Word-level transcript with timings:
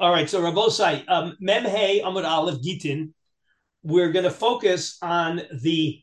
All 0.00 0.10
right, 0.10 0.28
so 0.28 0.40
Rabosai, 0.40 1.04
um, 1.08 1.36
Memhe 1.42 2.02
Amud 2.02 2.28
Aleph 2.28 2.60
Gitin, 2.62 3.12
we're 3.82 4.10
going 4.12 4.24
to 4.24 4.30
focus 4.30 4.98
on 5.00 5.42
the 5.62 6.02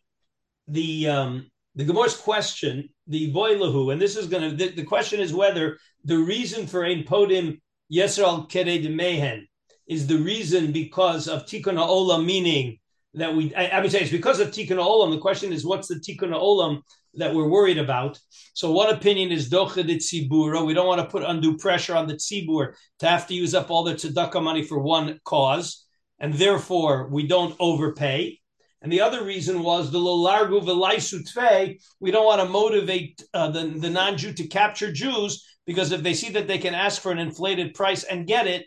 the 0.68 1.08
um, 1.08 1.52
the 1.76 1.84
Gemara's 1.86 2.16
question, 2.16 2.90
the 3.08 3.34
boilahu, 3.34 3.92
and 3.92 4.02
this 4.02 4.16
is 4.16 4.28
going 4.28 4.50
to 4.50 4.56
the, 4.56 4.70
the, 4.72 4.84
question 4.84 5.20
is 5.20 5.34
whether 5.34 5.78
the 6.06 6.18
reason 6.18 6.66
for 6.66 6.86
ein 6.86 7.04
podim 7.04 7.60
yesral 7.92 8.50
kered 8.50 8.90
mehen 8.96 9.48
is 9.88 10.08
the 10.08 10.18
reason 10.18 10.72
because 10.72 11.28
of 11.28 11.46
tikkun 11.46 11.78
olam, 11.78 12.26
meaning 12.26 12.80
that 13.16 13.36
we 13.36 13.54
I, 13.56 13.68
I 13.68 13.82
would 13.82 13.92
say 13.92 14.02
it's 14.02 14.12
because 14.12 14.40
of 14.40 14.50
tikkun 14.50 14.78
olam. 14.78 15.12
The 15.12 15.20
question 15.20 15.52
is 15.52 15.66
what's 15.66 15.88
the 15.88 15.96
tikkun 15.96 16.32
olam 16.32 16.82
that 17.16 17.34
we're 17.34 17.48
worried 17.48 17.78
about. 17.78 18.20
So 18.54 18.72
one 18.72 18.90
opinion 18.90 19.32
is 19.32 19.50
docha 19.50 19.86
de. 19.86 20.66
We 20.66 20.74
don't 20.74 20.88
want 20.88 21.02
to 21.02 21.08
put 21.08 21.24
undue 21.24 21.58
pressure 21.58 21.96
on 21.96 22.08
the 22.08 22.16
tzibur 22.16 22.74
to 23.00 23.08
have 23.08 23.28
to 23.28 23.34
use 23.34 23.54
up 23.54 23.70
all 23.70 23.84
their 23.84 23.96
tzedakah 23.96 24.44
money 24.44 24.64
for 24.64 24.80
one 24.80 25.20
cause, 25.24 25.86
and 26.20 26.34
therefore 26.34 27.10
we 27.10 27.28
don't 27.28 27.56
overpay. 27.60 28.40
And 28.82 28.92
the 28.92 29.02
other 29.02 29.24
reason 29.24 29.64
was 29.64 29.92
the 29.92 30.00
lolargu 30.00 30.62
velaisu. 30.62 31.78
We 32.00 32.12
don't 32.12 32.26
want 32.26 32.42
to 32.42 32.50
motivate 32.50 33.24
uh, 33.34 33.50
the, 33.50 33.66
the 33.66 33.90
non-Jew 33.90 34.34
to 34.34 34.48
capture 34.48 34.92
Jews 34.92 35.46
because 35.66 35.92
if 35.94 36.04
they 36.04 36.14
see 36.14 36.32
that 36.32 36.48
they 36.48 36.58
can 36.58 36.76
ask 36.76 37.02
for 37.02 37.12
an 37.12 37.20
inflated 37.20 37.74
price 37.74 38.04
and 38.04 38.28
get 38.28 38.46
it, 38.48 38.66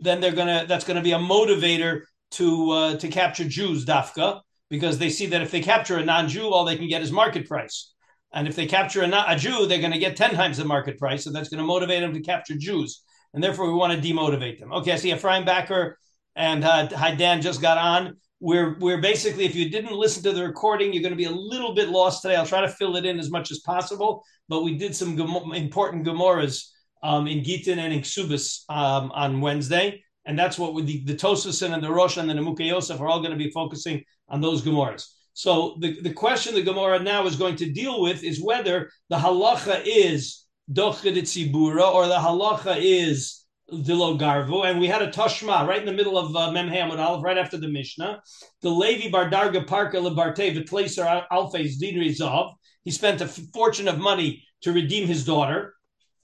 then 0.00 0.20
they're 0.20 0.32
gonna 0.32 0.64
that's 0.66 0.84
gonna 0.84 1.02
be 1.02 1.12
a 1.12 1.18
motivator 1.18 2.02
to 2.32 2.70
uh, 2.70 2.96
to 2.96 3.08
capture 3.08 3.44
Jews, 3.44 3.84
dafka 3.84 4.40
because 4.72 4.96
they 4.96 5.10
see 5.10 5.26
that 5.26 5.42
if 5.42 5.50
they 5.50 5.60
capture 5.60 5.98
a 5.98 6.04
non-Jew, 6.04 6.48
all 6.48 6.64
they 6.64 6.78
can 6.78 6.88
get 6.88 7.02
is 7.02 7.12
market 7.12 7.46
price. 7.46 7.92
And 8.32 8.48
if 8.48 8.56
they 8.56 8.64
capture 8.64 9.02
a, 9.02 9.24
a 9.28 9.36
Jew, 9.36 9.66
they're 9.66 9.80
going 9.80 9.92
to 9.92 9.98
get 9.98 10.16
10 10.16 10.32
times 10.32 10.56
the 10.56 10.64
market 10.64 10.98
price. 10.98 11.24
So 11.24 11.30
that's 11.30 11.50
going 11.50 11.60
to 11.60 11.66
motivate 11.66 12.00
them 12.00 12.14
to 12.14 12.22
capture 12.22 12.56
Jews. 12.56 13.02
And 13.34 13.44
therefore, 13.44 13.66
we 13.66 13.74
want 13.74 13.92
to 13.92 14.08
demotivate 14.08 14.58
them. 14.58 14.72
Okay, 14.72 14.92
I 14.92 14.96
see 14.96 15.12
Ephraim 15.12 15.44
Backer 15.44 15.98
and 16.36 16.64
uh, 16.64 16.88
Hi 16.96 17.14
Dan 17.14 17.42
just 17.42 17.60
got 17.60 17.76
on. 17.76 18.16
We're, 18.40 18.78
we're 18.78 19.02
basically, 19.02 19.44
if 19.44 19.54
you 19.54 19.68
didn't 19.68 19.92
listen 19.92 20.22
to 20.22 20.32
the 20.32 20.42
recording, 20.42 20.94
you're 20.94 21.02
going 21.02 21.12
to 21.12 21.18
be 21.18 21.24
a 21.24 21.30
little 21.30 21.74
bit 21.74 21.90
lost 21.90 22.22
today. 22.22 22.36
I'll 22.36 22.46
try 22.46 22.62
to 22.62 22.68
fill 22.68 22.96
it 22.96 23.04
in 23.04 23.18
as 23.18 23.30
much 23.30 23.50
as 23.50 23.58
possible. 23.58 24.24
But 24.48 24.62
we 24.62 24.78
did 24.78 24.96
some 24.96 25.20
important 25.20 26.06
Gemoras 26.06 26.70
um, 27.02 27.26
in 27.26 27.40
Gitin 27.40 27.76
and 27.76 27.92
in 27.92 28.00
Ksubis 28.00 28.62
um, 28.70 29.12
on 29.12 29.42
Wednesday. 29.42 30.02
And 30.24 30.38
that's 30.38 30.58
what 30.58 30.72
with 30.72 30.86
the, 30.86 31.04
the 31.04 31.68
and 31.74 31.84
the 31.84 31.92
Rosh 31.92 32.16
and 32.16 32.30
the 32.30 32.32
Nemuke 32.32 32.66
Yosef 32.66 32.98
are 33.00 33.08
all 33.08 33.20
going 33.20 33.32
to 33.32 33.36
be 33.36 33.50
focusing 33.50 34.02
on 34.32 34.40
those 34.40 34.62
Gemaras. 34.62 35.06
So 35.34 35.76
the, 35.80 36.00
the 36.00 36.12
question 36.12 36.54
the 36.54 36.62
Gemara 36.62 36.98
now 36.98 37.26
is 37.26 37.36
going 37.36 37.56
to 37.56 37.70
deal 37.70 38.02
with 38.02 38.24
is 38.24 38.42
whether 38.42 38.90
the 39.08 39.16
halacha 39.16 39.82
is 39.84 40.44
dochid 40.70 41.16
tzibura 41.16 41.92
or 41.92 42.06
the 42.06 42.16
halacha 42.16 42.76
is 42.80 43.44
dilo 43.70 44.18
garvu. 44.18 44.64
And 44.66 44.80
we 44.80 44.88
had 44.88 45.02
a 45.02 45.10
tashma 45.10 45.66
right 45.66 45.80
in 45.80 45.86
the 45.86 45.92
middle 45.92 46.18
of 46.18 46.36
uh, 46.36 46.50
Memhe 46.50 46.74
Amud 46.74 46.98
Aleph, 46.98 47.24
right 47.24 47.38
after 47.38 47.56
the 47.56 47.68
Mishnah. 47.68 48.20
The 48.60 48.70
Levi 48.70 49.10
Bardarga 49.10 49.66
Parka 49.66 49.96
Lebarte 49.96 50.54
Vitleser 50.54 51.24
Alfes 51.30 51.80
Dinri 51.80 52.10
Zav. 52.10 52.52
He 52.84 52.90
spent 52.90 53.20
a 53.20 53.26
fortune 53.26 53.88
of 53.88 53.98
money 53.98 54.42
to 54.62 54.72
redeem 54.72 55.06
his 55.06 55.24
daughter. 55.24 55.74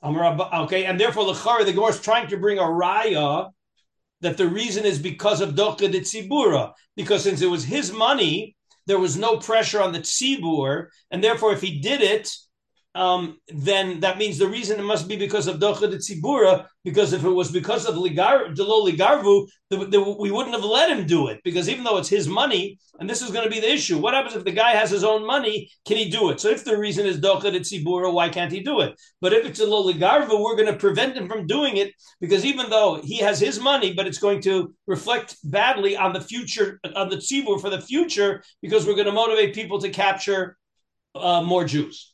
Okay, 0.05 0.85
and 0.85 1.01
therefore 1.01 1.25
the 1.25 1.65
the 1.65 1.73
Gemara 1.73 1.91
is 1.91 2.01
trying 2.01 2.29
to 2.29 2.37
bring 2.37 2.59
a 2.59 2.63
raya 2.63 3.51
that 4.21 4.37
the 4.37 4.49
reason 4.49 4.85
is 4.85 4.99
because 4.99 5.41
of 5.41 5.55
Docha 5.55 5.91
de 5.91 6.01
Tzibura, 6.01 6.73
because 6.97 7.23
since 7.23 7.41
it 7.41 7.47
was 7.47 7.65
his 7.65 7.93
money, 7.93 8.57
there 8.87 8.99
was 8.99 9.17
no 9.17 9.37
pressure 9.39 9.81
on 9.81 9.93
the 9.93 10.01
Tzibur, 10.01 10.89
and 11.11 11.23
therefore 11.23 11.53
if 11.53 11.61
he 11.61 11.81
did 11.81 12.01
it, 12.01 12.35
um, 12.99 13.39
then 13.47 14.01
that 14.01 14.19
means 14.19 14.39
the 14.39 14.49
reason 14.49 14.81
it 14.81 14.83
must 14.83 15.07
be 15.07 15.17
because 15.17 15.47
of 15.47 15.61
Docha 15.61 15.89
de 15.89 15.99
Tzibura, 15.99 16.67
because 16.85 17.13
if 17.13 17.23
it 17.23 17.31
was 17.31 17.53
because 17.53 17.87
of 17.87 17.95
Ligar, 17.95 18.55
Delo 18.57 18.85
Ligarvu, 18.85 19.47
the, 19.71 19.77
the, 19.87 20.17
we 20.19 20.33
wouldn't 20.33 20.57
have 20.57 20.65
let 20.65 20.91
him 20.91 21.07
do 21.07 21.29
it, 21.29 21.41
because 21.45 21.69
even 21.69 21.85
though 21.85 21.99
it's 21.99 22.09
his 22.09 22.27
money, 22.27 22.77
and 22.99 23.09
this 23.09 23.23
is 23.23 23.31
going 23.31 23.45
to 23.45 23.51
be 23.51 23.61
the 23.61 23.73
issue, 23.73 23.99
what 23.99 24.15
happens 24.15 24.35
if 24.35 24.45
the 24.45 24.51
guy 24.51 24.73
has 24.73 24.91
his 24.91 25.05
own 25.05 25.25
money, 25.25 25.71
can 25.87 25.97
he 25.97 26.11
do 26.11 26.31
it? 26.31 26.41
So 26.41 26.49
if 26.49 26.65
the 26.65 26.77
reason 26.77 27.07
is 27.07 27.21
Docha 27.21 27.53
de 27.53 27.61
Tzibura, 27.61 28.13
why 28.13 28.29
can't 28.31 28.51
he 28.51 28.61
do 28.61 28.81
it? 28.81 28.95
But 29.21 29.33
if 29.33 29.47
it's 29.47 29.61
a 29.61 29.67
Ligarvu, 29.67 30.43
we're 30.43 30.57
going 30.57 30.73
to 30.73 30.77
prevent 30.77 31.17
him 31.17 31.29
from 31.29 31.47
doing 31.47 31.77
it, 31.77 31.93
because 32.21 32.45
even 32.45 32.69
though 32.69 33.01
he 33.05 33.19
has 33.19 33.39
his 33.39 33.61
money, 33.61 33.93
but 33.95 34.09
it's 34.09 34.19
going 34.19 34.41
to 34.43 34.75
reflect 34.89 35.37
badly 35.45 35.97
on 35.97 36.13
the 36.13 36.21
future, 36.21 36.81
on 36.97 37.11
the 37.11 37.19
Tzibur 37.19 37.61
for 37.61 37.71
the 37.71 37.81
future, 37.81 38.43
because 38.61 38.87
we're 38.87 38.95
going 38.95 39.07
to 39.07 39.13
motivate 39.13 39.55
people 39.55 39.79
to 39.81 39.91
capture 39.91 40.57
uh, 41.15 41.43
more 41.43 41.65
Jews. 41.65 42.08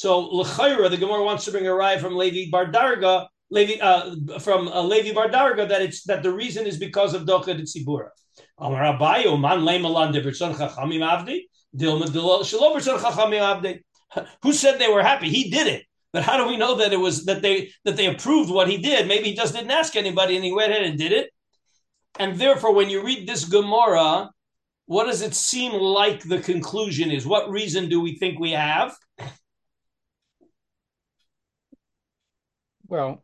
So 0.00 0.20
l'chayra, 0.20 0.88
the 0.88 0.96
Gemara 0.96 1.22
wants 1.22 1.44
to 1.44 1.50
bring 1.50 1.66
a 1.66 1.74
ride 1.74 2.00
from 2.00 2.16
Levi 2.16 2.50
Bardarga, 2.50 3.28
Levi 3.50 3.78
uh, 3.82 4.38
from 4.38 4.66
uh, 4.68 4.82
Levi 4.82 5.10
Bardarga 5.10 5.68
that 5.68 5.82
it's 5.82 6.04
that 6.04 6.22
the 6.22 6.32
reason 6.32 6.66
is 6.66 6.78
because 6.78 7.12
of 7.12 7.26
docha 7.26 7.54
de 7.54 7.64
tzibura. 7.64 8.08
Amar 8.56 8.96
Abayo 8.96 9.38
man 9.38 9.58
leimalan 9.58 10.10
de 10.14 10.22
berson 10.22 10.54
chachamim 10.54 11.02
avdi 11.06 11.42
dilma 11.76 12.06
shelo 12.06 12.74
berson 12.74 12.96
chachamim 12.96 13.42
avdi. 13.52 14.26
Who 14.42 14.54
said 14.54 14.78
they 14.78 14.88
were 14.88 15.02
happy? 15.02 15.28
He 15.28 15.50
did 15.50 15.66
it. 15.66 15.84
But 16.14 16.22
how 16.22 16.38
do 16.38 16.48
we 16.48 16.56
know 16.56 16.76
that 16.76 16.94
it 16.94 17.00
was 17.08 17.26
that 17.26 17.42
they 17.42 17.70
that 17.84 17.98
they 17.98 18.06
approved 18.06 18.50
what 18.50 18.70
he 18.70 18.78
did? 18.78 19.06
Maybe 19.06 19.24
he 19.24 19.34
just 19.34 19.52
didn't 19.52 19.70
ask 19.70 19.96
anybody 19.96 20.34
and 20.34 20.42
he 20.42 20.50
went 20.54 20.72
ahead 20.72 20.86
and 20.86 20.98
did 20.98 21.12
it. 21.12 21.28
And 22.18 22.38
therefore, 22.38 22.72
when 22.72 22.88
you 22.88 23.04
read 23.04 23.28
this 23.28 23.44
Gemara, 23.44 24.30
what 24.86 25.04
does 25.04 25.20
it 25.20 25.34
seem 25.34 25.72
like 25.72 26.22
the 26.22 26.40
conclusion 26.40 27.10
is? 27.10 27.26
What 27.26 27.50
reason 27.50 27.90
do 27.90 28.00
we 28.00 28.16
think 28.16 28.40
we 28.40 28.52
have? 28.52 28.96
Well, 32.90 33.22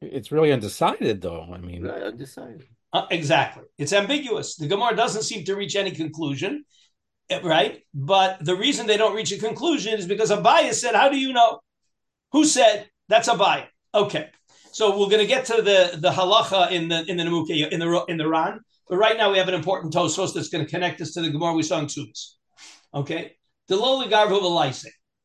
it's 0.00 0.32
really 0.32 0.52
undecided, 0.52 1.22
though. 1.22 1.48
I 1.54 1.58
mean, 1.58 1.84
right, 1.84 2.02
undecided. 2.02 2.66
Uh, 2.92 3.06
exactly. 3.12 3.62
It's 3.78 3.92
ambiguous. 3.92 4.56
The 4.56 4.66
Gemara 4.66 4.96
doesn't 4.96 5.22
seem 5.22 5.44
to 5.44 5.54
reach 5.54 5.76
any 5.76 5.92
conclusion, 5.92 6.64
eh, 7.30 7.40
right? 7.44 7.80
But 7.94 8.44
the 8.44 8.56
reason 8.56 8.88
they 8.88 8.96
don't 8.96 9.14
reach 9.14 9.30
a 9.30 9.38
conclusion 9.38 9.94
is 9.94 10.04
because 10.04 10.32
Abaye 10.32 10.74
said, 10.74 10.96
How 10.96 11.08
do 11.08 11.16
you 11.16 11.32
know? 11.32 11.60
Who 12.32 12.44
said 12.44 12.90
that's 13.08 13.28
Abaye? 13.28 13.66
Okay. 13.94 14.30
So 14.72 14.98
we're 14.98 15.08
going 15.08 15.22
to 15.22 15.26
get 15.26 15.44
to 15.46 15.62
the, 15.62 15.96
the 16.00 16.10
halacha 16.10 16.72
in 16.72 16.88
the 16.88 17.04
in 17.08 17.16
the 17.16 17.22
Nemuke, 17.22 17.70
in 17.70 17.78
the 17.78 18.04
in 18.08 18.16
the 18.16 18.28
Ran. 18.28 18.58
But 18.88 18.96
right 18.96 19.16
now 19.16 19.30
we 19.30 19.38
have 19.38 19.46
an 19.46 19.54
important 19.54 19.94
Tosos 19.94 20.34
that's 20.34 20.48
going 20.48 20.64
to 20.64 20.70
connect 20.70 21.00
us 21.00 21.12
to 21.12 21.22
the 21.22 21.30
Gemara 21.30 21.54
we 21.54 21.62
saw 21.62 21.78
in 21.78 21.86
Ksubas. 21.86 22.34
Okay. 22.92 23.36
The 23.68 23.76
lowly 23.76 24.08
garvu 24.08 24.42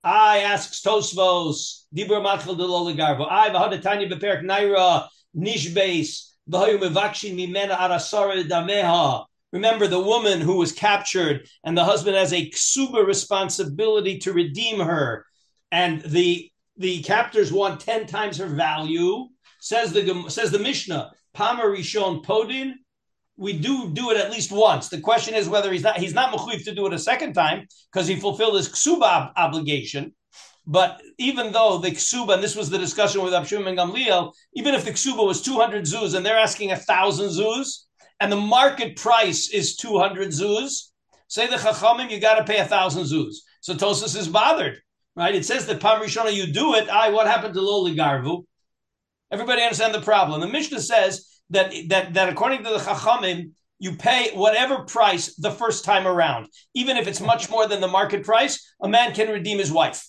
I 0.04 0.40
asks 0.40 0.82
Tosvos, 0.82 1.84
Dibur 1.94 2.24
Matchel 2.24 2.56
de 2.56 2.64
Loligarvo. 2.64 3.28
I 3.30 3.50
v'had 3.50 3.82
Tanya 3.82 4.10
beperk 4.10 4.44
naira 4.44 5.08
nishbeis 5.36 6.32
v'hayu 6.50 6.80
mevakshin 6.80 7.36
mimena 7.36 7.78
arasara 7.78 8.48
dameha. 8.48 9.26
Remember 9.52 9.88
the 9.88 10.00
woman 10.00 10.40
who 10.42 10.58
was 10.58 10.72
captured, 10.72 11.48
and 11.64 11.78
the 11.78 11.84
husband 11.84 12.16
has 12.16 12.32
a 12.32 12.50
ksuba 12.50 13.06
responsibility 13.06 14.20
to 14.20 14.32
redeem 14.32 14.80
her, 14.80 15.26
and 15.72 16.02
the 16.02 16.50
the 16.78 17.02
captors 17.02 17.52
want 17.52 17.82
ten 17.82 18.06
times 18.06 18.38
her 18.38 18.48
value. 18.48 19.28
Says 19.60 19.92
the 19.92 20.26
says 20.30 20.52
the 20.52 20.60
Mishnah, 20.60 21.12
Pama 21.34 21.64
Rishon 21.64 22.24
Podin 22.24 22.76
we 23.40 23.54
do 23.54 23.90
do 23.92 24.12
it 24.12 24.18
at 24.18 24.32
least 24.32 24.52
once. 24.52 24.90
The 24.90 25.00
question 25.00 25.34
is 25.34 25.48
whether 25.48 25.72
he's 25.72 25.84
not 25.84 25.98
he's 25.98 26.14
not 26.14 26.34
mechuyev 26.34 26.66
to 26.66 26.76
do 26.76 26.86
it 26.88 26.94
a 26.94 27.00
second 27.00 27.34
time 27.34 27.68
because 27.92 28.06
he 28.06 28.20
fulfilled 28.20 28.58
his 28.58 28.68
ksuba 28.68 29.32
obligation. 29.38 30.14
But 30.68 31.02
even 31.18 31.52
though 31.54 31.78
the 31.78 31.92
ksuba, 31.92 32.36
and 32.36 32.44
this 32.44 32.56
was 32.56 32.70
the 32.70 32.78
discussion 32.78 33.24
with 33.24 33.34
Abshum 33.34 33.68
and 33.68 33.78
Gamliel, 33.78 34.34
even 34.54 34.76
if 34.76 34.84
the 34.86 34.92
ksuba 34.92 35.26
was 35.26 35.42
200 35.42 35.86
zuz 35.86 36.16
and 36.16 36.26
they're 36.26 36.38
asking 36.38 36.72
a 36.72 36.76
thousand 36.76 37.30
zuz, 37.30 37.86
and 38.20 38.32
the 38.32 38.36
market 38.36 38.98
price 38.98 39.50
is 39.50 39.78
200 39.78 40.30
zuz, 40.30 40.90
say 41.28 41.48
the 41.48 41.56
chachamim, 41.56 42.12
you 42.12 42.20
got 42.20 42.36
to 42.36 42.44
pay 42.44 42.60
a 42.60 42.66
thousand 42.66 43.04
zuz. 43.04 43.36
So 43.62 43.74
Tosus 43.74 44.18
is 44.18 44.28
bothered, 44.28 44.82
right? 45.16 45.34
It 45.34 45.46
says 45.46 45.66
that 45.66 45.80
Pam 45.80 46.02
Rishona, 46.02 46.34
you 46.34 46.52
do 46.52 46.76
it. 46.76 46.90
I, 46.90 47.10
what 47.10 47.28
happened 47.28 47.54
to 47.54 47.62
Loli 47.62 47.96
Garvu? 47.96 48.44
Everybody 49.32 49.62
understand 49.62 49.94
the 49.94 50.02
problem. 50.02 50.42
The 50.42 50.48
Mishnah 50.48 50.82
says 50.82 51.39
that 51.52 51.74
that 51.90 52.14
that 52.14 52.30
according 52.30 52.64
to 52.64 52.70
the 52.70 52.78
Chachamim, 52.78 53.52
you 53.80 53.96
pay 53.96 54.32
whatever 54.34 54.84
price 54.84 55.36
the 55.36 55.52
first 55.52 55.86
time 55.86 56.06
around, 56.08 56.48
even 56.74 56.98
if 56.98 57.08
it's 57.08 57.22
much 57.22 57.50
more 57.50 57.68
than 57.68 57.82
the 57.82 57.88
market 57.88 58.24
price. 58.24 58.74
A 58.82 58.88
man 58.88 59.14
can 59.14 59.30
redeem 59.30 59.58
his 59.58 59.72
wife. 59.72 60.06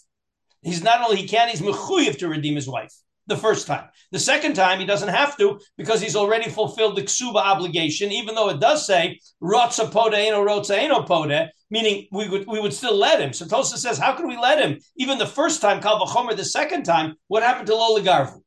He's 0.63 0.83
not 0.83 1.03
only 1.03 1.17
he 1.17 1.29
can, 1.29 1.49
he's 1.49 1.63
mechuyev 1.63 2.19
to 2.19 2.29
redeem 2.29 2.55
his 2.55 2.69
wife 2.69 2.93
the 3.27 3.37
first 3.37 3.67
time. 3.67 3.89
The 4.13 4.19
second 4.19 4.55
time 4.55 4.81
he 4.81 4.87
doesn't 4.87 5.09
have 5.09 5.37
to 5.39 5.59
because 5.79 6.01
he's 6.01 6.17
already 6.17 6.51
fulfilled 6.51 6.97
the 6.97 7.03
ksuba 7.03 7.37
obligation, 7.37 8.13
even 8.13 8.35
though 8.35 8.51
it 8.51 8.61
does 8.61 8.87
say 8.87 9.19
rotza 9.43 9.91
pode 9.91 10.15
eno 10.15 10.45
rotza 10.45 10.77
eno 10.77 11.03
pode, 11.03 11.49
meaning 11.71 12.07
we 12.13 12.29
would 12.29 12.47
we 12.47 12.61
would 12.61 12.75
still 12.75 12.97
let 12.97 13.21
him. 13.21 13.33
So 13.33 13.47
Tosa 13.47 13.79
says, 13.79 13.99
how 13.99 14.13
can 14.15 14.29
we 14.29 14.37
let 14.37 14.59
him? 14.59 14.79
Even 14.97 15.17
the 15.17 15.27
first 15.27 15.63
time, 15.63 15.81
kal 15.81 16.05
v'chomer, 16.05 16.37
the 16.37 16.45
second 16.45 16.83
time, 16.83 17.15
what 17.29 17.43
happened 17.43 17.69
to 17.69 17.73
Loligarvu? 17.73 18.43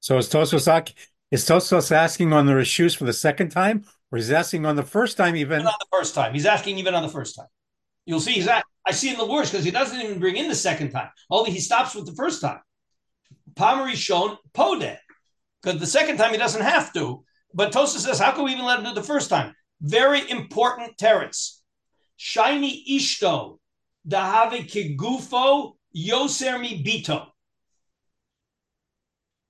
So 0.00 0.16
is 0.18 0.28
Tosos 0.28 0.68
is 1.30 1.44
Tosos 1.44 1.90
asking 1.90 2.32
on 2.32 2.46
the 2.46 2.52
Rishus 2.52 2.96
for 2.96 3.04
the 3.04 3.12
second 3.12 3.50
time, 3.50 3.84
or 4.10 4.18
he's 4.18 4.30
asking 4.30 4.64
on 4.64 4.76
the 4.76 4.82
first 4.82 5.16
time 5.16 5.36
even? 5.36 5.60
even 5.60 5.66
on 5.66 5.74
the 5.80 5.96
first 5.96 6.14
time. 6.14 6.32
He's 6.32 6.46
asking 6.46 6.78
even 6.78 6.94
on 6.94 7.02
the 7.02 7.08
first 7.08 7.36
time. 7.36 7.48
You'll 8.04 8.20
see 8.20 8.32
he's 8.32 8.46
at, 8.46 8.64
I 8.86 8.92
see 8.92 9.10
in 9.10 9.18
the 9.18 9.26
worst 9.26 9.50
because 9.52 9.64
he 9.64 9.72
doesn't 9.72 10.00
even 10.00 10.20
bring 10.20 10.36
in 10.36 10.48
the 10.48 10.54
second 10.54 10.92
time. 10.92 11.10
Only 11.28 11.50
he 11.50 11.60
stops 11.60 11.94
with 11.94 12.06
the 12.06 12.14
first 12.14 12.40
time. 12.40 12.60
Pamari 13.54 13.94
shown 13.94 14.36
pode. 14.54 14.98
because 15.62 15.80
the 15.80 15.86
second 15.86 16.18
time 16.18 16.30
he 16.30 16.38
doesn't 16.38 16.62
have 16.62 16.92
to. 16.92 17.24
But 17.52 17.72
Tosa 17.72 17.98
says, 17.98 18.18
how 18.18 18.32
can 18.32 18.44
we 18.44 18.52
even 18.52 18.64
let 18.64 18.78
him 18.78 18.84
do 18.84 18.94
the 18.94 19.02
first 19.02 19.30
time? 19.30 19.54
Very 19.80 20.28
important 20.30 20.96
teretz. 20.98 21.60
Shiny 22.16 22.84
ishto, 22.90 23.58
dahave 24.08 24.70
kigufo, 24.70 25.72
yoser 25.94 26.60
mi 26.60 26.82
bito. 26.84 27.26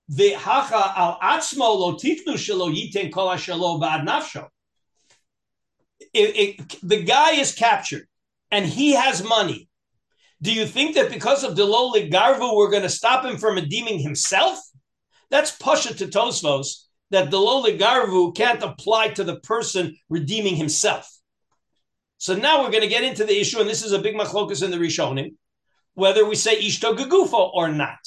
The 0.09 0.31
hacha 0.31 0.93
al 0.97 1.19
atzmo 1.21 1.59
lo 1.59 1.97
tifnu 1.97 2.35
shelo 2.35 2.73
yiten 2.73 3.13
kol 3.13 3.29
nafsho. 3.29 4.49
The 6.15 7.03
guy 7.05 7.33
is 7.33 7.55
captured 7.55 8.07
and 8.51 8.65
he 8.67 8.93
has 8.93 9.25
money. 9.25 9.69
Do 10.43 10.53
you 10.53 10.67
think 10.67 10.95
that 10.95 11.11
because 11.11 11.45
of 11.45 11.57
the 11.57 11.63
Deloli 11.63 12.11
Garvu, 12.11 12.57
we're 12.57 12.71
going 12.71 12.83
to 12.83 12.89
stop 12.89 13.25
him 13.25 13.39
from 13.39 13.55
redeeming 13.57 13.99
himself? 13.99 14.61
That's 15.31 15.51
Pasha 15.51 15.95
to 15.95 16.07
Tosfos 16.07 16.85
that 17.11 17.31
the 17.31 17.39
Deloli 17.39 17.79
Garvu 17.79 18.35
can't 18.37 18.63
apply 18.63 19.09
to 19.09 19.25
the 19.25 19.41
person 19.41 19.97
redeeming 20.09 20.57
himself. 20.57 21.11
So 22.19 22.37
now 22.37 22.63
we're 22.63 22.71
going 22.71 22.83
to 22.83 22.89
get 22.89 23.05
into 23.05 23.25
the 23.25 23.39
issue, 23.39 23.61
and 23.61 23.69
this 23.69 23.85
is 23.85 23.93
a 23.93 23.99
big 23.99 24.15
machlokus 24.15 24.63
in 24.63 24.71
the 24.71 24.79
Rishonim, 24.79 25.35
whether 25.95 26.25
we 26.25 26.35
say 26.35 26.61
Ishto 26.61 26.97
Gagufo 26.97 27.51
or 27.53 27.69
not. 27.69 27.99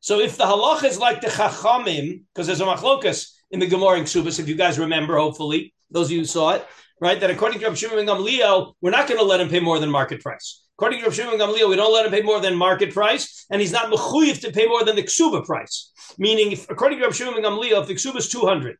So 0.00 0.18
if 0.18 0.36
the 0.38 0.44
halach 0.44 0.82
is 0.84 0.98
like 0.98 1.20
the 1.20 1.28
Chachamim, 1.28 2.22
because 2.32 2.46
there's 2.46 2.62
a 2.62 2.64
machlokas 2.64 3.32
in 3.50 3.60
the 3.60 3.66
Gemara 3.66 3.98
in 3.98 4.04
Ksubas, 4.04 4.40
if 4.40 4.48
you 4.48 4.54
guys 4.54 4.78
remember, 4.78 5.18
hopefully, 5.18 5.74
those 5.90 6.06
of 6.06 6.12
you 6.12 6.18
who 6.20 6.24
saw 6.24 6.52
it, 6.52 6.66
right, 7.00 7.20
that 7.20 7.30
according 7.30 7.60
to 7.60 7.66
Rav 7.66 7.76
Shimon 7.76 8.06
Gamliel, 8.06 8.72
we're 8.80 8.90
not 8.90 9.08
going 9.08 9.20
to 9.20 9.26
let 9.26 9.40
him 9.40 9.50
pay 9.50 9.60
more 9.60 9.78
than 9.78 9.90
market 9.90 10.22
price. 10.22 10.62
According 10.78 11.00
to 11.00 11.04
Rav 11.04 11.14
Shimon 11.14 11.38
Gamliel, 11.38 11.68
we 11.68 11.76
don't 11.76 11.92
let 11.92 12.06
him 12.06 12.12
pay 12.12 12.22
more 12.22 12.40
than 12.40 12.56
market 12.56 12.94
price, 12.94 13.44
and 13.50 13.60
he's 13.60 13.72
not 13.72 13.92
mechuyev 13.92 14.40
to 14.40 14.52
pay 14.52 14.66
more 14.66 14.84
than 14.84 14.96
the 14.96 15.02
ksuba 15.02 15.44
price. 15.44 15.92
Meaning, 16.16 16.52
if, 16.52 16.70
according 16.70 16.98
to 16.98 17.04
Rav 17.04 17.14
Shimon 17.14 17.42
Gamliel, 17.42 17.82
if 17.82 17.88
the 17.88 17.94
ksuba 17.94 18.16
is 18.16 18.30
200, 18.30 18.76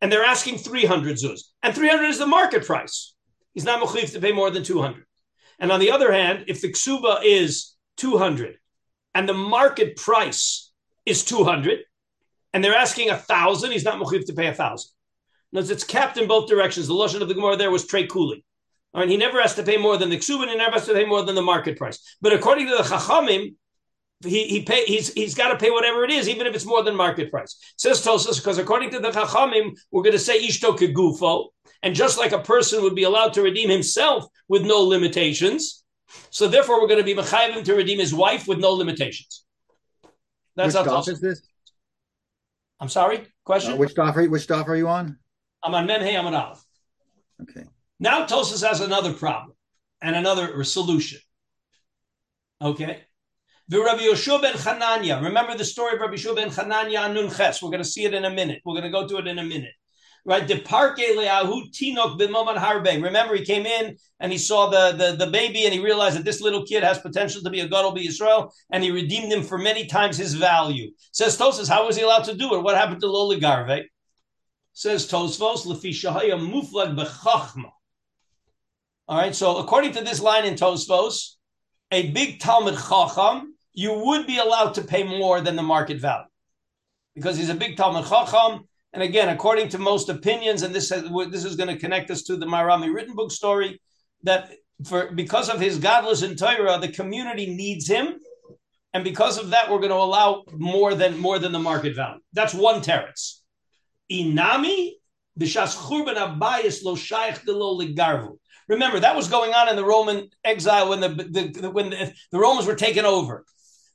and 0.00 0.10
they're 0.10 0.24
asking 0.24 0.56
300 0.56 1.16
zuz, 1.16 1.40
and 1.62 1.74
300 1.74 2.06
is 2.06 2.18
the 2.18 2.26
market 2.26 2.64
price, 2.64 3.14
he's 3.52 3.64
not 3.64 3.82
mechuyev 3.82 4.12
to 4.12 4.20
pay 4.20 4.32
more 4.32 4.50
than 4.50 4.62
200. 4.62 5.04
And 5.58 5.70
on 5.70 5.80
the 5.80 5.90
other 5.90 6.10
hand, 6.10 6.44
if 6.48 6.62
the 6.62 6.72
ksuba 6.72 7.20
is 7.22 7.74
200, 7.98 8.56
and 9.14 9.28
the 9.28 9.34
market 9.34 9.96
price 9.96 10.72
is 11.06 11.24
200 11.24 11.80
and 12.52 12.62
they're 12.62 12.74
asking 12.74 13.10
a 13.10 13.16
thousand, 13.16 13.72
he's 13.72 13.84
not 13.84 14.00
mechiv 14.00 14.26
to 14.26 14.32
pay 14.32 14.46
a 14.46 14.54
thousand. 14.54 14.90
Notice 15.52 15.70
it's 15.70 15.84
capped 15.84 16.16
in 16.16 16.26
both 16.26 16.48
directions. 16.48 16.86
The 16.86 16.94
lotion 16.94 17.22
of 17.22 17.28
the 17.28 17.34
Gemara 17.34 17.56
there 17.56 17.70
was 17.70 17.86
trey 17.86 18.06
kuli. 18.06 18.44
All 18.92 19.00
right, 19.00 19.10
he 19.10 19.16
never 19.16 19.40
has 19.40 19.54
to 19.56 19.62
pay 19.62 19.76
more 19.76 19.96
than 19.96 20.10
the 20.10 20.16
ksubin, 20.16 20.48
he 20.48 20.56
never 20.56 20.72
has 20.72 20.86
to 20.86 20.94
pay 20.94 21.04
more 21.04 21.24
than 21.24 21.34
the 21.34 21.42
market 21.42 21.76
price. 21.76 22.16
But 22.20 22.32
according 22.32 22.68
to 22.68 22.76
the 22.76 22.82
chachamim, 22.82 23.54
he, 24.24 24.46
he 24.46 24.62
pay 24.62 24.84
he's 24.84 25.12
he's 25.12 25.34
got 25.34 25.48
to 25.48 25.58
pay 25.58 25.70
whatever 25.70 26.04
it 26.04 26.10
is, 26.10 26.28
even 26.28 26.46
if 26.46 26.54
it's 26.54 26.64
more 26.64 26.82
than 26.82 26.96
market 26.96 27.30
price. 27.30 27.56
Says 27.76 28.04
Tosas, 28.04 28.36
because 28.36 28.58
according 28.58 28.90
to 28.90 29.00
the 29.00 29.10
chachamim, 29.10 29.76
we're 29.90 30.02
going 30.02 30.12
to 30.12 30.18
say 30.18 30.44
ishto 30.44 30.76
kegufo, 30.78 31.48
and 31.82 31.94
just 31.94 32.18
like 32.18 32.32
a 32.32 32.38
person 32.38 32.82
would 32.82 32.94
be 32.94 33.02
allowed 33.02 33.34
to 33.34 33.42
redeem 33.42 33.68
himself 33.68 34.26
with 34.48 34.64
no 34.64 34.80
limitations, 34.80 35.83
so 36.30 36.48
therefore, 36.48 36.80
we're 36.80 36.88
going 36.88 37.04
to 37.04 37.04
be 37.04 37.14
mechayim 37.14 37.64
to 37.64 37.74
redeem 37.74 37.98
his 37.98 38.14
wife 38.14 38.48
with 38.48 38.58
no 38.58 38.72
limitations. 38.72 39.44
That's 40.56 40.74
which 40.74 40.84
daf 40.86 41.08
is 41.08 41.20
this? 41.20 41.42
I'm 42.80 42.88
sorry. 42.88 43.26
Question. 43.44 43.74
Uh, 43.74 43.76
which 43.76 43.94
daf 43.94 44.16
are 44.16 44.22
you, 44.22 44.30
which 44.30 44.46
daf 44.46 44.68
are 44.68 44.76
you 44.76 44.88
on? 44.88 45.18
I'm 45.62 45.74
on 45.74 45.86
Memhe. 45.86 46.18
I'm 46.18 46.26
on 46.26 46.34
Aleph. 46.34 46.62
Okay. 47.42 47.64
Now 48.00 48.26
Tosas 48.26 48.66
has 48.66 48.80
another 48.80 49.12
problem 49.12 49.56
and 50.00 50.16
another 50.16 50.62
solution. 50.64 51.20
Okay. 52.60 53.02
The 53.68 53.80
Rabbi 53.80 54.02
Yoshua 54.02 54.42
ben 54.42 54.54
Chananya. 54.54 55.22
Remember 55.22 55.56
the 55.56 55.64
story 55.64 55.94
of 55.94 56.00
Rabbi 56.00 56.14
Yoshua 56.14 56.36
ben 56.36 56.50
Chananya 56.50 57.06
and 57.06 57.14
Nun 57.14 57.30
Ches. 57.30 57.62
We're 57.62 57.70
going 57.70 57.82
to 57.82 57.88
see 57.88 58.04
it 58.04 58.12
in 58.12 58.24
a 58.24 58.30
minute. 58.30 58.60
We're 58.64 58.74
going 58.74 58.84
to 58.84 58.90
go 58.90 59.08
to 59.08 59.18
it 59.18 59.26
in 59.26 59.38
a 59.38 59.44
minute 59.44 59.72
right? 60.24 60.48
Remember, 63.02 63.34
he 63.34 63.44
came 63.44 63.66
in 63.66 63.96
and 64.20 64.32
he 64.32 64.38
saw 64.38 64.70
the, 64.70 64.92
the, 64.92 65.16
the 65.24 65.30
baby 65.30 65.64
and 65.64 65.74
he 65.74 65.80
realized 65.80 66.16
that 66.16 66.24
this 66.24 66.40
little 66.40 66.64
kid 66.64 66.82
has 66.82 66.98
potential 66.98 67.42
to 67.42 67.50
be 67.50 67.60
a 67.60 67.68
God, 67.68 67.82
gadol 67.82 67.92
be 67.92 68.06
Israel, 68.06 68.54
and 68.70 68.82
he 68.82 68.90
redeemed 68.90 69.32
him 69.32 69.42
for 69.42 69.58
many 69.58 69.86
times 69.86 70.16
his 70.16 70.34
value. 70.34 70.90
Says 71.12 71.36
Tosfos, 71.36 71.68
how 71.68 71.86
was 71.86 71.96
he 71.96 72.02
allowed 72.02 72.24
to 72.24 72.34
do 72.34 72.54
it? 72.54 72.62
What 72.62 72.76
happened 72.76 73.00
to 73.02 73.06
Loli 73.06 73.40
Garve? 73.40 73.84
Says 74.72 75.06
Tosfos, 75.06 75.66
lefi 75.66 75.90
shahaya 75.90 76.38
muflag 76.38 76.96
bechachma. 76.96 77.70
All 79.06 79.18
right, 79.18 79.34
so 79.34 79.58
according 79.58 79.92
to 79.92 80.00
this 80.00 80.22
line 80.22 80.46
in 80.46 80.54
Tosfos, 80.54 81.34
a 81.90 82.10
big 82.10 82.40
Talmud 82.40 82.74
Chacham, 82.74 83.54
you 83.74 83.92
would 83.92 84.26
be 84.26 84.38
allowed 84.38 84.74
to 84.74 84.82
pay 84.82 85.02
more 85.02 85.42
than 85.42 85.56
the 85.56 85.62
market 85.62 86.00
value. 86.00 86.24
Because 87.14 87.36
he's 87.36 87.50
a 87.50 87.54
big 87.54 87.76
Talmud 87.76 88.06
Chacham, 88.06 88.66
and 88.94 89.02
again, 89.02 89.28
according 89.28 89.70
to 89.70 89.78
most 89.78 90.08
opinions, 90.08 90.62
and 90.62 90.72
this 90.72 90.88
has, 90.90 91.02
this 91.30 91.44
is 91.44 91.56
going 91.56 91.68
to 91.68 91.76
connect 91.76 92.12
us 92.12 92.22
to 92.22 92.36
the 92.36 92.46
Maharam 92.46 92.84
MiRothenburg 92.84 93.32
story, 93.32 93.80
that 94.22 94.52
for 94.86 95.10
because 95.10 95.50
of 95.50 95.60
his 95.60 95.78
godless 95.78 96.22
in 96.22 96.36
Torah, 96.36 96.78
the 96.78 96.88
community 96.88 97.52
needs 97.52 97.88
him, 97.88 98.20
and 98.92 99.02
because 99.02 99.36
of 99.36 99.50
that, 99.50 99.68
we're 99.68 99.78
going 99.78 99.90
to 99.90 99.96
allow 99.96 100.44
more 100.52 100.94
than 100.94 101.18
more 101.18 101.40
than 101.40 101.50
the 101.50 101.58
market 101.58 101.96
value. 101.96 102.20
That's 102.32 102.54
one 102.54 102.82
teretz. 102.82 103.40
Inami 104.12 104.92
b'shas 105.40 105.76
churban 105.76 106.14
abayis 106.14 106.84
lo 106.84 106.94
shaykh 106.94 107.44
lo 107.48 107.76
ligarvu. 107.76 108.38
Remember 108.68 109.00
that 109.00 109.16
was 109.16 109.28
going 109.28 109.52
on 109.52 109.68
in 109.68 109.74
the 109.74 109.84
Roman 109.84 110.30
exile 110.44 110.88
when 110.90 111.00
the, 111.00 111.08
the 111.08 111.70
when 111.70 111.90
the, 111.90 112.12
the 112.30 112.38
Romans 112.38 112.68
were 112.68 112.76
taken 112.76 113.04
over. 113.04 113.44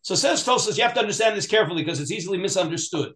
So 0.01 0.13
says 0.15 0.45
Tosas, 0.45 0.77
you 0.77 0.83
have 0.83 0.93
to 0.95 0.99
understand 0.99 1.37
this 1.37 1.47
carefully 1.47 1.83
because 1.83 2.01
it's 2.01 2.11
easily 2.11 2.37
misunderstood. 2.37 3.13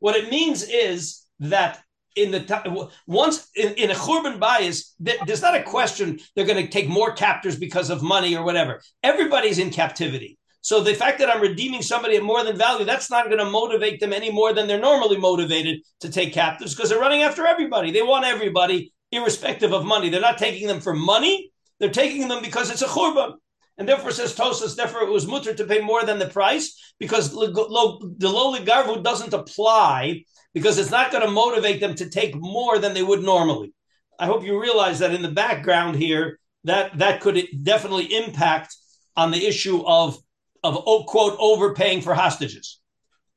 What 0.00 0.16
it 0.16 0.30
means 0.30 0.62
is 0.62 1.21
that 1.40 1.82
in 2.14 2.30
the 2.30 2.90
once 3.06 3.48
in, 3.54 3.74
in 3.74 3.90
a 3.90 3.94
churban 3.94 4.38
bias, 4.38 4.94
there's 5.00 5.42
not 5.42 5.54
a 5.54 5.62
question 5.62 6.20
they're 6.34 6.46
going 6.46 6.64
to 6.64 6.70
take 6.70 6.88
more 6.88 7.12
captors 7.12 7.58
because 7.58 7.90
of 7.90 8.02
money 8.02 8.36
or 8.36 8.44
whatever. 8.44 8.80
Everybody's 9.02 9.58
in 9.58 9.70
captivity. 9.70 10.38
So 10.60 10.80
the 10.80 10.94
fact 10.94 11.18
that 11.18 11.28
I'm 11.28 11.42
redeeming 11.42 11.82
somebody 11.82 12.16
at 12.16 12.22
more 12.22 12.44
than 12.44 12.56
value, 12.56 12.84
that's 12.84 13.10
not 13.10 13.26
going 13.26 13.38
to 13.38 13.44
motivate 13.44 13.98
them 13.98 14.12
any 14.12 14.30
more 14.30 14.52
than 14.52 14.68
they're 14.68 14.78
normally 14.78 15.16
motivated 15.16 15.80
to 16.00 16.10
take 16.10 16.32
captives 16.32 16.74
because 16.74 16.88
they're 16.88 17.00
running 17.00 17.22
after 17.22 17.46
everybody. 17.46 17.90
They 17.90 18.02
want 18.02 18.26
everybody, 18.26 18.92
irrespective 19.10 19.72
of 19.72 19.84
money. 19.84 20.08
They're 20.08 20.20
not 20.20 20.38
taking 20.38 20.68
them 20.68 20.80
for 20.80 20.94
money. 20.94 21.50
They're 21.80 21.90
taking 21.90 22.28
them 22.28 22.42
because 22.42 22.70
it's 22.70 22.82
a 22.82 22.86
churban. 22.86 23.34
And 23.76 23.88
therefore, 23.88 24.12
says 24.12 24.36
Tosas, 24.36 24.76
therefore 24.76 25.02
it 25.02 25.10
was 25.10 25.26
mutter 25.26 25.52
to 25.52 25.64
pay 25.64 25.80
more 25.80 26.04
than 26.04 26.20
the 26.20 26.28
price 26.28 26.94
because 27.00 27.32
the 27.32 27.36
lowly 27.36 28.60
garvu 28.64 29.02
doesn't 29.02 29.34
apply 29.34 30.24
because 30.54 30.78
it's 30.78 30.90
not 30.90 31.10
going 31.10 31.24
to 31.24 31.30
motivate 31.30 31.80
them 31.80 31.94
to 31.96 32.08
take 32.08 32.34
more 32.34 32.78
than 32.78 32.94
they 32.94 33.02
would 33.02 33.22
normally. 33.22 33.72
I 34.18 34.26
hope 34.26 34.44
you 34.44 34.60
realize 34.60 34.98
that 34.98 35.14
in 35.14 35.22
the 35.22 35.30
background 35.30 35.96
here, 35.96 36.38
that 36.64 36.98
that 36.98 37.20
could 37.20 37.44
definitely 37.62 38.14
impact 38.14 38.76
on 39.16 39.30
the 39.30 39.46
issue 39.46 39.84
of 39.84 40.18
of 40.62 40.80
oh, 40.86 41.04
quote 41.04 41.36
overpaying 41.40 42.02
for 42.02 42.14
hostages, 42.14 42.80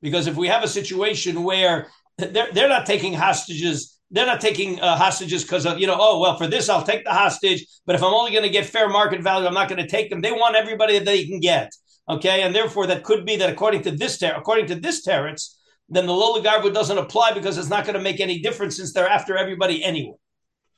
because 0.02 0.28
if 0.28 0.36
we 0.36 0.48
have 0.48 0.64
a 0.64 0.68
situation 0.68 1.44
where 1.44 1.88
they're 2.18 2.52
they're 2.52 2.70
not 2.70 2.86
taking 2.86 3.14
hostages, 3.14 4.00
they're 4.12 4.28
not 4.28 4.42
taking 4.42 4.80
uh, 4.80 4.96
hostages 4.96 5.42
because 5.42 5.66
of 5.66 5.80
you 5.80 5.88
know 5.88 5.98
oh 5.98 6.20
well 6.20 6.38
for 6.38 6.46
this 6.46 6.70
I'll 6.70 6.84
take 6.84 7.04
the 7.04 7.14
hostage, 7.14 7.66
but 7.86 7.96
if 7.96 8.04
I'm 8.04 8.14
only 8.14 8.32
going 8.32 8.44
to 8.44 8.50
get 8.50 8.66
fair 8.66 8.90
market 8.90 9.24
value, 9.24 9.48
I'm 9.48 9.54
not 9.56 9.70
going 9.70 9.82
to 9.82 9.88
take 9.88 10.10
them. 10.12 10.22
They 10.22 10.32
want 10.32 10.56
everybody 10.56 11.00
that 11.00 11.06
they 11.06 11.26
can 11.26 11.40
get, 11.40 11.72
okay, 12.08 12.44
and 12.44 12.54
therefore 12.54 12.86
that 12.88 13.04
could 13.04 13.26
be 13.26 13.38
that 13.38 13.50
according 13.50 13.82
to 13.84 13.92
this 13.92 14.20
ter- 14.20 14.36
according 14.36 14.68
to 14.68 14.76
this 14.76 15.06
teretz, 15.06 15.55
then 15.90 16.08
the 16.08 16.14
Lola 16.14 16.42
Garbu 16.42 16.74
doesn't 16.74 16.98
apply 16.98 17.34
because 17.34 17.58
it's 17.58 17.70
not 17.70 17.86
going 17.86 17.96
to 17.96 18.02
make 18.02 18.20
any 18.20 18.40
difference 18.40 18.78
since 18.78 18.94
they're 18.94 19.08
after 19.08 19.38
everybody 19.38 19.84
anyway. 19.84 20.16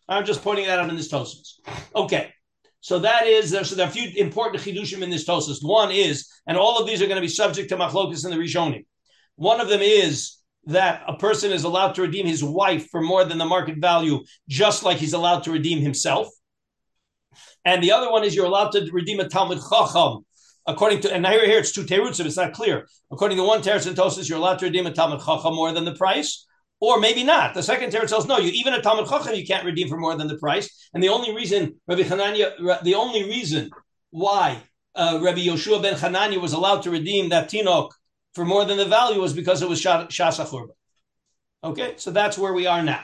I'm 0.09 0.25
just 0.25 0.43
pointing 0.43 0.67
that 0.67 0.79
out 0.79 0.89
in 0.89 0.95
this 0.95 1.11
Tosus. 1.11 1.59
Okay. 1.95 2.33
So 2.79 2.99
that 2.99 3.27
is, 3.27 3.49
so 3.51 3.75
there 3.75 3.85
are 3.85 3.89
a 3.89 3.91
few 3.91 4.09
important 4.21 4.63
chidushim 4.63 5.01
in 5.01 5.09
this 5.09 5.27
Tosus. 5.27 5.57
One 5.61 5.91
is, 5.91 6.29
and 6.45 6.57
all 6.57 6.77
of 6.77 6.87
these 6.87 7.01
are 7.01 7.05
going 7.05 7.15
to 7.17 7.21
be 7.21 7.27
subject 7.27 7.69
to 7.69 7.77
machlokas 7.77 8.23
in 8.23 8.31
the 8.31 8.37
Rishonim. 8.37 8.85
One 9.35 9.59
of 9.59 9.69
them 9.69 9.81
is 9.81 10.37
that 10.65 11.03
a 11.07 11.17
person 11.17 11.51
is 11.51 11.63
allowed 11.63 11.95
to 11.95 12.01
redeem 12.01 12.25
his 12.25 12.43
wife 12.43 12.89
for 12.89 13.01
more 13.01 13.23
than 13.23 13.37
the 13.37 13.45
market 13.45 13.77
value, 13.77 14.23
just 14.47 14.83
like 14.83 14.97
he's 14.97 15.13
allowed 15.13 15.43
to 15.43 15.51
redeem 15.51 15.79
himself. 15.79 16.27
And 17.65 17.81
the 17.81 17.91
other 17.91 18.11
one 18.11 18.23
is 18.23 18.35
you're 18.35 18.45
allowed 18.45 18.71
to 18.71 18.89
redeem 18.91 19.19
a 19.19 19.27
Talmud 19.27 19.59
Chacham 19.59 20.25
according 20.67 21.01
to, 21.01 21.13
and 21.13 21.25
here, 21.25 21.45
here 21.45 21.59
it's 21.59 21.71
two 21.71 21.83
terutzim, 21.83 22.25
it's 22.25 22.37
not 22.37 22.53
clear. 22.53 22.87
According 23.11 23.37
to 23.37 23.43
one 23.43 23.61
teretz 23.61 23.87
and 23.87 23.95
Tosis, 23.95 24.29
you're 24.29 24.37
allowed 24.37 24.59
to 24.59 24.65
redeem 24.65 24.85
a 24.85 24.91
Talmud 24.91 25.21
Chacham 25.21 25.55
more 25.55 25.71
than 25.71 25.85
the 25.85 25.95
price, 25.95 26.45
or 26.79 26.99
maybe 26.99 27.23
not. 27.23 27.53
The 27.53 27.63
second 27.63 27.91
teretz 27.91 28.09
tells 28.09 28.27
no, 28.27 28.37
you 28.37 28.51
even 28.53 28.73
a 28.73 28.81
Talmud 28.81 29.09
Chacham 29.09 29.33
you 29.35 29.45
can't 29.45 29.65
redeem 29.65 29.87
for 29.87 29.97
more 29.97 30.15
than 30.15 30.27
the 30.27 30.37
price. 30.37 30.89
And 30.93 31.01
the 31.01 31.09
only 31.09 31.33
reason 31.33 31.79
Rabbi 31.87 32.03
Hananya, 32.03 32.83
the 32.83 32.95
only 32.95 33.23
reason 33.23 33.71
why 34.11 34.61
uh, 34.95 35.19
Rabbi 35.21 35.39
Yoshua 35.39 35.81
ben 35.81 35.95
Hananya 35.95 36.41
was 36.41 36.53
allowed 36.53 36.83
to 36.83 36.91
redeem 36.91 37.29
that 37.29 37.49
tinok 37.49 37.91
for 38.33 38.45
more 38.45 38.65
than 38.65 38.77
the 38.77 38.85
value 38.85 39.21
was 39.21 39.33
because 39.33 39.61
it 39.61 39.69
was 39.69 39.81
shas 39.81 40.69
Okay, 41.63 41.93
so 41.97 42.11
that's 42.11 42.37
where 42.37 42.53
we 42.53 42.67
are 42.67 42.83
now. 42.83 43.03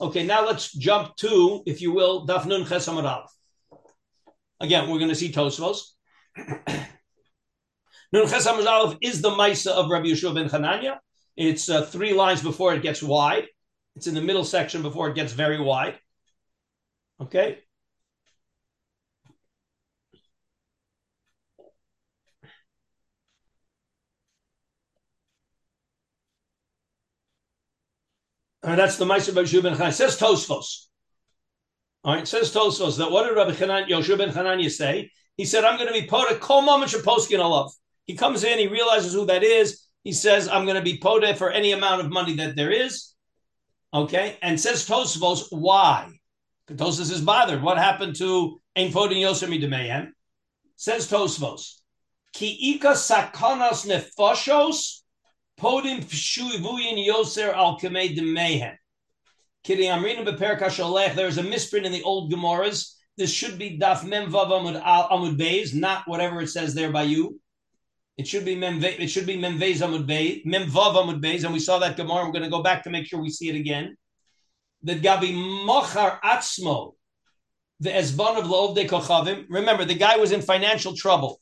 Okay, 0.00 0.26
now 0.26 0.44
let's 0.44 0.72
jump 0.72 1.16
to, 1.16 1.62
if 1.66 1.80
you 1.80 1.92
will, 1.92 2.26
Dafnun 2.26 2.66
Chesamad 2.66 3.26
Again, 4.60 4.88
we're 4.90 4.98
going 4.98 5.10
to 5.10 5.14
see 5.14 5.32
Tosfos. 5.32 5.95
Nun 8.12 8.28
Ches 8.28 8.46
is 9.00 9.22
the 9.22 9.30
Maisa 9.30 9.70
of 9.72 9.90
Rabbi 9.90 10.06
Yeshua 10.06 10.34
ben 10.34 10.48
Chananya, 10.48 10.98
It's 11.36 11.68
uh, 11.68 11.84
three 11.84 12.12
lines 12.12 12.42
before 12.42 12.74
it 12.74 12.82
gets 12.82 13.02
wide. 13.02 13.46
It's 13.94 14.06
in 14.06 14.14
the 14.14 14.20
middle 14.20 14.44
section 14.44 14.82
before 14.82 15.08
it 15.08 15.14
gets 15.14 15.32
very 15.32 15.60
wide. 15.60 15.98
Okay. 17.20 17.58
And 28.62 28.78
that's 28.78 28.96
the 28.96 29.06
Meister 29.06 29.32
Yoshu 29.32 29.62
ben 29.62 29.76
Chanan. 29.76 29.92
Says 29.92 30.18
Tosfos. 30.18 30.86
All 32.02 32.14
right, 32.14 32.26
says 32.26 32.52
Tosfos 32.52 32.98
that 32.98 33.10
what 33.10 33.26
did 33.26 33.36
Rabbi 33.36 33.52
Chanan, 33.52 33.88
Yoshu 33.88 34.18
ben 34.18 34.30
Chananya 34.30 34.70
say? 34.70 35.10
He 35.36 35.44
said, 35.44 35.64
I'm 35.64 35.76
going 35.76 35.92
to 35.92 36.00
be 36.00 36.06
put 36.06 36.30
a 36.30 36.36
kol 36.36 36.62
moment 36.62 36.90
poskin 36.90 37.38
love. 37.38 37.72
He 38.04 38.14
comes 38.14 38.44
in, 38.44 38.58
he 38.58 38.68
realizes 38.68 39.12
who 39.12 39.26
that 39.26 39.42
is. 39.42 39.82
He 40.02 40.12
says, 40.12 40.48
I'm 40.48 40.64
going 40.64 40.76
to 40.76 40.82
be 40.82 40.98
pode 40.98 41.36
for 41.36 41.50
any 41.50 41.72
amount 41.72 42.00
of 42.00 42.12
money 42.12 42.36
that 42.36 42.56
there 42.56 42.70
is. 42.70 43.12
Okay, 43.92 44.36
and 44.42 44.60
says 44.60 44.86
Tosfos, 44.86 45.46
why? 45.50 46.10
Tosfos 46.68 47.10
is 47.10 47.20
bothered. 47.20 47.62
What 47.62 47.78
happened 47.78 48.16
to 48.16 48.60
Ein 48.76 48.92
Podin 48.92 49.18
Yosef 49.18 49.48
Midemeyen? 49.48 50.08
Says 50.76 51.08
Tosfos, 51.10 51.80
Ki 52.32 52.74
ika 52.74 52.92
sakanas 52.92 53.86
nefashos 53.86 55.00
Podim 55.58 56.04
Shuivuyin 56.04 57.04
Yoser 57.06 57.54
Al 57.54 57.78
reading 60.02 60.24
Beper 60.26 60.58
Kashalech. 60.58 61.14
There's 61.14 61.38
a 61.38 61.42
misprint 61.42 61.86
in 61.86 61.92
the 61.92 62.02
old 62.02 62.30
Gemaras. 62.30 62.95
This 63.16 63.32
should 63.32 63.58
be 63.58 63.78
Daf 63.78 64.04
Mem 64.04 64.30
Vav 64.30 64.50
Amud 64.50 64.82
Amud 64.82 65.38
Beis, 65.38 65.74
not 65.74 66.06
whatever 66.06 66.42
it 66.42 66.48
says 66.48 66.74
there 66.74 66.92
by 66.92 67.04
you. 67.04 67.40
It 68.18 68.26
should 68.26 68.44
be 68.44 68.54
Mem 68.54 68.82
It 68.82 69.08
should 69.08 69.26
be 69.26 69.36
Amud 69.38 69.58
Beis, 69.58 69.78
Vav 69.80 70.94
Amud 70.94 71.22
Beis, 71.22 71.44
and 71.44 71.52
we 71.52 71.58
saw 71.58 71.78
that 71.78 71.96
Gemara. 71.96 72.26
We're 72.26 72.32
going 72.32 72.44
to 72.44 72.50
go 72.50 72.62
back 72.62 72.84
to 72.84 72.90
make 72.90 73.06
sure 73.06 73.20
we 73.20 73.30
see 73.30 73.48
it 73.48 73.56
again. 73.56 73.96
The 74.82 74.96
Gabi 74.96 75.32
Mochar 75.32 76.20
Atzmo, 76.20 76.92
the 77.80 77.90
Esban 77.90 78.38
of 78.38 78.48
Lov 78.48 78.74
de 78.74 78.86
Kochavim. 78.86 79.46
Remember, 79.48 79.84
the 79.84 79.94
guy 79.94 80.16
was 80.16 80.32
in 80.32 80.42
financial 80.42 80.94
trouble, 80.94 81.40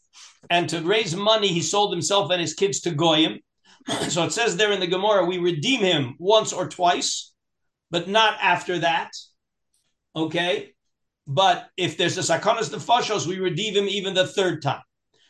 and 0.51 0.69
to 0.69 0.81
raise 0.81 1.17
money, 1.17 1.49
he 1.49 1.61
sold 1.61 1.93
himself 1.93 2.31
and 2.31 2.41
his 2.41 2.55
kids 2.55 2.81
to 2.83 2.93
Goyim. 2.93 3.41
so 4.09 4.25
it 4.25 4.33
says 4.33 4.57
there 4.57 4.73
in 4.73 4.81
the 4.81 4.87
Gemara, 4.87 5.25
we 5.25 5.39
redeem 5.39 5.81
him 5.81 6.15
once 6.19 6.53
or 6.53 6.69
twice, 6.69 7.33
but 7.91 8.09
not 8.09 8.39
after 8.41 8.79
that. 8.79 9.11
Okay. 10.17 10.74
But 11.27 11.69
if 11.77 11.97
there's 11.97 12.19
a 12.19 12.21
sakanas 12.21 12.71
nefashos, 12.71 13.27
we 13.27 13.39
redeem 13.39 13.75
him 13.75 13.89
even 13.89 14.15
the 14.15 14.27
third 14.27 14.63
time. 14.63 14.83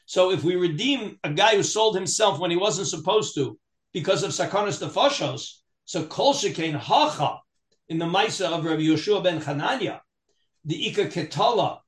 So 0.07 0.33
if 0.33 0.43
we 0.45 0.57
redeem 0.57 1.19
a 1.25 1.31
guy 1.31 1.57
who 1.57 1.63
sold 1.63 1.95
himself 1.95 2.39
when 2.39 2.51
he 2.51 2.57
wasn't 2.57 2.89
supposed 2.89 3.35
to 3.37 3.59
because 3.93 4.23
of 4.23 4.33
sakanas 4.33 4.83
nefashos, 4.83 5.61
so 5.85 6.05
kol 6.05 6.35
shekain 6.35 6.77
hacha 6.77 7.39
in 7.89 7.99
the 7.99 8.07
Maisa 8.07 8.51
of 8.51 8.65
Rabbi 8.65 8.83
Yeshua 8.83 9.23
ben 9.23 9.41
Chananya, 9.41 10.01
the 10.65 10.89
Ika 10.89 11.07
Ketala, 11.07 11.79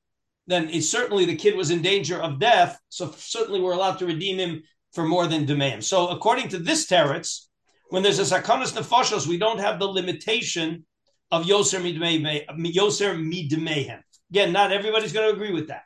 then 0.46 0.68
it's 0.70 0.90
certainly 0.90 1.24
the 1.24 1.36
kid 1.36 1.56
was 1.56 1.70
in 1.70 1.82
danger 1.82 2.20
of 2.20 2.38
death. 2.38 2.78
So 2.88 3.12
certainly 3.16 3.60
we're 3.60 3.72
allowed 3.72 3.98
to 3.98 4.06
redeem 4.06 4.38
him 4.38 4.62
for 4.92 5.04
more 5.04 5.26
than 5.26 5.44
demand. 5.44 5.84
So 5.84 6.08
according 6.08 6.48
to 6.50 6.58
this 6.58 6.86
teretz, 6.86 7.46
when 7.90 8.02
there's 8.02 8.18
a 8.18 8.22
sakanas 8.22 8.72
nefashos, 8.72 9.26
we 9.26 9.38
don't 9.38 9.58
have 9.58 9.78
the 9.78 9.86
limitation 9.86 10.84
of 11.30 11.44
yoser 11.44 11.80
midmehem. 11.80 14.00
Again, 14.30 14.52
not 14.52 14.72
everybody's 14.72 15.12
going 15.12 15.28
to 15.28 15.34
agree 15.34 15.52
with 15.52 15.68
that. 15.68 15.82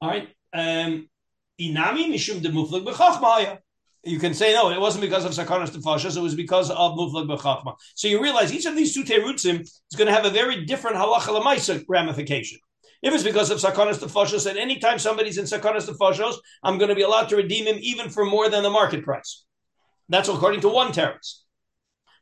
All 0.00 0.08
right. 0.08 0.28
Um, 0.52 1.08
You 1.58 1.74
can 4.20 4.34
say 4.34 4.54
no, 4.54 4.70
it 4.70 4.80
wasn't 4.80 5.02
because 5.02 5.24
of 5.24 5.32
sakanas 5.32 5.70
nefashos; 5.70 6.16
it 6.16 6.20
was 6.20 6.34
because 6.34 6.70
of 6.70 6.92
muflag 6.92 7.28
b'chachma. 7.28 7.76
So 7.94 8.08
you 8.08 8.22
realize 8.22 8.52
each 8.52 8.66
of 8.66 8.76
these 8.76 8.94
two 8.94 9.04
terutzim 9.04 9.62
is 9.62 9.96
going 9.96 10.06
to 10.06 10.12
have 10.12 10.24
a 10.24 10.30
very 10.30 10.64
different 10.64 10.96
halacha 10.96 11.40
lemaisa 11.40 11.84
ramification. 11.88 12.58
If 13.02 13.14
it's 13.14 13.22
because 13.22 13.50
of 13.50 13.58
Sakanas 13.58 13.98
Tefashos, 13.98 14.48
and 14.48 14.58
anytime 14.58 14.98
somebody's 14.98 15.38
in 15.38 15.44
Sakanas 15.44 15.88
Tefashos, 15.88 16.36
I'm 16.62 16.78
going 16.78 16.88
to 16.88 16.94
be 16.94 17.02
allowed 17.02 17.28
to 17.28 17.36
redeem 17.36 17.66
him 17.66 17.76
even 17.80 18.10
for 18.10 18.24
more 18.24 18.48
than 18.48 18.62
the 18.62 18.70
market 18.70 19.04
price. 19.04 19.44
That's 20.08 20.28
according 20.28 20.60
to 20.62 20.68
one 20.68 20.92
teretz. 20.92 21.42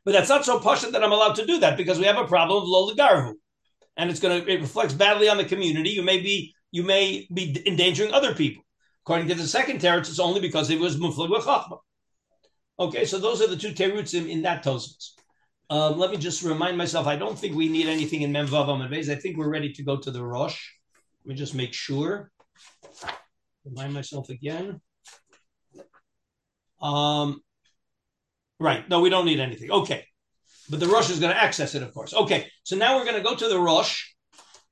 But 0.05 0.11
that's 0.11 0.29
not 0.29 0.45
so 0.45 0.59
posh 0.59 0.81
that 0.81 1.03
I'm 1.03 1.11
allowed 1.11 1.35
to 1.35 1.45
do 1.45 1.59
that 1.59 1.77
because 1.77 1.97
we 1.97 2.05
have 2.05 2.17
a 2.17 2.27
problem 2.27 2.61
of 2.63 2.69
lolagarhu. 2.69 3.33
And 3.97 4.09
it's 4.09 4.19
going 4.19 4.43
to, 4.43 4.51
it 4.51 4.61
reflects 4.61 4.93
badly 4.93 5.27
on 5.27 5.37
the 5.37 5.45
community. 5.45 5.89
You 5.89 6.03
may 6.03 6.19
be, 6.19 6.53
you 6.71 6.83
may 6.83 7.27
be 7.33 7.61
endangering 7.65 8.13
other 8.13 8.35
people. 8.35 8.63
According 9.03 9.27
to 9.29 9.35
the 9.35 9.47
second 9.47 9.79
teretz, 9.79 10.09
it's 10.09 10.19
only 10.19 10.41
because 10.41 10.69
it 10.69 10.79
was 10.79 10.97
Muflag 10.97 11.29
Chachma. 11.41 11.79
Okay, 12.77 13.05
so 13.05 13.17
those 13.17 13.41
are 13.41 13.47
the 13.47 13.55
two 13.55 13.71
terutzim 13.71 14.29
in 14.29 14.41
that 14.43 14.63
Tosfos. 14.63 15.11
Um, 15.69 15.97
let 15.97 16.11
me 16.11 16.17
just 16.17 16.43
remind 16.43 16.77
myself. 16.77 17.07
I 17.07 17.15
don't 17.15 17.37
think 17.37 17.55
we 17.55 17.69
need 17.69 17.87
anything 17.87 18.21
in 18.21 18.31
Memvav 18.31 18.67
Amud 18.67 19.09
I 19.09 19.15
think 19.15 19.37
we're 19.37 19.49
ready 19.49 19.71
to 19.73 19.83
go 19.83 19.97
to 19.97 20.11
the 20.11 20.23
Rosh. 20.23 20.71
Let 21.23 21.29
me 21.29 21.35
just 21.35 21.55
make 21.55 21.73
sure. 21.73 22.31
Remind 23.63 23.93
myself 23.93 24.29
again. 24.29 24.81
Um, 26.81 27.41
right. 28.59 28.87
No, 28.89 29.01
we 29.01 29.09
don't 29.09 29.25
need 29.25 29.39
anything. 29.39 29.71
Okay. 29.71 30.05
But 30.69 30.79
the 30.79 30.87
Rosh 30.87 31.09
is 31.09 31.19
going 31.19 31.33
to 31.33 31.41
access 31.41 31.75
it, 31.75 31.83
of 31.83 31.93
course. 31.93 32.13
Okay. 32.13 32.47
So 32.63 32.75
now 32.75 32.97
we're 32.97 33.05
going 33.05 33.17
to 33.17 33.23
go 33.23 33.35
to 33.35 33.47
the 33.47 33.59
Rosh. 33.59 34.03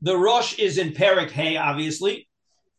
The 0.02 0.18
Rosh 0.18 0.60
is 0.60 0.78
in 0.78 0.92
Perik 0.92 1.32
Hay, 1.32 1.56
obviously, 1.56 2.28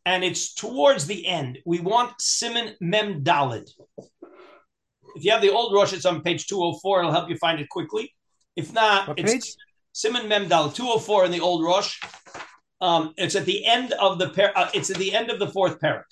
and 0.04 0.22
it's 0.22 0.52
towards 0.54 1.06
the 1.06 1.26
end. 1.26 1.58
We 1.64 1.80
want 1.80 2.20
Simon 2.20 2.74
Mem 2.80 3.22
Dalid. 3.22 3.70
If 5.16 5.24
you 5.24 5.30
have 5.30 5.42
the 5.42 5.52
old 5.52 5.72
Rosh, 5.72 5.92
it's 5.92 6.06
on 6.06 6.22
page 6.22 6.46
204. 6.48 7.00
It'll 7.00 7.12
help 7.12 7.30
you 7.30 7.36
find 7.38 7.60
it 7.60 7.68
quickly. 7.68 8.12
If 8.56 8.72
not, 8.72 9.08
what 9.08 9.18
it's 9.18 9.32
page? 9.32 9.56
Simon 9.92 10.26
Memdal 10.26 10.74
204 10.74 11.26
in 11.26 11.30
the 11.30 11.40
old 11.40 11.64
Rosh. 11.64 12.00
Um, 12.80 13.14
it's 13.16 13.36
at 13.36 13.46
the 13.46 13.64
end 13.64 13.92
of 13.92 14.18
the 14.18 14.30
par- 14.30 14.52
uh, 14.56 14.68
it's 14.74 14.90
at 14.90 14.96
the 14.96 15.14
end 15.14 15.30
of 15.30 15.38
the 15.38 15.48
fourth 15.48 15.78
parak. 15.78 16.02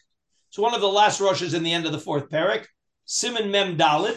So 0.51 0.63
one 0.63 0.75
of 0.75 0.81
the 0.81 0.89
last 0.89 1.21
rushes 1.21 1.53
in 1.53 1.63
the 1.63 1.73
end 1.73 1.87
of 1.87 1.93
the 1.93 1.99
fourth 1.99 2.29
parak. 2.29 2.67
Simon 3.05 3.51
Mem 3.51 3.77
Dalit. 3.77 4.17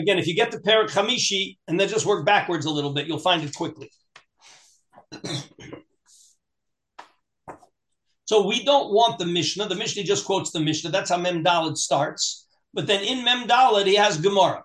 Again, 0.00 0.18
if 0.18 0.26
you 0.26 0.34
get 0.34 0.50
the 0.50 0.58
parak 0.58 0.90
Hamishi 0.90 1.58
and 1.68 1.78
then 1.78 1.88
just 1.88 2.06
work 2.06 2.24
backwards 2.24 2.66
a 2.66 2.70
little 2.70 2.92
bit, 2.92 3.06
you'll 3.06 3.18
find 3.18 3.44
it 3.44 3.54
quickly. 3.54 3.90
So 8.30 8.46
we 8.46 8.62
don't 8.62 8.92
want 8.92 9.18
the 9.18 9.26
Mishnah. 9.26 9.66
The 9.66 9.74
Mishnah 9.74 10.04
just 10.04 10.24
quotes 10.24 10.52
the 10.52 10.60
Mishnah. 10.60 10.92
That's 10.92 11.10
how 11.10 11.16
Mem 11.16 11.42
Dalid 11.42 11.76
starts. 11.76 12.46
But 12.72 12.86
then 12.86 13.02
in 13.02 13.24
Mem 13.24 13.48
Dalid, 13.48 13.86
he 13.86 13.96
has 13.96 14.20
Gemara. 14.20 14.62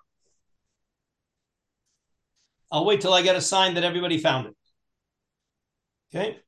I'll 2.70 2.84
wait 2.84 3.00
till 3.00 3.12
I 3.12 3.22
get 3.22 3.34
a 3.34 3.40
sign 3.40 3.74
that 3.74 3.82
everybody 3.82 4.18
found 4.18 4.46
it. 4.46 4.56
Okay. 6.14 6.38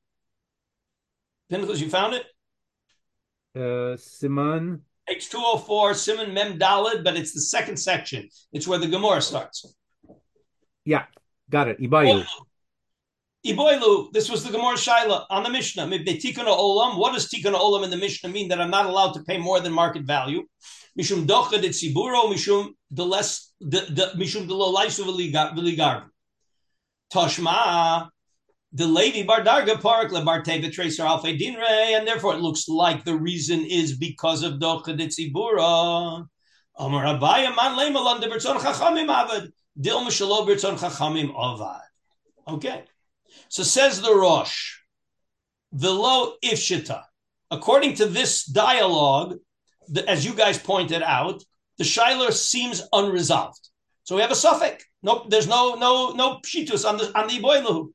Pinchas, 1.49 1.81
you 1.81 1.89
found 1.89 2.13
it? 2.13 2.25
Uh, 3.53 3.97
Simon. 3.97 4.83
Page 5.09 5.29
204, 5.29 5.95
Simon 5.95 6.33
Mem 6.35 6.59
Dalid, 6.59 7.03
but 7.03 7.17
it's 7.17 7.33
the 7.33 7.41
second 7.41 7.77
section. 7.77 8.29
It's 8.53 8.67
where 8.67 8.77
the 8.77 8.87
Gemara 8.87 9.21
starts. 9.21 9.65
Yeah, 10.85 11.05
got 11.49 11.67
it. 11.67 11.79
Ibayu. 11.81 12.23
Iboilu, 13.43 14.11
this 14.11 14.29
was 14.29 14.43
the 14.43 14.51
Gemara 14.51 14.75
Shaila 14.75 15.25
on 15.31 15.41
the 15.43 15.49
Mishnah. 15.49 15.87
Tikkun 15.87 16.45
Olam. 16.45 16.97
What 16.97 17.13
does 17.13 17.27
Tikkun 17.27 17.55
Olam 17.55 17.83
in 17.85 17.89
the 17.89 17.97
Mishnah 17.97 18.29
mean? 18.29 18.49
That 18.49 18.61
I'm 18.61 18.69
not 18.69 18.85
allowed 18.85 19.13
to 19.13 19.23
pay 19.23 19.37
more 19.39 19.59
than 19.59 19.73
market 19.73 20.03
value. 20.03 20.43
Mishum 20.99 21.25
docha 21.25 21.59
de 21.61 21.69
tziburo, 21.69 22.31
mishum 22.31 22.75
de 22.93 23.03
less, 23.03 23.53
the 23.61 24.11
mishum 24.15 24.45
de 24.47 24.53
lo 24.53 24.71
laisu 24.73 25.05
v'ligar. 25.05 26.09
The 28.73 28.85
Levi 28.85 29.25
bardarga 29.25 29.81
park 29.81 30.11
lebarte 30.11 30.61
the 30.61 30.69
tracer 30.69 31.03
alpha 31.03 31.35
dinre, 31.35 31.63
and 31.63 32.07
therefore 32.07 32.35
it 32.35 32.39
looks 32.39 32.67
like 32.67 33.03
the 33.03 33.15
reason 33.15 33.65
is 33.65 33.97
because 33.97 34.43
of 34.43 34.53
docha 34.53 34.95
de 34.95 35.07
tzibura. 35.07 36.27
Amar 36.77 37.05
Abaya 37.05 37.55
man 37.55 37.75
leimalan 37.77 38.21
de 38.21 38.29
bertzon 38.29 38.57
chachamim 38.57 39.07
avad. 39.07 39.49
Dil 39.79 40.01
mishalo 40.01 40.47
bertzon 40.47 40.77
chachamim 40.77 41.33
avad. 41.33 41.81
Okay. 42.47 42.83
So 43.47 43.63
says 43.63 44.01
the 44.01 44.13
Rosh, 44.13 44.77
the 45.71 45.87
Velo 45.87 46.35
Ifshita. 46.43 47.03
According 47.51 47.95
to 47.95 48.05
this 48.05 48.45
dialogue, 48.45 49.37
the, 49.87 50.07
as 50.07 50.23
you 50.23 50.35
guys 50.35 50.59
pointed 50.59 51.01
out, 51.01 51.43
the 51.79 51.83
Shiler 51.83 52.31
seems 52.31 52.83
unresolved. 52.93 53.69
So 54.03 54.15
we 54.15 54.21
have 54.21 54.31
a 54.31 54.35
suffix. 54.35 54.85
Nope, 55.01 55.29
there's 55.29 55.47
no 55.47 55.75
no 55.75 56.11
no 56.11 56.39
pshitus 56.45 56.87
on 56.87 56.97
the 56.97 57.17
on 57.17 57.27
the 57.27 57.39
iboilahu. 57.39 57.89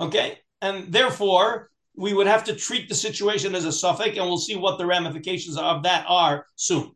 Okay, 0.00 0.38
and 0.62 0.92
therefore 0.92 1.70
we 1.94 2.14
would 2.14 2.26
have 2.26 2.44
to 2.44 2.56
treat 2.56 2.88
the 2.88 2.94
situation 2.94 3.54
as 3.54 3.64
a 3.66 3.72
suffix, 3.72 4.16
and 4.16 4.26
we'll 4.26 4.38
see 4.38 4.56
what 4.56 4.78
the 4.78 4.86
ramifications 4.86 5.56
of 5.58 5.82
that 5.82 6.06
are 6.08 6.46
soon. 6.56 6.90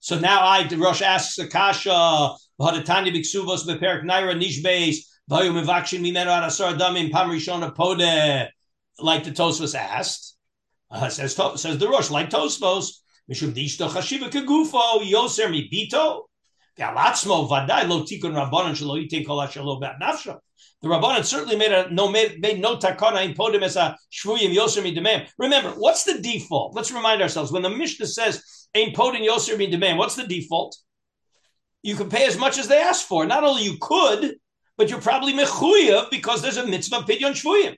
So 0.00 0.18
now 0.18 0.46
I, 0.46 0.64
the 0.64 0.76
Rosh 0.76 1.00
asks 1.00 1.38
Akasha, 1.38 2.34
Hadetanya 2.60 3.14
Biksuvos 3.14 3.64
Beperik 3.64 4.04
Naira 4.04 4.36
Nishbeis, 4.36 4.98
like 9.00 9.24
the 9.24 9.30
Tosfos 9.30 9.74
asked, 9.74 10.36
uh, 10.90 11.08
says, 11.08 11.34
says 11.56 11.78
the 11.78 11.88
Rosh, 11.88 12.10
like 12.10 12.28
Tosfos, 12.28 12.98
Mishum 13.30 13.54
dishto 13.54 13.88
chashiva 13.88 14.30
kegufo 14.30 15.00
yoser 15.00 15.50
mi 15.50 15.68
bito. 15.72 16.24
Galatzmo 16.78 17.48
vaday 17.48 17.88
lo 17.88 18.02
tikun 18.02 18.34
rabbanon 18.34 18.74
shelo 18.74 19.00
yitin 19.00 19.24
kol 19.24 19.38
shelo 19.46 19.80
bat 19.80 19.96
nafsho. 20.00 20.38
The 20.82 20.88
rabbanon 20.88 21.24
certainly 21.24 21.56
made 21.56 21.72
a 21.72 21.90
no 21.90 22.08
made, 22.08 22.40
made 22.40 22.60
no 22.60 22.76
takana 22.76 23.24
in 23.24 23.34
podim 23.34 23.62
as 23.62 23.76
a 23.76 23.96
shvuyim 24.12 24.54
yoser 24.54 24.82
demem. 24.94 25.26
Remember, 25.38 25.70
what's 25.70 26.04
the 26.04 26.20
default? 26.20 26.74
Let's 26.74 26.92
remind 26.92 27.22
ourselves 27.22 27.50
when 27.50 27.62
the 27.62 27.70
Mishnah 27.70 28.06
says 28.06 28.68
ein 28.74 28.92
podin 28.92 29.22
yoser 29.22 29.56
demem. 29.56 29.96
What's 29.96 30.16
the 30.16 30.26
default? 30.26 30.76
You 31.82 31.96
can 31.96 32.10
pay 32.10 32.26
as 32.26 32.38
much 32.38 32.58
as 32.58 32.68
they 32.68 32.80
ask 32.80 33.06
for. 33.06 33.26
Not 33.26 33.44
only 33.44 33.62
you 33.62 33.76
could, 33.80 34.36
but 34.76 34.90
you're 34.90 35.00
probably 35.00 35.32
mechuyev 35.32 36.10
because 36.10 36.42
there's 36.42 36.56
a 36.56 36.66
mitzvah 36.66 37.04
pidyon 37.08 37.32
shvuyim. 37.32 37.76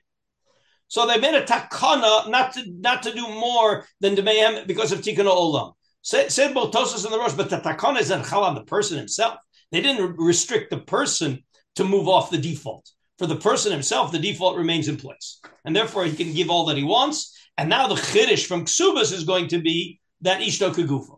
So 0.89 1.05
they 1.05 1.19
made 1.19 1.35
a 1.35 1.43
takana 1.43 2.29
not 2.29 2.53
to 2.53 2.63
not 2.79 3.03
to 3.03 3.13
do 3.13 3.27
more 3.27 3.85
than 3.99 4.15
demayim 4.15 4.67
because 4.67 4.91
of 4.91 5.01
tikkun 5.01 5.25
olam. 5.25 5.73
Said 6.01 6.53
both 6.53 6.73
Tosos 6.73 7.03
and 7.03 7.13
the 7.13 7.19
Rosh, 7.19 7.33
but 7.33 7.49
the 7.49 7.57
takana 7.57 7.99
is 7.99 8.07
chal 8.29 8.43
on 8.43 8.55
the 8.55 8.63
person 8.63 8.97
himself. 8.97 9.39
They 9.71 9.81
didn't 9.81 10.15
restrict 10.17 10.69
the 10.69 10.77
person 10.77 11.43
to 11.77 11.83
move 11.83 12.07
off 12.07 12.29
the 12.29 12.37
default. 12.37 12.89
For 13.17 13.25
the 13.25 13.35
person 13.35 13.71
himself, 13.71 14.11
the 14.11 14.19
default 14.19 14.57
remains 14.57 14.87
in 14.87 14.97
place, 14.97 15.39
and 15.65 15.75
therefore 15.75 16.05
he 16.05 16.15
can 16.15 16.33
give 16.33 16.51
all 16.51 16.65
that 16.65 16.77
he 16.77 16.83
wants. 16.83 17.35
And 17.57 17.69
now 17.69 17.87
the 17.87 17.95
chiddush 17.95 18.45
from 18.45 18.65
Ksubas 18.65 19.11
is 19.11 19.23
going 19.23 19.47
to 19.49 19.59
be 19.59 19.99
that 20.21 20.41
ishto 20.41 20.71
kagufa. 20.71 21.17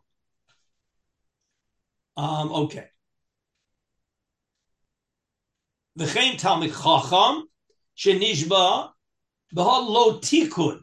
Um, 2.15 2.51
okay. 2.51 2.85
The 5.97 6.07
Chaim 6.07 6.37
Talmud 6.37 6.71
Chacham 6.71 7.47
shenishba 7.97 8.91
behal 9.53 9.89
lo 9.89 10.19
tikun 10.19 10.79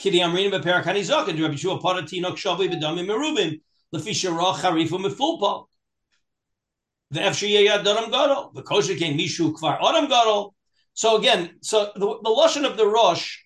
kidi 0.00 0.18
amrin 0.20 0.52
beperak 0.52 0.84
hanizok 0.84 1.28
and 1.28 1.40
Rabbi 1.40 1.56
Shua 1.56 1.80
paratinok 1.80 2.36
shavui 2.36 2.68
b'damim 2.72 3.06
merubim 3.06 3.60
lefi 3.92 4.12
shara 4.12 4.54
charifu 4.54 5.04
mefulpa. 5.04 5.66
The 7.12 7.22
adam 7.22 8.10
gadol 8.10 8.52
the 8.54 8.62
kosher 8.62 8.96
came 8.96 9.18
mishu 9.18 9.54
kvar 9.54 9.78
adam 9.82 10.08
gadol. 10.08 10.54
So 10.94 11.16
again, 11.16 11.56
so 11.62 11.92
the, 11.94 12.18
the 12.22 12.68
of 12.70 12.76
the 12.76 12.86
Rosh 12.86 13.38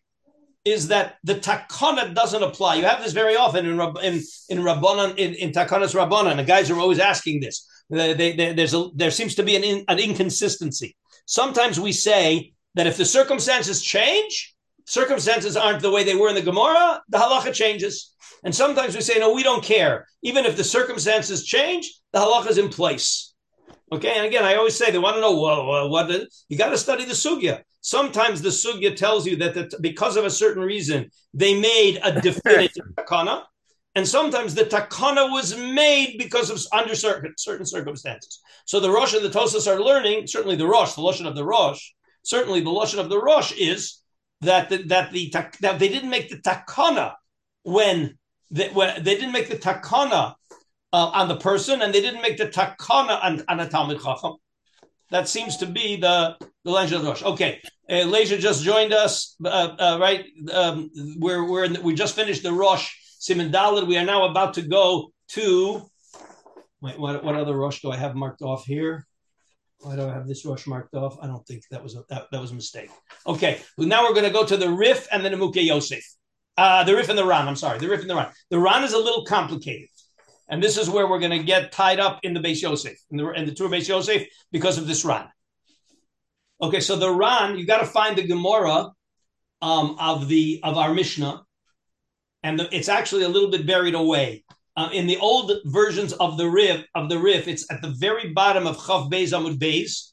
is 0.64 0.88
that 0.88 1.16
the 1.22 1.36
takana 1.36 2.12
doesn't 2.14 2.42
apply. 2.42 2.76
You 2.76 2.84
have 2.84 3.02
this 3.02 3.12
very 3.12 3.36
often 3.36 3.66
in 3.66 3.80
in 4.02 4.14
in 4.48 4.58
Rabbanan 4.58 5.16
in, 5.16 5.34
in 5.34 5.52
takanas 5.52 5.94
Rabbanan. 5.94 6.36
The 6.36 6.44
guys 6.44 6.70
are 6.70 6.78
always 6.78 6.98
asking 6.98 7.40
this. 7.40 7.66
They, 7.88 8.14
they, 8.14 8.52
there's 8.52 8.74
a 8.74 8.88
there 8.94 9.12
seems 9.12 9.34
to 9.36 9.42
be 9.42 9.54
an 9.56 9.64
in, 9.64 9.84
an 9.88 9.98
inconsistency. 9.98 10.96
Sometimes 11.26 11.78
we 11.78 11.92
say 11.92 12.52
that 12.74 12.86
if 12.86 12.96
the 12.96 13.04
circumstances 13.04 13.82
change, 13.82 14.54
circumstances 14.86 15.56
aren't 15.56 15.82
the 15.82 15.90
way 15.90 16.04
they 16.04 16.14
were 16.14 16.28
in 16.28 16.34
the 16.34 16.42
Gemara, 16.42 17.02
the 17.08 17.18
halacha 17.18 17.52
changes. 17.52 18.12
And 18.44 18.54
sometimes 18.54 18.94
we 18.94 19.00
say, 19.00 19.18
no, 19.18 19.32
we 19.34 19.42
don't 19.42 19.64
care. 19.64 20.06
Even 20.22 20.44
if 20.44 20.56
the 20.56 20.62
circumstances 20.64 21.44
change, 21.44 21.92
the 22.12 22.20
halacha 22.20 22.50
is 22.50 22.58
in 22.58 22.68
place. 22.68 23.34
Okay, 23.92 24.14
and 24.16 24.26
again, 24.26 24.44
I 24.44 24.56
always 24.56 24.76
say 24.76 24.90
they 24.90 24.98
want 24.98 25.16
to 25.16 25.20
know 25.20 25.40
well, 25.40 25.88
what 25.88 26.08
the, 26.08 26.28
you 26.48 26.58
got 26.58 26.70
to 26.70 26.78
study 26.78 27.04
the 27.04 27.12
sugya. 27.12 27.62
Sometimes 27.82 28.42
the 28.42 28.48
sugya 28.48 28.96
tells 28.96 29.26
you 29.26 29.36
that, 29.36 29.54
that 29.54 29.80
because 29.80 30.16
of 30.16 30.24
a 30.24 30.30
certain 30.30 30.62
reason 30.62 31.08
they 31.32 31.58
made 31.58 32.00
a 32.02 32.20
definitive 32.20 32.84
takana, 32.96 33.44
and 33.94 34.06
sometimes 34.06 34.54
the 34.54 34.64
takana 34.64 35.30
was 35.30 35.56
made 35.56 36.16
because 36.18 36.50
of 36.50 36.60
under 36.72 36.96
certain, 36.96 37.32
certain 37.38 37.64
circumstances. 37.64 38.40
So 38.64 38.80
the 38.80 38.90
Rosh 38.90 39.14
and 39.14 39.24
the 39.24 39.30
Tosas 39.30 39.72
are 39.72 39.80
learning. 39.80 40.26
Certainly 40.26 40.56
the 40.56 40.66
Rosh, 40.66 40.94
the 40.94 41.02
lashon 41.02 41.26
of 41.26 41.36
the 41.36 41.44
Rosh, 41.44 41.92
certainly 42.24 42.60
the 42.60 42.70
lashon 42.70 42.98
of 42.98 43.08
the 43.08 43.22
Rosh 43.22 43.52
is 43.52 44.02
that 44.40 44.68
the, 44.68 44.78
that 44.84 45.12
the 45.12 45.32
that 45.60 45.78
they 45.78 45.88
didn't 45.88 46.10
make 46.10 46.28
the 46.28 46.38
takana 46.38 47.14
when 47.62 48.18
they, 48.50 48.68
when 48.68 49.02
they 49.02 49.14
didn't 49.14 49.32
make 49.32 49.48
the 49.48 49.56
takana 49.56 50.34
uh, 50.92 51.10
on 51.14 51.28
the 51.28 51.36
person, 51.36 51.82
and 51.82 51.92
they 51.92 52.00
didn't 52.00 52.22
make 52.22 52.36
the 52.36 52.46
takana 52.46 53.22
on, 53.22 53.42
on 53.48 53.60
a 53.60 53.68
Talmud 53.68 54.00
Chacham. 54.02 54.36
That 55.10 55.28
seems 55.28 55.56
to 55.58 55.66
be 55.66 55.96
the 55.96 56.36
the 56.64 56.70
language 56.70 56.92
of 56.92 57.02
the 57.02 57.08
Rosh. 57.08 57.22
Okay, 57.22 57.60
uh, 57.88 58.02
Leisure 58.04 58.38
just 58.38 58.64
joined 58.64 58.92
us, 58.92 59.36
uh, 59.44 59.76
uh, 59.78 59.98
right? 60.00 60.24
Um, 60.52 60.90
we're 61.18 61.48
we're 61.48 61.68
the, 61.68 61.80
we 61.80 61.94
just 61.94 62.16
finished 62.16 62.42
the 62.42 62.52
Rosh 62.52 62.92
Simon 63.20 63.52
Dalid. 63.52 63.86
We 63.86 63.98
are 63.98 64.04
now 64.04 64.28
about 64.28 64.54
to 64.54 64.62
go 64.62 65.12
to. 65.28 65.86
Wait, 66.80 66.98
what 66.98 67.22
what 67.22 67.36
other 67.36 67.56
Rosh 67.56 67.82
do 67.82 67.92
I 67.92 67.96
have 67.96 68.16
marked 68.16 68.42
off 68.42 68.64
here? 68.64 69.06
Why 69.80 69.94
do 69.94 70.08
I 70.08 70.12
have 70.12 70.26
this 70.26 70.44
Rosh 70.44 70.66
marked 70.66 70.94
off? 70.94 71.18
I 71.22 71.26
don't 71.26 71.46
think 71.46 71.62
that 71.70 71.82
was 71.82 71.94
a, 71.94 72.02
that, 72.08 72.26
that 72.32 72.40
was 72.40 72.50
a 72.50 72.54
mistake. 72.54 72.90
Okay, 73.26 73.60
well, 73.78 73.86
now 73.86 74.02
we're 74.02 74.14
going 74.14 74.24
to 74.24 74.30
go 74.30 74.44
to 74.44 74.56
the 74.56 74.70
Rif 74.70 75.06
and 75.12 75.24
the 75.24 75.30
Nemuke 75.30 75.64
Yosef. 75.64 76.02
Uh, 76.56 76.82
the 76.82 76.96
Rif 76.96 77.08
and 77.10 77.18
the 77.18 77.26
Ran. 77.26 77.46
I'm 77.46 77.56
sorry, 77.56 77.78
the 77.78 77.88
Rif 77.88 78.00
and 78.00 78.10
the 78.10 78.16
Ran. 78.16 78.32
The 78.50 78.58
Ran 78.58 78.82
is 78.82 78.94
a 78.94 78.98
little 78.98 79.24
complicated. 79.24 79.88
And 80.48 80.62
this 80.62 80.78
is 80.78 80.88
where 80.88 81.08
we're 81.08 81.18
going 81.18 81.38
to 81.38 81.44
get 81.44 81.72
tied 81.72 81.98
up 81.98 82.20
in 82.22 82.32
the 82.32 82.40
Beis 82.40 82.62
Yosef, 82.62 82.96
in 83.10 83.16
the, 83.16 83.30
in 83.32 83.46
the 83.46 83.54
tour 83.54 83.68
Beis 83.68 83.88
Yosef, 83.88 84.26
because 84.52 84.78
of 84.78 84.86
this 84.86 85.04
Ran. 85.04 85.26
Okay, 86.62 86.80
so 86.80 86.96
the 86.96 87.10
Ran, 87.10 87.58
you 87.58 87.66
got 87.66 87.80
to 87.80 87.86
find 87.86 88.16
the 88.16 88.26
Gemara 88.26 88.90
um, 89.60 89.96
of 89.98 90.28
the 90.28 90.60
of 90.62 90.76
our 90.76 90.94
Mishnah, 90.94 91.42
and 92.42 92.58
the, 92.58 92.74
it's 92.74 92.88
actually 92.88 93.24
a 93.24 93.28
little 93.28 93.50
bit 93.50 93.66
buried 93.66 93.94
away. 93.94 94.44
Uh, 94.76 94.90
in 94.92 95.06
the 95.06 95.16
old 95.16 95.52
versions 95.64 96.12
of 96.12 96.36
the 96.36 96.48
Rif, 96.48 96.84
of 96.94 97.08
the 97.08 97.18
Rif, 97.18 97.48
it's 97.48 97.70
at 97.70 97.82
the 97.82 97.94
very 97.98 98.32
bottom 98.32 98.66
of 98.66 98.76
Chav 98.76 99.10
Beis 99.10 99.32
Amud 99.32 99.58
Beis. 99.58 100.12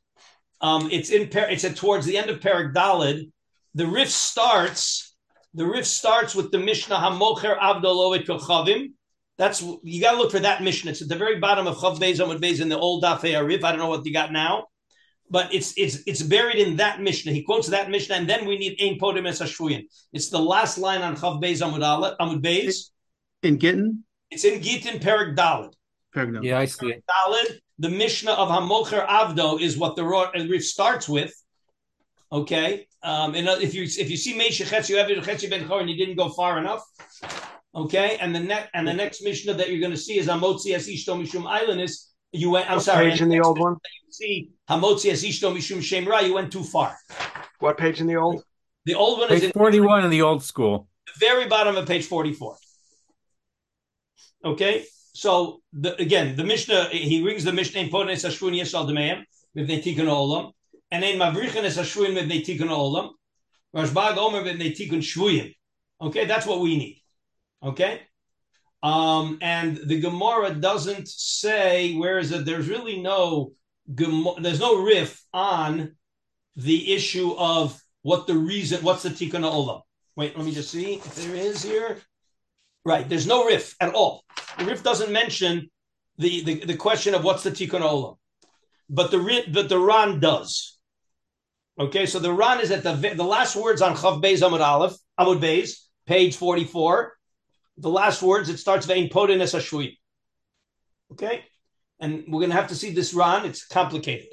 Um, 0.62 0.90
it's 0.92 1.10
in 1.10 1.30
it's 1.34 1.66
at 1.66 1.76
towards 1.76 2.06
the 2.06 2.18
end 2.18 2.30
of 2.30 2.42
Perak 2.42 2.74
Dalid. 2.74 3.32
The 3.76 3.86
Rif 3.86 4.10
starts. 4.10 5.16
The 5.54 5.66
Rif 5.66 5.86
starts 5.86 6.34
with 6.34 6.52
the 6.52 6.58
Mishnah 6.58 6.96
Hamocher 6.96 7.58
Avdolovet 7.60 8.26
Kochavim. 8.26 8.94
That's 9.38 9.62
you 9.62 10.02
got 10.02 10.12
to 10.12 10.18
look 10.18 10.32
for 10.32 10.40
that 10.40 10.62
mission. 10.62 10.90
It's 10.90 11.02
at 11.02 11.10
the 11.10 11.16
very 11.16 11.40
bottom 11.40 11.66
of 11.66 11.78
Chav 11.78 12.00
Beis 12.00 12.20
Amud 12.20 12.40
Beis 12.40 12.62
in 12.62 12.70
the 12.70 12.78
old 12.78 13.04
Dafei 13.04 13.46
Rif. 13.46 13.64
I 13.64 13.72
don't 13.72 13.80
know 13.80 13.88
what 13.88 14.06
you 14.06 14.14
got 14.14 14.32
now, 14.32 14.68
but 15.30 15.54
it's 15.54 15.74
it's 15.76 16.04
it's 16.06 16.22
buried 16.22 16.58
in 16.58 16.76
that 16.78 17.02
Mishnah. 17.02 17.32
He 17.32 17.44
quotes 17.44 17.68
that 17.70 17.90
Mishnah, 17.90 18.16
and 18.16 18.30
then 18.30 18.46
we 18.46 18.58
need 18.58 18.80
Ein 18.80 19.00
Podim 19.00 19.28
Es 19.28 19.42
It's 20.14 20.30
the 20.30 20.40
last 20.40 20.78
line 20.78 21.02
on 21.02 21.16
Chav 21.16 21.42
Beis 21.42 21.62
Amud 21.62 22.18
Amud 22.20 22.44
Beis. 22.44 22.92
In 23.42 23.58
Gittin. 23.58 24.04
It's 24.30 24.46
in 24.46 24.62
Gittin 24.62 25.00
Perak 25.00 25.36
Dalid. 25.36 25.74
Yeah, 26.44 26.60
I 26.60 26.66
see 26.66 26.90
it. 26.90 27.04
Dalid, 27.10 27.60
the 27.80 27.90
Mishnah 27.90 28.34
of 28.34 28.50
Hamocher 28.50 29.06
Avdo 29.08 29.60
is 29.60 29.78
what 29.78 29.96
the 29.96 30.06
Rif 30.06 30.64
starts 30.64 31.10
with. 31.10 31.34
Okay, 32.34 32.88
um, 33.04 33.36
and 33.36 33.48
if 33.62 33.76
you 33.76 33.84
if 33.84 34.10
you 34.10 34.18
see 34.18 34.34
Meisha 34.34 34.66
Chetzi, 34.66 34.90
you 34.90 34.98
have 34.98 35.08
Chetzi 35.08 35.48
Ben 35.48 35.68
Chor, 35.68 35.82
and 35.82 35.90
you 35.90 35.96
didn't 35.96 36.16
go 36.16 36.30
far 36.30 36.58
enough. 36.58 36.84
Okay, 37.76 38.18
and 38.20 38.34
the 38.34 38.40
next 38.40 38.70
and 38.74 38.88
the 38.88 38.94
next 38.94 39.22
Mishnah 39.24 39.54
that 39.54 39.70
you're 39.70 39.80
going 39.80 39.92
to 39.92 39.98
see 39.98 40.18
is 40.18 40.26
Hamotzi 40.26 40.74
as 40.74 40.88
Ishto 40.88 41.22
Mishum 41.22 41.46
Island 41.48 41.80
is 41.80 42.10
you 42.32 42.50
went. 42.50 42.68
I'm 42.72 42.78
what 42.78 42.86
sorry. 42.86 43.12
Page 43.12 43.22
in 43.22 43.30
the 43.30 43.40
old 43.40 43.60
one. 43.60 43.74
You 43.74 44.12
see 44.12 44.50
Hamotzi 44.68 45.12
as 45.12 45.24
Ishto 45.24 45.56
Mishum 45.56 45.78
Shemra. 45.78 46.26
You 46.26 46.34
went 46.34 46.52
too 46.52 46.64
far. 46.64 46.98
What 47.60 47.78
page 47.78 48.02
in 48.02 48.08
the 48.08 48.16
old? 48.16 48.44
The 48.86 48.96
old 48.96 49.20
one 49.20 49.30
page 49.30 49.38
is 49.38 49.44
in 49.46 49.52
41 49.52 50.04
in 50.04 50.10
the 50.10 50.24
old 50.24 50.44
school. 50.44 50.88
The 51.06 51.26
very 51.26 51.48
bottom 51.48 51.78
of 51.78 51.88
page 51.88 52.06
44. 52.08 52.58
Okay, 54.46 54.86
so 55.14 55.62
the, 55.72 55.96
again, 56.02 56.36
the 56.36 56.44
Mishnah 56.44 56.86
he 56.86 57.24
rings 57.24 57.44
the 57.44 57.54
Mishnah 57.54 57.82
in 57.82 57.90
Pones 57.90 58.26
Ashvun 58.26 58.60
Yesal 58.60 58.90
Demeim 58.90 59.24
with 59.54 59.70
Tikun 59.70 60.08
Olam, 60.08 60.52
and 60.94 61.04
in 61.04 61.20
Mavrichan 61.20 61.64
is 61.64 61.78
Ashvun 61.78 62.14
with 62.16 62.30
Tikun 62.30 62.70
Olam. 62.70 63.10
Rashbag 63.76 64.18
Omer 64.18 64.44
with 64.44 64.60
Tikun 64.60 65.02
Shvuyim. 65.02 65.54
Okay, 66.00 66.26
that's 66.26 66.46
what 66.46 66.62
we 66.62 66.78
need. 66.78 67.02
Okay, 67.62 68.02
um, 68.82 69.40
and 69.42 69.78
the 69.78 70.00
Gemara 70.00 70.54
doesn't 70.54 71.08
say 71.08 71.96
where 71.96 72.20
is 72.20 72.32
it. 72.32 72.46
There's 72.46 72.70
really 72.70 73.02
no 73.02 73.54
there's 73.88 74.62
no 74.62 74.82
Rif 74.82 75.22
on 75.34 75.96
the 76.56 76.94
issue 76.94 77.34
of 77.38 77.78
what 78.04 78.28
the 78.28 78.38
reason. 78.38 78.84
What's 78.84 79.04
the 79.04 79.10
Tikkun 79.10 79.44
Olam? 79.44 79.82
Wait, 80.16 80.38
let 80.38 80.46
me 80.46 80.54
just 80.54 80.70
see 80.70 80.94
if 80.96 81.16
there 81.16 81.36
is 81.36 81.64
here. 81.64 81.98
Right, 82.86 83.08
there's 83.10 83.28
no 83.28 83.46
Rif 83.46 83.76
at 83.82 83.94
all. 83.94 84.24
The 84.60 84.66
Rif 84.66 84.84
doesn't 84.84 85.12
mention 85.12 85.70
the, 86.18 86.44
the, 86.44 86.66
the 86.66 86.76
question 86.76 87.16
of 87.16 87.24
what's 87.24 87.44
the 87.44 87.52
tikkun 87.52 87.82
olam, 87.82 88.18
but 88.90 89.12
the 89.12 89.44
but 89.52 89.70
the 89.70 89.80
Ran 89.80 90.20
does. 90.20 90.73
Okay, 91.80 92.06
so 92.06 92.20
the 92.20 92.32
Ran 92.32 92.60
is 92.60 92.70
at 92.70 92.84
the 92.84 92.94
the 93.16 93.24
last 93.24 93.56
words 93.56 93.82
on 93.82 93.96
Chav 93.96 94.22
Beis 94.22 94.42
Amud 94.48 94.62
Aleph 94.62 94.94
Amud 95.20 95.42
Beis, 95.42 95.80
page 96.06 96.36
forty 96.36 96.66
four. 96.66 97.14
The 97.78 97.90
last 97.90 98.22
words 98.22 98.50
it 98.50 98.58
starts 98.58 98.86
vein 98.86 99.10
podin 99.10 99.42
es 99.42 99.56
ashui. 99.56 99.98
Okay, 101.12 101.44
and 102.00 102.26
we're 102.28 102.40
going 102.40 102.52
to 102.52 102.56
have 102.56 102.68
to 102.68 102.76
see 102.76 102.92
this 102.92 103.16
Ran. 103.16 103.46
It's 103.46 103.66
complicated. 103.66 104.28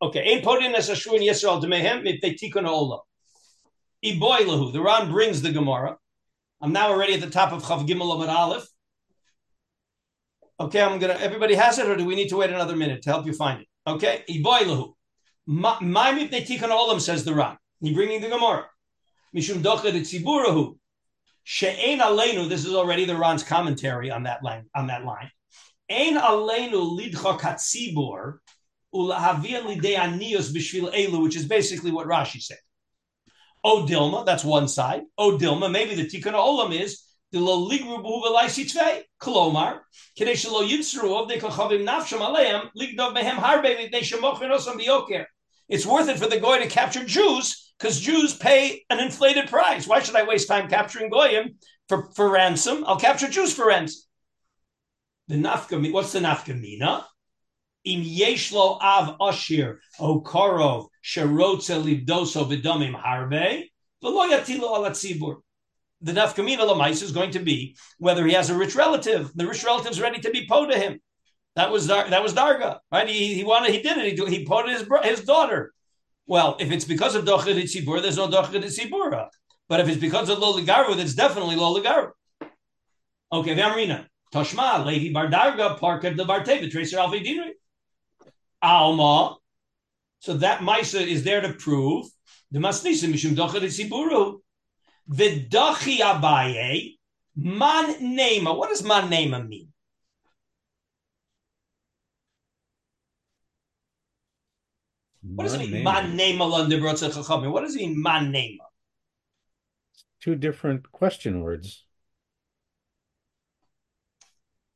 Okay, 0.00 0.36
ein 0.36 0.42
podin 0.42 0.72
es 0.76 0.88
ashui 0.88 1.18
yisrael 1.18 1.60
demehem 1.60 2.04
mipnei 2.06 2.38
tikkun 2.38 2.64
olam. 2.64 3.00
Iboilahu. 4.04 4.72
The 4.72 4.80
Ran 4.80 5.10
brings 5.10 5.42
the 5.42 5.50
Gemara. 5.50 5.96
I'm 6.60 6.72
now 6.72 6.90
already 6.90 7.14
at 7.14 7.20
the 7.22 7.30
top 7.30 7.52
of 7.52 7.64
Chav 7.64 7.88
Gimel 7.88 8.16
Amud 8.16 8.28
Aleph. 8.28 8.66
Okay, 10.60 10.80
I'm 10.80 11.00
gonna. 11.00 11.14
Everybody 11.14 11.56
has 11.56 11.80
it, 11.80 11.88
or 11.88 11.96
do 11.96 12.04
we 12.04 12.14
need 12.14 12.28
to 12.28 12.36
wait 12.36 12.50
another 12.50 12.76
minute 12.76 13.02
to 13.02 13.10
help 13.10 13.26
you 13.26 13.32
find 13.32 13.62
it? 13.62 13.68
Okay, 13.84 14.22
Iboilahu. 14.30 14.92
My 15.48 15.78
mipnei 15.80 16.44
tikkun 16.44 16.70
olam 16.70 17.00
says 17.00 17.24
the 17.24 17.34
Ran. 17.34 17.56
He 17.80 17.94
bringing 17.94 18.20
the 18.20 18.28
Gemara. 18.28 18.66
Mishum 19.34 19.62
docha 19.62 19.92
de 19.92 20.00
tziburahu. 20.00 20.76
She'ein 21.44 22.00
aleinu. 22.00 22.48
This 22.48 22.64
is 22.64 22.74
already 22.74 23.04
the 23.04 23.16
Ran's 23.16 23.44
commentary 23.44 24.10
on 24.10 24.24
that 24.24 24.42
line. 24.42 24.64
On 24.74 24.88
that 24.88 25.04
line. 25.04 25.30
Ein 25.88 26.16
aleinu 26.16 26.98
lidcha 26.98 27.38
katzibur 27.38 28.38
ulahavia 28.92 29.62
lidei 29.62 29.96
anios 29.96 30.52
b'shvil 30.52 30.92
elu, 30.92 31.22
which 31.22 31.36
is 31.36 31.46
basically 31.46 31.92
what 31.92 32.08
Rashi 32.08 32.42
said. 32.42 32.58
O 33.62 33.86
Dilma, 33.86 34.26
that's 34.26 34.44
one 34.44 34.66
side. 34.66 35.02
O 35.16 35.38
Dilma, 35.38 35.70
maybe 35.70 35.94
the 35.94 36.06
tikkun 36.06 36.34
olam 36.34 36.72
is 36.74 37.04
the 37.30 37.38
lo 37.38 37.68
ligru 37.68 38.02
b'hu 38.02 38.24
v'lai 38.24 38.46
sitzvei. 38.46 39.02
Kolomar, 39.20 39.80
kidei 40.18 40.32
shelo 40.32 40.68
yitzru 40.68 41.22
of 41.22 41.28
de 41.28 41.38
kachavim 41.38 41.84
nafsham 41.86 42.18
aleim 42.18 42.68
ligdov 42.76 43.14
behem 43.14 43.36
harbe 43.36 43.76
v'nei 43.76 44.00
shemochen 44.00 44.50
osam 44.50 44.80
biyoker. 44.80 45.26
It's 45.68 45.86
worth 45.86 46.08
it 46.08 46.18
for 46.18 46.28
the 46.28 46.40
goy 46.40 46.58
to 46.60 46.68
capture 46.68 47.04
Jews 47.04 47.74
because 47.78 48.00
Jews 48.00 48.34
pay 48.34 48.84
an 48.90 49.00
inflated 49.00 49.48
price. 49.48 49.86
Why 49.86 50.00
should 50.00 50.16
I 50.16 50.22
waste 50.22 50.48
time 50.48 50.68
capturing 50.68 51.10
goyim 51.10 51.56
for, 51.88 52.10
for 52.12 52.30
ransom? 52.30 52.84
I'll 52.86 52.98
capture 52.98 53.28
Jews 53.28 53.52
for 53.52 53.66
ransom. 53.66 54.02
The 55.28 55.36
nafka, 55.36 55.92
what's 55.92 56.12
the 56.12 56.20
nafkamina? 56.20 57.04
Im 57.84 58.02
yeshlo 58.02 58.78
av 58.80 59.16
ashir 59.20 59.78
o 59.98 60.20
korov 60.20 60.88
sherotze 61.04 61.82
livdoso 61.82 62.44
v'domim 62.48 63.00
harbe 63.00 63.64
v'lo 64.02 64.30
yatilo. 64.30 65.36
The 66.02 66.12
nafkamina 66.12 66.58
lamais 66.58 67.02
is 67.02 67.12
going 67.12 67.32
to 67.32 67.40
be 67.40 67.76
whether 67.98 68.26
he 68.26 68.34
has 68.34 68.50
a 68.50 68.54
rich 68.54 68.74
relative. 68.76 69.32
The 69.34 69.46
rich 69.46 69.64
relative 69.64 69.92
is 69.92 70.00
ready 70.00 70.20
to 70.20 70.30
be 70.30 70.46
po 70.46 70.66
to 70.66 70.78
him. 70.78 71.00
That 71.56 71.72
was 71.72 71.86
that 71.86 72.22
was 72.22 72.34
darga, 72.34 72.80
right? 72.92 73.08
He, 73.08 73.34
he 73.34 73.42
wanted, 73.42 73.72
he 73.72 73.80
did 73.80 73.96
it. 73.96 74.18
He, 74.18 74.36
he 74.36 74.46
po 74.46 74.66
his 74.66 74.86
his 75.02 75.24
daughter. 75.24 75.72
Well, 76.26 76.56
if 76.60 76.70
it's 76.70 76.84
because 76.84 77.14
of 77.14 77.24
dochad 77.24 77.56
tzibur, 77.62 78.02
there's 78.02 78.18
no 78.18 78.28
dochad 78.28 78.62
tzibura. 78.62 79.28
But 79.68 79.80
if 79.80 79.88
it's 79.88 80.00
because 80.00 80.28
of 80.28 80.38
lo 80.38 80.52
ligaru, 80.58 80.96
that's 80.96 81.14
definitely 81.14 81.56
lo 81.56 81.80
ligaru. 81.80 82.10
Okay, 83.32 83.56
Vamrina. 83.56 84.06
Toshma, 84.34 84.84
Levi 84.84 85.18
Bardarga, 85.18 85.78
Parka 85.78 86.12
the 86.12 86.24
Barteva, 86.24 86.70
Tracer 86.70 86.98
Alfi 86.98 87.24
Dinri. 87.24 87.52
Alma. 88.60 89.36
So 90.20 90.34
that 90.34 90.60
Maisa 90.60 91.04
is 91.06 91.24
there 91.24 91.40
to 91.40 91.52
prove 91.54 92.06
the 92.50 92.58
Masnisa 92.58 93.10
Mishum 93.10 93.34
Dochad 93.34 93.62
Tziburu. 93.62 94.40
The 95.08 95.46
Dachi 95.46 95.98
Abaye, 95.98 96.96
Man 97.36 97.94
Nema. 97.94 98.56
What 98.56 98.70
does 98.70 98.82
Man 98.82 99.08
Nema 99.08 99.46
mean? 99.46 99.72
What 105.34 105.44
does 105.44 105.54
it 105.54 105.70
mean? 105.70 105.84
Man 105.84 106.16
Nema 106.16 106.48
What 106.48 107.60
does 107.62 107.74
it 107.74 107.78
mean, 107.78 108.02
Man 108.02 108.32
Nema? 108.32 108.58
Two 110.20 110.34
different 110.34 110.90
question 110.92 111.40
words. 111.42 111.84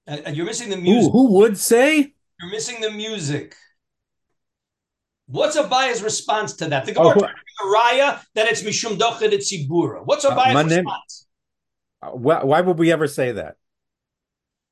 Uh, 0.06 0.30
you're 0.32 0.46
missing 0.46 0.70
the 0.70 0.76
music. 0.76 1.08
Ooh, 1.08 1.12
who 1.12 1.32
would 1.34 1.56
say? 1.56 2.14
You're 2.40 2.50
missing 2.50 2.80
the 2.80 2.90
music. 2.90 3.54
What's 5.26 5.56
Abaya's 5.56 6.02
response 6.02 6.54
to 6.54 6.66
that? 6.70 6.86
The 6.86 6.92
Gemara 6.92 7.32
oh, 7.62 7.74
raya 7.76 8.20
that 8.34 8.48
it's 8.48 8.62
mishum 8.62 8.98
dochad 8.98 9.32
tzibura. 9.32 10.02
What's 10.04 10.24
Abaya's 10.24 10.56
uh, 10.56 10.76
response? 10.76 11.26
Uh, 12.02 12.08
why, 12.08 12.42
why 12.42 12.60
would 12.60 12.78
we 12.78 12.90
ever 12.90 13.06
say 13.06 13.32
that? 13.32 13.56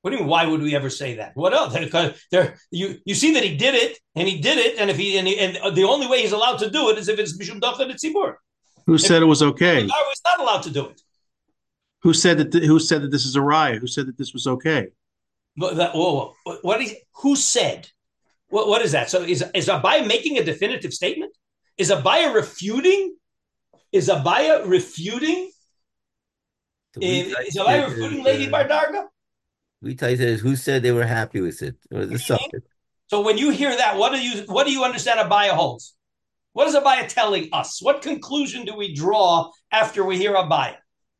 What 0.02 0.10
do 0.10 0.16
you 0.16 0.22
mean? 0.22 0.30
Why 0.30 0.46
would 0.46 0.62
we 0.62 0.76
ever 0.76 0.90
say 0.90 1.16
that? 1.16 1.32
What 1.34 1.52
else? 1.52 1.76
Because 1.78 2.20
There, 2.30 2.56
you 2.70 2.96
you 3.04 3.14
see 3.14 3.34
that 3.34 3.44
he 3.44 3.56
did 3.56 3.74
it, 3.74 3.98
and 4.14 4.28
he 4.28 4.40
did 4.40 4.58
it, 4.58 4.78
and 4.78 4.90
if 4.90 4.96
he 4.96 5.18
and, 5.18 5.26
he, 5.26 5.38
and 5.38 5.76
the 5.76 5.84
only 5.84 6.06
way 6.06 6.22
he's 6.22 6.32
allowed 6.32 6.58
to 6.58 6.70
do 6.70 6.90
it 6.90 6.98
is 6.98 7.08
if 7.08 7.18
it's 7.18 7.36
mishum 7.38 7.60
dochad 7.60 7.90
tzibura. 7.92 8.34
Who 8.86 8.94
if 8.94 9.02
said 9.02 9.22
it 9.22 9.26
was 9.26 9.42
okay? 9.42 9.78
I 9.82 9.82
was 9.82 10.20
not 10.24 10.40
allowed 10.40 10.62
to 10.62 10.70
do 10.70 10.86
it. 10.86 11.00
Who 12.02 12.14
said 12.14 12.38
that? 12.38 12.54
Who 12.54 12.78
said 12.78 13.02
that 13.02 13.10
this 13.10 13.24
is 13.24 13.34
a 13.36 13.42
riot? 13.42 13.80
Who 13.80 13.88
said 13.88 14.06
that 14.06 14.16
this 14.16 14.32
was 14.32 14.46
okay? 14.46 14.88
But 15.58 15.76
that, 15.76 15.94
whoa, 15.94 16.34
whoa. 16.44 16.58
what 16.62 16.80
is, 16.80 16.94
who 17.16 17.34
said? 17.34 17.88
What, 18.48 18.68
what 18.68 18.80
is 18.82 18.92
that? 18.92 19.10
So 19.10 19.22
is, 19.22 19.44
is 19.54 19.66
Abaya 19.66 20.06
making 20.06 20.38
a 20.38 20.44
definitive 20.44 20.94
statement? 20.94 21.36
Is 21.76 21.90
Abaya 21.90 22.32
refuting? 22.32 23.16
Is 23.90 24.08
Abaya 24.08 24.66
refuting? 24.66 25.50
Is, 27.00 27.34
is 27.46 27.56
Abaya 27.56 27.88
refuting 27.88 28.22
Levi 28.22 28.50
Bardarga? 28.50 29.06
We 29.80 29.94
type 29.94 30.18
says 30.18 30.40
who 30.40 30.56
said 30.56 30.82
they 30.82 30.92
were 30.92 31.06
happy 31.06 31.40
with 31.40 31.62
it 31.62 31.76
or 31.92 32.04
the 32.06 32.18
subject. 32.18 32.66
So 33.06 33.22
when 33.22 33.38
you 33.38 33.50
hear 33.50 33.74
that, 33.74 33.96
what 33.96 34.12
do 34.12 34.20
you 34.20 34.42
what 34.46 34.66
do 34.66 34.72
you 34.72 34.84
understand 34.84 35.20
Abaya 35.20 35.50
holds? 35.50 35.94
What 36.52 36.66
is 36.66 36.74
Abaya 36.74 37.08
telling 37.08 37.48
us? 37.52 37.80
What 37.80 38.02
conclusion 38.02 38.64
do 38.64 38.74
we 38.74 38.94
draw 38.94 39.50
after 39.70 40.04
we 40.04 40.18
hear 40.18 40.34
Abaya? 40.34 40.76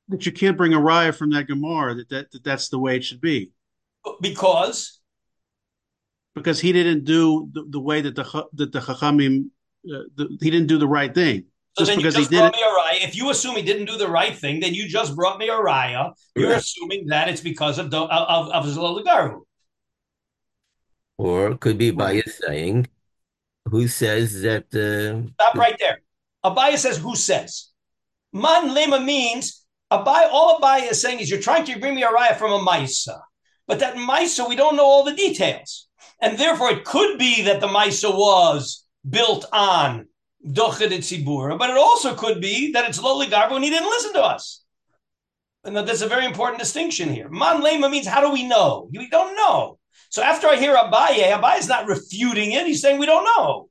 That 0.08 0.26
you 0.26 0.32
can't 0.32 0.56
bring 0.56 0.74
a 0.74 0.80
riot 0.80 1.14
from 1.14 1.30
that 1.30 1.46
Gemara. 1.46 1.94
That, 1.94 2.08
that, 2.08 2.30
that 2.32 2.44
that's 2.44 2.68
the 2.68 2.78
way 2.78 2.96
it 2.96 3.04
should 3.04 3.20
be. 3.20 3.52
Because 4.20 5.00
because 6.34 6.60
he 6.60 6.72
didn't 6.72 7.04
do 7.04 7.48
the, 7.52 7.64
the 7.68 7.80
way 7.80 8.00
that 8.00 8.14
the 8.14 8.46
that 8.54 8.72
the 8.72 8.80
Chachamim 8.80 9.50
uh, 9.86 10.02
the, 10.16 10.36
he 10.40 10.50
didn't 10.50 10.66
do 10.66 10.78
the 10.78 10.88
right 10.88 11.14
thing. 11.14 11.44
So 11.76 11.84
just 11.84 11.96
because 11.96 12.14
just 12.14 12.30
he 12.30 12.36
did 12.36 12.44
it. 12.46 12.54
If 13.02 13.16
you 13.16 13.30
assume 13.30 13.56
he 13.56 13.62
didn't 13.62 13.86
do 13.86 13.96
the 13.96 14.08
right 14.08 14.36
thing, 14.36 14.60
then 14.60 14.74
you 14.74 14.88
just 14.88 15.14
brought 15.14 15.38
me 15.38 15.48
a 15.48 15.52
raya. 15.52 16.12
You're 16.36 16.50
right. 16.50 16.58
assuming 16.58 17.06
that 17.06 17.28
it's 17.28 17.40
because 17.40 17.78
of 17.78 17.92
of 17.94 18.10
of, 18.10 18.48
of 18.50 19.42
Or 21.16 21.56
could 21.56 21.78
be 21.78 21.90
by 21.90 22.20
saying, 22.22 22.88
who 23.64 23.88
says 23.88 24.42
that? 24.42 24.66
Uh, 24.74 25.30
Stop 25.34 25.54
right 25.54 25.76
there. 25.78 26.00
Abaya 26.44 26.76
says, 26.76 26.98
who 26.98 27.16
says? 27.16 27.68
Man 28.32 28.70
lema 28.70 29.04
means 29.04 29.64
Abaya. 29.90 30.28
All 30.30 30.60
Abaya 30.60 30.90
is 30.90 31.00
saying 31.00 31.20
is 31.20 31.30
you're 31.30 31.40
trying 31.40 31.64
to 31.64 31.78
bring 31.78 31.94
me 31.94 32.02
a 32.02 32.08
raya 32.08 32.36
from 32.36 32.52
a 32.52 32.58
Maisa. 32.58 33.20
But 33.66 33.80
that 33.80 33.96
Maisa, 33.96 34.48
we 34.48 34.56
don't 34.56 34.76
know 34.76 34.84
all 34.84 35.04
the 35.04 35.14
details. 35.14 35.88
And 36.20 36.38
therefore, 36.38 36.70
it 36.70 36.84
could 36.84 37.18
be 37.18 37.42
that 37.42 37.60
the 37.60 37.68
Maisa 37.68 38.10
was 38.12 38.84
built 39.08 39.44
on 39.52 40.07
but 40.44 41.70
it 41.70 41.76
also 41.76 42.14
could 42.14 42.40
be 42.40 42.72
that 42.72 42.88
it's 42.88 43.02
lowly 43.02 43.26
Garbo 43.26 43.56
and 43.56 43.64
he 43.64 43.70
didn't 43.70 43.88
listen 43.88 44.12
to 44.14 44.22
us. 44.22 44.64
And 45.64 45.76
that's 45.76 46.02
a 46.02 46.08
very 46.08 46.24
important 46.24 46.60
distinction 46.60 47.08
here. 47.08 47.28
Man 47.28 47.60
Lema 47.60 47.90
means 47.90 48.06
how 48.06 48.20
do 48.20 48.32
we 48.32 48.46
know? 48.46 48.88
We 48.92 49.08
don't 49.08 49.36
know. 49.36 49.78
So 50.10 50.22
after 50.22 50.46
I 50.46 50.56
hear 50.56 50.76
Abaye, 50.76 51.32
Abaye 51.32 51.58
is 51.58 51.68
not 51.68 51.88
refuting 51.88 52.52
it. 52.52 52.66
He's 52.66 52.80
saying 52.80 52.98
we 52.98 53.06
don't 53.06 53.24
know. 53.24 53.68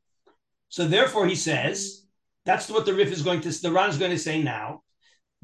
So 0.69 0.87
therefore, 0.87 1.27
he 1.27 1.35
says 1.35 2.05
that's 2.45 2.69
what 2.69 2.85
the 2.85 2.93
Rif 2.93 3.11
is 3.11 3.23
going 3.23 3.41
to. 3.41 3.49
The 3.49 3.71
Ran 3.71 3.89
is 3.89 3.97
going 3.97 4.11
to 4.11 4.19
say 4.19 4.43
now. 4.43 4.83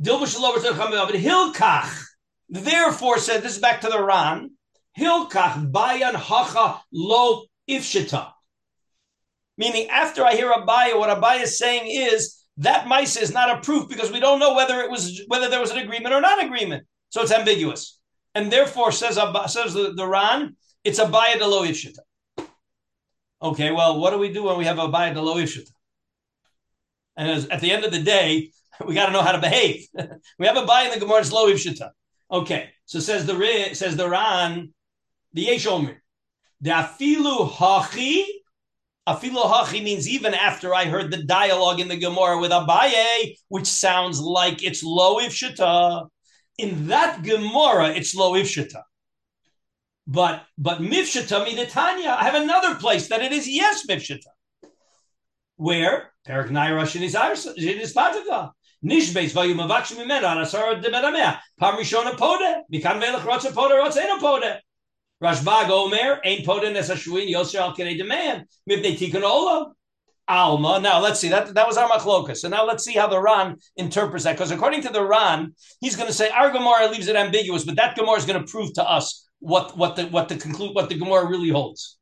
Hilkach 0.01 1.93
Therefore, 2.49 3.17
said 3.17 3.41
this 3.41 3.53
is 3.53 3.59
back 3.59 3.81
to 3.81 3.87
the 3.87 4.03
Ran. 4.03 4.51
Hilkach 4.99 5.71
bayan 5.71 6.15
hacha 6.15 6.83
lo 6.91 7.45
ifshita. 7.69 8.32
Meaning, 9.57 9.87
after 9.89 10.23
I 10.23 10.35
hear 10.35 10.51
Abaya, 10.51 10.97
what 10.97 11.15
Abaya 11.15 11.43
is 11.43 11.57
saying 11.57 11.83
is 11.87 12.43
that 12.57 12.87
mice 12.87 13.15
is 13.17 13.33
not 13.33 13.55
a 13.55 13.61
proof 13.61 13.89
because 13.89 14.11
we 14.11 14.19
don't 14.19 14.39
know 14.39 14.53
whether 14.53 14.81
it 14.81 14.89
was 14.89 15.21
whether 15.27 15.49
there 15.49 15.59
was 15.59 15.71
an 15.71 15.77
agreement 15.77 16.13
or 16.13 16.21
not 16.21 16.43
agreement. 16.43 16.85
So 17.09 17.21
it's 17.21 17.31
ambiguous, 17.31 17.99
and 18.33 18.51
therefore 18.51 18.91
says 18.91 19.15
says 19.47 19.73
the, 19.73 19.93
the 19.95 20.07
Ran, 20.07 20.55
it's 20.83 20.99
Abaya 20.99 21.37
de 21.37 21.47
lo 21.47 21.63
ifshita. 21.63 21.99
Okay, 23.41 23.71
well, 23.71 23.99
what 23.99 24.11
do 24.11 24.17
we 24.17 24.31
do 24.31 24.43
when 24.43 24.57
we 24.57 24.65
have 24.65 24.77
Abaya 24.77 25.13
de 25.13 25.21
lo 25.21 25.35
ifshita? 25.35 25.69
And 27.15 27.29
as, 27.29 27.47
at 27.47 27.61
the 27.61 27.71
end 27.71 27.83
of 27.83 27.91
the 27.91 28.01
day, 28.01 28.51
we 28.87 28.95
got 28.95 29.07
to 29.07 29.11
know 29.11 29.21
how 29.21 29.33
to 29.33 29.39
behave. 29.39 29.87
we 30.39 30.47
have 30.47 30.57
a 30.57 30.65
buy 30.65 30.83
in 30.83 30.91
the 30.91 30.99
Gemara, 30.99 31.19
it's 31.19 31.31
lo 31.31 31.51
ifshita. 31.51 31.91
Okay, 32.31 32.69
so 32.85 32.99
says 32.99 33.25
the 33.25 33.69
says 33.73 33.95
the 33.95 34.09
Ran, 34.09 34.73
the 35.33 35.43
Yesh 35.43 35.67
Omer, 35.67 36.01
the 36.61 36.71
afilu 36.71 37.49
hachi. 37.49 38.25
Afilu 39.07 39.43
hachi 39.51 39.83
means 39.83 40.07
even 40.07 40.33
after 40.33 40.73
I 40.73 40.85
heard 40.85 41.11
the 41.11 41.23
dialogue 41.23 41.79
in 41.81 41.89
the 41.89 41.97
Gemara 41.97 42.39
with 42.39 42.51
Abaye, 42.51 43.35
which 43.49 43.67
sounds 43.67 44.19
like 44.21 44.63
it's 44.63 44.81
lo 44.83 45.19
ifshita. 45.19 46.07
In 46.57 46.87
that 46.87 47.21
Gemara, 47.23 47.89
it's 47.89 48.15
lo 48.15 48.33
ifshita. 48.33 48.81
But 50.07 50.43
but 50.57 50.79
mifshita 50.79 51.45
midatanya. 51.45 52.15
I 52.15 52.23
have 52.23 52.35
another 52.35 52.75
place 52.75 53.09
that 53.09 53.21
it 53.21 53.31
is 53.33 53.47
yes 53.47 53.85
mifshita. 53.85 54.31
Where 55.57 56.11
Perak 56.25 56.49
Nairash 56.49 56.95
in 56.95 57.01
his 57.01 57.15
Nishbeis 58.83 59.31
vayu 59.31 59.55
mavakshim 59.55 59.97
mimena 59.97 60.31
on 60.31 60.37
asara 60.37 60.81
demeramea. 60.81 61.39
Pam 61.57 61.75
rishona 61.75 62.17
pode. 62.17 62.63
Mikan 62.71 63.01
velach 63.01 63.21
rotza 63.21 63.53
pode 63.53 64.19
pode. 64.19 64.59
Rashbag 65.23 65.69
Omer 65.69 66.19
ain't 66.25 66.45
pode 66.45 66.63
nesashuin 66.63 67.31
yosher 67.31 67.59
al 67.59 67.73
kinei 67.73 67.97
demand. 67.97 68.43
Mibnei 68.69 68.97
tikkun 68.97 69.21
olam. 69.21 69.71
Alma. 70.27 70.79
Now 70.81 70.99
let's 70.99 71.19
see 71.19 71.29
that 71.29 71.53
that 71.53 71.67
was 71.67 71.77
our 71.77 71.89
machlokas. 71.89 72.37
So 72.37 72.49
now 72.49 72.65
let's 72.65 72.83
see 72.83 72.93
how 72.93 73.07
the 73.07 73.21
Ran 73.21 73.57
interprets 73.77 74.25
that. 74.25 74.33
Because 74.33 74.51
according 74.51 74.81
to 74.81 74.89
the 74.89 75.03
Ran, 75.03 75.53
he's 75.79 75.95
going 75.95 76.07
to 76.07 76.13
say 76.13 76.29
our 76.29 76.51
Gemara 76.51 76.89
leaves 76.89 77.07
it 77.07 77.15
ambiguous, 77.15 77.63
but 77.63 77.77
that 77.77 77.95
Gemara 77.95 78.15
is 78.15 78.25
going 78.25 78.43
to 78.43 78.51
prove 78.51 78.73
to 78.73 78.83
us 78.83 79.29
what 79.39 79.77
what 79.77 79.95
the 79.95 80.07
what 80.07 80.27
the 80.27 80.35
conclude 80.35 80.75
what 80.75 80.89
the 80.89 80.95
Gemara 80.95 81.25
really 81.25 81.49
holds. 81.49 81.97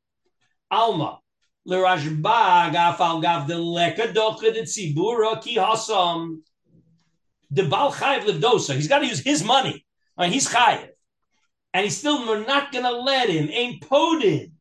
Alma. 0.72 1.20
The 1.66 1.78
Baal 1.78 1.98
Chayiv 7.92 8.24
Livdosa. 8.24 8.76
He's 8.76 8.88
got 8.88 9.00
to 9.00 9.06
use 9.06 9.20
his 9.20 9.44
money. 9.44 9.86
Right? 10.18 10.32
He's 10.32 10.48
Chayiv. 10.48 10.91
And 11.74 11.84
he's 11.84 11.98
still, 11.98 12.28
we're 12.28 12.46
not 12.46 12.72
going 12.72 12.84
to 12.84 12.92
let 12.92 13.30
him. 13.30 13.50
Ain't 13.52 13.82
podin. 13.88 14.54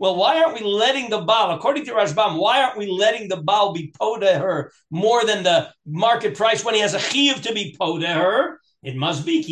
Well, 0.00 0.16
why 0.16 0.40
aren't 0.40 0.60
we 0.60 0.64
letting 0.64 1.10
the 1.10 1.20
Baal, 1.20 1.56
according 1.56 1.84
to 1.86 1.92
Rashbag, 1.92 2.38
why 2.38 2.62
aren't 2.62 2.78
we 2.78 2.86
letting 2.86 3.28
the 3.28 3.38
Baal 3.38 3.72
be 3.72 3.92
poda 4.00 4.38
her 4.38 4.72
more 4.90 5.24
than 5.24 5.42
the 5.42 5.72
market 5.86 6.36
price 6.36 6.64
when 6.64 6.74
he 6.74 6.80
has 6.80 6.94
a 6.94 7.00
chiv 7.00 7.42
to 7.42 7.52
be 7.52 7.76
poda 7.78 8.14
her? 8.14 8.60
It 8.82 8.94
must 8.94 9.26
be 9.26 9.42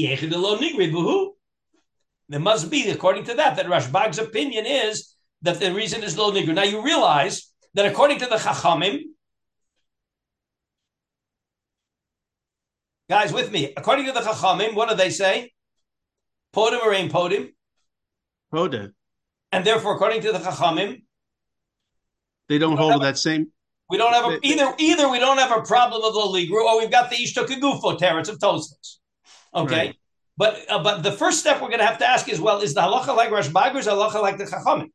There 2.28 2.40
must 2.40 2.70
be, 2.70 2.90
according 2.90 3.24
to 3.24 3.34
that, 3.34 3.56
that 3.56 3.66
Rashbag's 3.66 4.18
opinion 4.18 4.66
is 4.66 5.16
that 5.42 5.58
the 5.58 5.74
reason 5.74 6.04
is 6.04 6.16
lo 6.16 6.30
nigri. 6.30 6.54
Now 6.54 6.62
you 6.62 6.82
realize 6.82 7.52
that 7.74 7.86
according 7.86 8.20
to 8.20 8.26
the 8.26 8.36
Chachamim, 8.36 9.00
guys, 13.10 13.32
with 13.32 13.50
me, 13.50 13.72
according 13.76 14.06
to 14.06 14.12
the 14.12 14.20
Chachamim, 14.20 14.74
what 14.74 14.88
do 14.88 14.94
they 14.94 15.10
say? 15.10 15.52
Podim 16.56 16.80
or 16.80 16.94
ain't 16.94 17.12
podim? 17.12 17.52
Poda. 18.52 18.92
And 19.52 19.64
therefore, 19.64 19.94
according 19.94 20.22
to 20.22 20.32
the 20.32 20.38
Chachamim, 20.38 21.02
they 22.48 22.58
don't, 22.58 22.76
don't 22.76 22.78
hold 22.78 23.02
that 23.02 23.18
same. 23.18 23.48
We 23.90 23.98
don't 23.98 24.12
have 24.12 24.24
a, 24.24 24.38
either. 24.42 24.74
Either 24.78 25.08
we 25.08 25.18
don't 25.18 25.38
have 25.38 25.56
a 25.56 25.62
problem 25.62 26.02
of 26.02 26.14
the 26.14 26.20
ligru, 26.20 26.64
or 26.64 26.78
we've 26.78 26.90
got 26.90 27.10
the 27.10 27.16
ishtok 27.16 27.48
teretz 27.48 28.28
of 28.28 28.38
Tosfos. 28.38 28.96
Okay, 29.54 29.76
right. 29.76 29.96
but 30.36 30.58
uh, 30.68 30.82
but 30.82 31.02
the 31.02 31.12
first 31.12 31.40
step 31.40 31.60
we're 31.60 31.68
going 31.68 31.80
to 31.80 31.86
have 31.86 31.98
to 31.98 32.08
ask 32.08 32.28
is, 32.28 32.40
well, 32.40 32.60
is 32.60 32.74
the 32.74 32.80
halacha 32.80 33.14
like 33.14 33.30
Rashbag 33.30 33.74
or 33.74 33.78
is 33.78 33.84
the 33.84 33.92
halacha 33.92 34.20
like 34.22 34.38
the 34.38 34.44
Chachamim? 34.44 34.90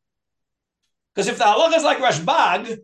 Because 1.14 1.28
if 1.28 1.38
the 1.38 1.44
halacha 1.44 1.78
is 1.78 1.84
like 1.84 2.00
Rashbag, 2.00 2.80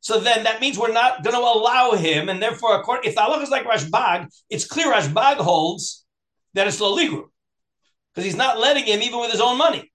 so 0.00 0.20
then 0.20 0.44
that 0.44 0.60
means 0.60 0.78
we're 0.78 0.92
not 0.92 1.24
going 1.24 1.34
to 1.34 1.40
allow 1.40 1.92
him, 1.92 2.28
and 2.28 2.42
therefore, 2.42 2.78
according, 2.78 3.08
if 3.08 3.16
the 3.16 3.22
halacha 3.22 3.42
is 3.42 3.50
like 3.50 3.64
Rashbag, 3.64 4.28
it's 4.50 4.66
clear 4.66 4.92
Rashbag 4.92 5.36
holds 5.36 6.04
that 6.52 6.68
it's 6.68 6.80
lo 6.80 6.96
ligru 6.96 7.24
because 8.14 8.24
he's 8.24 8.36
not 8.36 8.58
letting 8.58 8.84
him 8.84 9.02
even 9.02 9.20
with 9.20 9.32
his 9.32 9.40
own 9.40 9.58
money. 9.58 9.90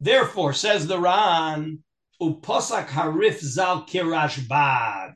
Therefore, 0.00 0.52
says 0.52 0.86
the 0.86 0.98
Ran, 0.98 1.78
uposak 2.20 2.88
harif 2.88 3.38
zal 3.38 3.86
kirashbag. 3.86 5.12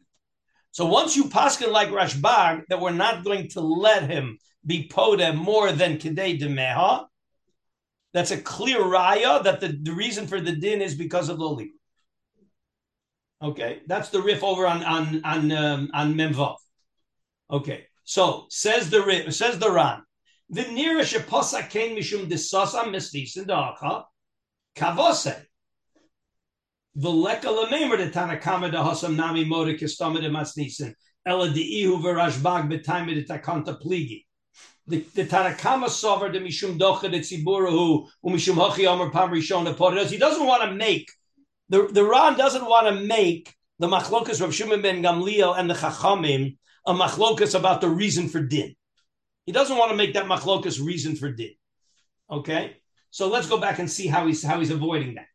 So 0.70 0.86
once 0.86 1.16
you 1.16 1.24
paskin 1.24 1.72
like 1.72 1.88
Rashbag 1.88 2.64
that 2.68 2.80
we're 2.80 2.92
not 2.92 3.24
going 3.24 3.48
to 3.50 3.60
let 3.60 4.08
him 4.08 4.38
be 4.64 4.88
poda 4.88 5.34
more 5.34 5.72
than 5.72 5.98
kedei 5.98 6.38
demeha, 6.38 7.06
that's 8.12 8.30
a 8.30 8.40
clear 8.40 8.80
raya 8.80 9.42
that 9.42 9.60
the, 9.60 9.68
the 9.68 9.92
reason 9.92 10.26
for 10.26 10.40
the 10.40 10.52
din 10.52 10.80
is 10.80 10.94
because 10.94 11.28
of 11.28 11.38
the 11.38 11.44
legal. 11.44 11.74
Okay, 13.42 13.80
that's 13.86 14.08
the 14.10 14.22
Rif 14.22 14.42
over 14.42 14.66
on 14.66 14.82
on 14.82 15.20
on 15.24 15.52
um, 15.52 15.90
on 15.92 16.14
Memvav. 16.14 16.56
Okay, 17.50 17.86
so 18.04 18.46
says 18.48 18.88
the 18.88 19.30
says 19.30 19.58
the 19.58 19.70
Ran. 19.70 20.05
The 20.48 20.62
nearest 20.68 21.26
posa 21.26 21.62
came 21.64 21.96
mishum 21.96 22.30
disasa 22.30 22.84
mistis 22.84 23.36
in 23.36 23.46
da'acha 23.46 24.04
kavose. 24.76 25.44
The 26.94 27.10
leka 27.10 27.48
lememer 27.48 27.98
de 27.98 28.10
tanakama 28.10 28.70
de 28.70 28.78
hasam 28.78 29.16
nami 29.16 29.44
moda 29.44 29.78
kistama 29.78 30.20
de 30.20 30.30
masnisen 30.30 30.94
ela 31.26 31.50
de 31.50 31.82
ihu 31.82 32.00
verashbag 32.00 32.70
de 32.70 32.78
takanta 33.24 33.82
pligi. 33.82 34.24
The, 34.86 34.98
the 35.14 35.24
Tanakama 35.24 35.86
sover 35.86 36.32
de 36.32 36.40
mishum 36.40 36.78
docha 36.78 37.10
de 37.10 37.18
umishum 37.18 38.54
hachi 38.54 38.90
amar 38.90 39.10
pam 39.10 39.30
rishona 39.30 39.74
podos. 39.74 40.10
He 40.10 40.16
doesn't 40.16 40.46
want 40.46 40.62
to 40.62 40.76
make 40.76 41.10
the 41.68 41.88
the 41.88 42.04
Ran 42.04 42.36
doesn't 42.36 42.64
want 42.64 42.86
to 42.86 43.04
make 43.04 43.52
the 43.80 43.88
machlokas 43.88 44.40
Rav 44.40 44.54
Shimon 44.54 44.80
ben 44.80 45.02
Gamliel 45.02 45.58
and 45.58 45.68
the 45.68 45.74
Chachamim 45.74 46.56
a 46.86 46.94
machlokas 46.94 47.58
about 47.58 47.80
the 47.80 47.88
reason 47.88 48.28
for 48.28 48.40
din. 48.40 48.76
He 49.46 49.52
doesn't 49.52 49.78
want 49.78 49.92
to 49.92 49.96
make 49.96 50.14
that 50.14 50.26
machlokas 50.26 50.84
reason 50.84 51.16
for 51.16 51.30
din. 51.30 51.54
Okay, 52.30 52.76
so 53.10 53.28
let's 53.28 53.48
go 53.48 53.58
back 53.58 53.78
and 53.78 53.90
see 53.90 54.08
how 54.08 54.26
he's 54.26 54.42
how 54.42 54.58
he's 54.58 54.70
avoiding 54.70 55.14
that. 55.14 55.28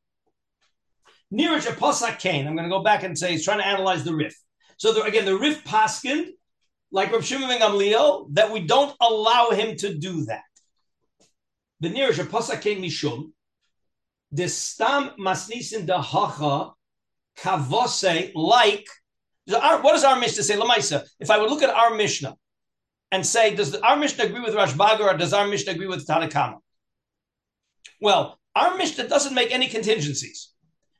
Niraj 1.33 1.65
Aposak 1.65 2.19
Kane. 2.19 2.45
I'm 2.45 2.55
going 2.57 2.69
to 2.69 2.75
go 2.75 2.83
back 2.83 3.03
and 3.03 3.17
say 3.17 3.31
he's 3.31 3.45
trying 3.45 3.59
to 3.59 3.65
analyze 3.65 4.03
the 4.03 4.13
Rif. 4.13 4.35
So 4.75 4.93
the, 4.93 5.03
again, 5.03 5.23
the 5.23 5.37
Rif 5.37 5.63
paskin, 5.63 6.31
like 6.91 7.13
Rav 7.13 7.23
Shimon 7.23 7.47
ben 7.47 7.61
Gamliel, 7.61 8.27
that 8.33 8.51
we 8.51 8.59
don't 8.67 8.93
allow 8.99 9.51
him 9.51 9.77
to 9.77 9.93
do 9.93 10.25
that. 10.25 10.43
The 11.79 11.89
Niraj 11.89 12.19
Aposak 12.25 12.61
Kane 12.61 12.81
Mishum, 12.81 13.31
the 14.33 14.49
stam 14.49 15.11
masnisin 15.17 15.85
da 15.85 16.01
hacha 16.01 16.73
kavose 17.37 18.33
like. 18.35 18.85
What 19.47 19.93
does 19.93 20.03
our 20.03 20.19
Mishnah 20.19 20.43
say? 20.43 20.57
Lamaisa. 20.57 21.05
If 21.19 21.31
I 21.31 21.39
would 21.39 21.49
look 21.49 21.63
at 21.63 21.69
our 21.69 21.95
Mishnah, 21.95 22.35
and 23.11 23.25
say, 23.25 23.55
does 23.55 23.75
our 23.75 23.97
Mishnah 23.97 24.25
agree 24.25 24.41
with 24.41 24.53
Rashbag 24.53 24.99
or 24.99 25.15
does 25.17 25.33
our 25.33 25.47
Mishnah 25.47 25.73
agree 25.73 25.87
with 25.87 26.07
Tanakama? 26.07 26.59
Well, 27.99 28.39
our 28.55 28.77
Mishnah 28.77 29.07
doesn't 29.07 29.35
make 29.35 29.51
any 29.51 29.67
contingencies. 29.67 30.51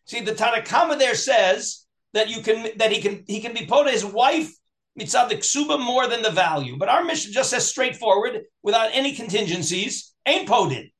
See, 0.06 0.21
the 0.21 0.34
Tanakama 0.34 0.97
there 0.97 1.15
says 1.15 1.86
that 2.13 2.30
you 2.30 2.41
can 2.41 2.78
that 2.78 2.91
he 2.91 3.02
can 3.02 3.24
he 3.28 3.39
can 3.39 3.54
be 3.54 3.65
put 3.65 3.89
his 3.89 4.06
wife 4.06 4.52
mitzad 5.00 5.30
the 5.30 5.36
ksuba 5.36 5.80
more 5.80 6.08
than 6.08 6.21
the 6.21 6.32
value. 6.32 6.78
But 6.78 6.89
our 6.89 7.04
Mishnah 7.04 7.32
just 7.32 7.52
says 7.52 7.67
straightforward, 7.67 8.41
without 8.62 8.89
any 8.93 9.15
contingencies, 9.15 10.13
ain't 10.26 10.47
podin. 10.47 10.91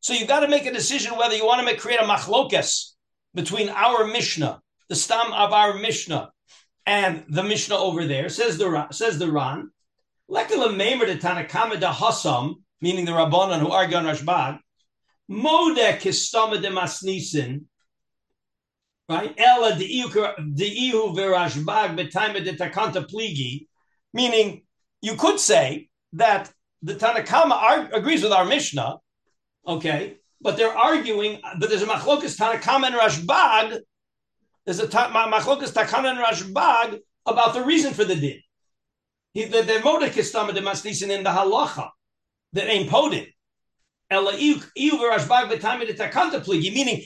So 0.00 0.12
you've 0.12 0.28
got 0.28 0.40
to 0.40 0.48
make 0.48 0.66
a 0.66 0.72
decision 0.72 1.16
whether 1.16 1.34
you 1.34 1.46
want 1.46 1.60
to 1.60 1.64
make 1.64 1.80
create 1.80 2.00
a 2.00 2.04
machlokas 2.04 2.92
between 3.34 3.68
our 3.70 4.06
Mishnah, 4.06 4.60
the 4.88 4.94
stam 4.94 5.32
of 5.32 5.52
our 5.52 5.74
Mishnah, 5.74 6.30
and 6.86 7.24
the 7.28 7.42
Mishnah 7.42 7.76
over 7.76 8.04
there. 8.04 8.28
Says 8.28 8.58
the 8.58 8.88
says 8.90 9.18
the 9.18 9.30
Ran. 9.30 9.70
Lekala 10.30 10.74
Maimer 10.74 11.06
de 11.06 11.16
Tanakama 11.16 11.80
de 11.80 11.90
Hassam, 11.90 12.56
meaning 12.80 13.04
the 13.04 13.12
Rabbanon 13.12 13.60
who 13.60 13.70
argue 13.70 13.96
on 13.96 14.04
Rashbag, 14.04 14.58
Modek 15.30 16.00
Kistama 16.00 16.60
de 16.60 16.68
Masnisin, 16.68 17.64
right? 19.08 19.34
Ella 19.38 19.74
de 19.74 19.84
Ihu 19.84 21.14
Verashbag 21.14 21.96
Betaima 21.96 22.44
de 22.44 22.54
Takanta 22.54 23.10
Pligi, 23.10 23.66
meaning 24.12 24.62
you 25.00 25.14
could 25.16 25.40
say 25.40 25.88
that 26.12 26.52
the 26.82 26.94
Tanakama 26.94 27.92
agrees 27.92 28.22
with 28.22 28.32
our 28.32 28.44
Mishnah, 28.44 28.96
okay, 29.66 30.18
but 30.40 30.56
they're 30.56 30.76
arguing, 30.76 31.40
but 31.58 31.68
there's 31.68 31.82
a 31.82 31.86
machlokas 31.86 32.38
Tanakama 32.38 32.86
and 32.86 32.94
Rashbag, 32.94 33.80
there's 34.66 34.80
a 34.80 34.86
ta- 34.86 35.10
machlokas 35.10 35.72
Takana 35.72 36.10
and 36.10 36.18
Rashbag 36.18 37.00
about 37.24 37.54
the 37.54 37.64
reason 37.64 37.94
for 37.94 38.04
the 38.04 38.14
din. 38.14 38.40
He, 39.38 39.44
the 39.44 39.62
the 39.62 39.74
modekistama 39.74 40.52
de 40.52 40.60
masnisin 40.60 41.10
in 41.10 41.22
the 41.22 41.30
halacha 41.30 41.90
that 42.54 42.66
ain't 42.66 42.90
podin. 42.90 43.28
Meaning, 44.10 44.64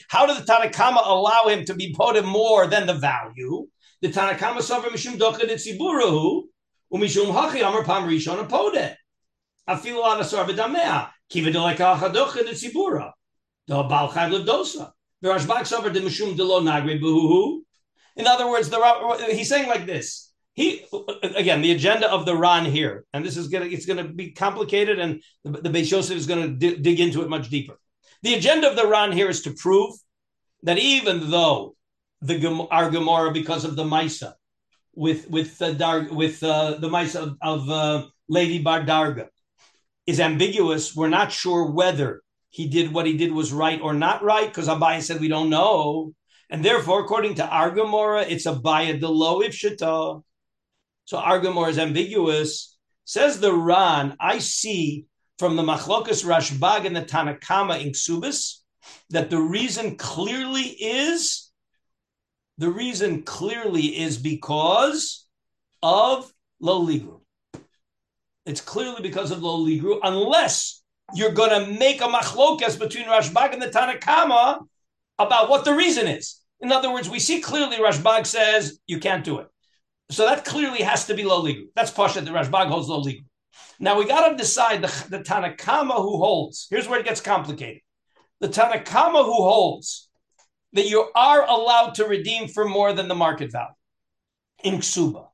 how 0.08 0.24
did 0.24 0.36
the 0.38 0.44
Tanakama 0.50 1.02
allow 1.04 1.48
him 1.48 1.66
to 1.66 1.74
be 1.74 1.92
podin 1.92 2.24
more 2.24 2.66
than 2.68 2.86
the 2.86 2.94
value? 2.94 3.66
The 4.00 4.08
Tanakama 4.08 4.62
suffer 4.62 4.88
mishum 4.88 5.18
docha 5.18 5.40
de 5.40 5.56
tziburahu 5.56 6.44
umishum 6.90 7.34
hachi 7.34 7.68
amar 7.68 7.84
pam 7.84 8.08
rishon 8.08 8.48
apode. 8.48 8.94
Afil 9.68 9.96
ala 9.96 10.24
sarva 10.24 10.56
damea 10.56 11.10
kiva 11.28 11.50
de 11.50 11.58
lekacha 11.58 12.10
docha 12.14 12.36
de 12.36 12.52
tzibura. 12.52 13.12
The 13.66 13.82
bal 13.82 14.08
chayv 14.08 14.42
levdosa. 14.42 14.90
The 15.20 15.28
Rashbag 15.28 15.66
suffer 15.66 15.90
de 15.90 16.00
mishum 16.00 16.34
de 16.34 16.44
lo 16.44 16.62
nagre 16.62 16.98
buhu. 16.98 17.60
In 18.16 18.26
other 18.26 18.48
words, 18.48 18.70
the, 18.70 19.28
he's 19.32 19.50
saying 19.50 19.68
like 19.68 19.84
this 19.84 20.31
he 20.54 20.84
again 21.22 21.62
the 21.62 21.72
agenda 21.72 22.10
of 22.10 22.26
the 22.26 22.36
Ran 22.36 22.64
here, 22.64 23.04
and 23.12 23.24
this 23.24 23.36
is 23.36 23.48
gonna 23.48 23.64
it's 23.66 23.86
gonna 23.86 24.04
be 24.04 24.32
complicated, 24.32 24.98
and 24.98 25.22
the, 25.44 25.50
the 25.62 25.70
Beis 25.70 25.90
Yosef 25.90 26.16
is 26.16 26.26
gonna 26.26 26.48
d- 26.48 26.76
dig 26.76 27.00
into 27.00 27.22
it 27.22 27.28
much 27.28 27.48
deeper. 27.48 27.78
The 28.22 28.34
agenda 28.34 28.68
of 28.68 28.76
the 28.76 28.86
Ran 28.86 29.12
here 29.12 29.28
is 29.28 29.42
to 29.42 29.52
prove 29.52 29.94
that 30.62 30.78
even 30.78 31.30
though 31.30 31.76
the 32.20 32.66
our 32.70 32.90
Gemara, 32.90 33.32
because 33.32 33.64
of 33.64 33.76
the 33.76 33.84
Misa 33.84 34.34
with 34.94 35.28
with 35.30 35.58
the 35.58 35.72
Dar, 35.72 36.06
with 36.10 36.42
uh, 36.42 36.76
the 36.78 36.88
Maisa 36.88 37.22
of, 37.22 37.36
of 37.40 37.70
uh, 37.70 38.06
Levi 38.28 38.62
Bar 38.62 38.84
Darga, 38.84 39.28
is 40.06 40.20
ambiguous. 40.20 40.94
We're 40.94 41.08
not 41.08 41.32
sure 41.32 41.70
whether 41.70 42.22
he 42.50 42.68
did 42.68 42.92
what 42.92 43.06
he 43.06 43.16
did 43.16 43.32
was 43.32 43.52
right 43.52 43.80
or 43.80 43.94
not 43.94 44.22
right, 44.22 44.48
because 44.48 44.68
Abaye 44.68 45.02
said 45.02 45.20
we 45.20 45.28
don't 45.28 45.50
know. 45.50 46.12
And 46.50 46.62
therefore, 46.62 47.00
according 47.00 47.36
to 47.36 47.48
our 47.48 47.70
Gemara, 47.70 48.22
it's 48.22 48.44
a 48.44 48.52
baya 48.52 48.98
de 48.98 49.08
lo 49.08 49.40
ifshita. 49.40 50.22
So 51.04 51.18
Argamor 51.18 51.68
is 51.68 51.78
ambiguous. 51.78 52.76
Says 53.04 53.40
the 53.40 53.52
Ran, 53.52 54.16
I 54.20 54.38
see 54.38 55.06
from 55.38 55.56
the 55.56 55.62
Machlokas 55.62 56.24
Rashbag 56.24 56.86
and 56.86 56.94
the 56.94 57.02
Tanakama 57.02 57.80
in 57.80 57.90
Ksubis 57.90 58.58
that 59.10 59.30
the 59.30 59.40
reason 59.40 59.96
clearly 59.96 60.62
is 60.62 61.50
the 62.58 62.70
reason 62.70 63.22
clearly 63.22 63.98
is 63.98 64.18
because 64.18 65.26
of 65.82 66.32
low 66.60 66.86
ligru. 66.86 67.20
It's 68.46 68.60
clearly 68.60 69.02
because 69.02 69.30
of 69.30 69.42
low 69.42 69.64
ligru, 69.64 69.98
unless 70.02 70.82
you're 71.14 71.32
going 71.32 71.50
to 71.50 71.78
make 71.78 72.00
a 72.00 72.04
machlokas 72.04 72.78
between 72.78 73.06
Rashbag 73.06 73.52
and 73.52 73.62
the 73.62 73.68
Tanakama 73.68 74.60
about 75.18 75.48
what 75.48 75.64
the 75.64 75.74
reason 75.74 76.06
is. 76.06 76.38
In 76.60 76.72
other 76.72 76.92
words, 76.92 77.10
we 77.10 77.18
see 77.18 77.40
clearly 77.40 77.76
Rashbag 77.76 78.26
says 78.26 78.78
you 78.86 79.00
can't 79.00 79.24
do 79.24 79.38
it. 79.38 79.48
So 80.12 80.26
that 80.26 80.44
clearly 80.44 80.82
has 80.82 81.06
to 81.06 81.14
be 81.14 81.24
low 81.24 81.40
legal. 81.40 81.64
That's 81.74 81.90
Pasha 81.90 82.20
the 82.20 82.30
Rashbag 82.30 82.68
holds 82.68 82.88
low 82.88 83.00
legal. 83.00 83.24
Now 83.80 83.98
we 83.98 84.04
got 84.04 84.28
to 84.28 84.36
decide 84.36 84.82
the, 84.82 85.06
the 85.08 85.20
Tanakama 85.20 85.96
who 85.96 86.18
holds. 86.18 86.66
Here's 86.70 86.86
where 86.86 87.00
it 87.00 87.06
gets 87.06 87.20
complicated. 87.20 87.80
The 88.40 88.48
Tanakama 88.48 89.24
who 89.24 89.32
holds 89.32 90.10
that 90.74 90.88
you 90.88 91.10
are 91.14 91.48
allowed 91.48 91.94
to 91.94 92.04
redeem 92.04 92.48
for 92.48 92.66
more 92.66 92.92
than 92.92 93.08
the 93.08 93.14
market 93.14 93.50
value 93.50 93.74
in 94.62 94.74
Ksuba. 94.76 95.28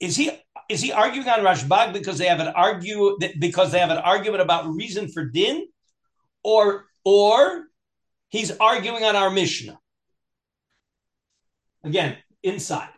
Is 0.00 0.16
he 0.16 0.30
is 0.68 0.80
he 0.80 0.92
arguing 0.92 1.28
on 1.28 1.40
Rashbag 1.40 1.92
because 1.92 2.18
they 2.18 2.26
have 2.26 2.40
an 2.40 2.48
argue 2.48 3.18
because 3.38 3.72
they 3.72 3.78
have 3.78 3.90
an 3.90 3.98
argument 3.98 4.42
about 4.42 4.68
reason 4.68 5.08
for 5.08 5.24
din, 5.24 5.66
or 6.42 6.86
or 7.04 7.64
he's 8.28 8.56
arguing 8.58 9.04
on 9.04 9.16
our 9.16 9.30
Mishnah? 9.30 9.78
Again, 11.84 12.16
inside. 12.42 12.90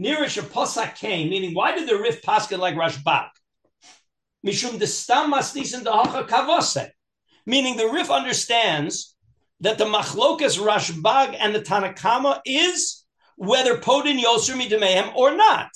Nirish 0.00 0.40
Posak 0.40 0.96
came, 0.96 1.28
meaning 1.28 1.52
why 1.52 1.74
did 1.74 1.88
the 1.88 1.98
Rif 1.98 2.22
Paskin 2.22 2.58
like 2.58 2.74
Rashbag? 2.74 3.28
Mishum 4.46 4.78
the 4.78 4.86
stam 4.86 5.30
masnisin 5.32 5.84
dahacha 5.84 6.26
kavose. 6.26 6.88
Meaning 7.44 7.76
the 7.76 7.88
Rif 7.88 8.10
understands 8.10 9.14
that 9.60 9.76
the 9.76 9.84
machlokas 9.84 10.58
Rashbag 10.58 11.36
and 11.38 11.54
the 11.54 11.60
Tanakama 11.60 12.40
is 12.46 13.04
whether 13.36 13.78
Podin 13.78 14.18
Yosur 14.18 14.58
Midamehem 14.58 15.14
or 15.14 15.36
not. 15.36 15.70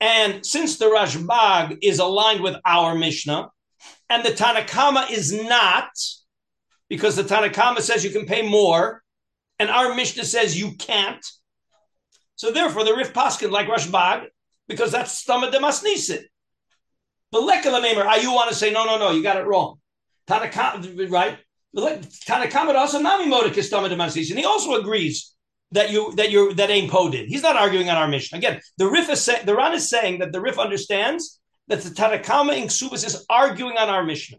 And 0.00 0.44
since 0.44 0.78
the 0.78 0.86
Rashbag 0.86 1.78
is 1.82 2.00
aligned 2.00 2.40
with 2.40 2.56
our 2.64 2.96
Mishnah, 2.96 3.50
and 4.08 4.24
the 4.24 4.30
Tanakama 4.30 5.08
is 5.10 5.32
not, 5.32 5.90
because 6.88 7.14
the 7.14 7.22
Tanakama 7.22 7.80
says 7.80 8.02
you 8.02 8.10
can 8.10 8.26
pay 8.26 8.42
more, 8.42 9.02
and 9.60 9.70
our 9.70 9.94
Mishnah 9.94 10.24
says 10.24 10.58
you 10.58 10.72
can't, 10.76 11.24
so 12.40 12.50
therefore, 12.50 12.84
the 12.84 12.94
Rif 12.94 13.12
Paskin 13.12 13.50
like 13.50 13.68
Rashbag, 13.68 14.28
because 14.66 14.90
that's 14.90 15.22
Stama 15.22 15.52
de 15.52 15.58
Masnisit. 15.58 16.22
But 17.30 17.42
Lekalamemer, 17.42 18.00
I 18.00 18.16
ah, 18.16 18.16
you 18.16 18.32
want 18.32 18.48
to 18.48 18.54
say, 18.54 18.72
no, 18.72 18.86
no, 18.86 18.96
no, 18.96 19.10
you 19.10 19.22
got 19.22 19.36
it 19.36 19.46
wrong. 19.46 19.78
Tanakama, 20.26 21.10
right? 21.10 21.36
Tanakama 21.76 22.74
also 22.76 22.98
Nami 22.98 23.30
Modik 23.30 23.58
is 23.58 23.70
Stama 23.70 23.90
de. 23.90 23.94
And 23.94 24.38
he 24.38 24.46
also 24.46 24.80
agrees 24.80 25.34
that 25.72 25.90
you 25.90 26.14
that 26.14 26.30
you 26.30 26.54
that 26.54 26.70
ain't 26.70 26.90
poded. 26.90 27.26
He's 27.26 27.42
not 27.42 27.56
arguing 27.56 27.90
on 27.90 27.98
our 27.98 28.08
Mishnah. 28.08 28.38
Again, 28.38 28.58
the 28.78 28.86
Rif 28.86 29.10
is 29.10 29.20
say, 29.20 29.44
the 29.44 29.54
Ran 29.54 29.74
is 29.74 29.90
saying 29.90 30.20
that 30.20 30.32
the 30.32 30.40
Rif 30.40 30.58
understands 30.58 31.40
that 31.68 31.82
the 31.82 31.90
Tanakama 31.90 32.56
in 32.56 32.68
Ksubas 32.68 33.04
is 33.04 33.26
arguing 33.28 33.76
on 33.76 33.90
our 33.90 34.02
Mishnah. 34.02 34.38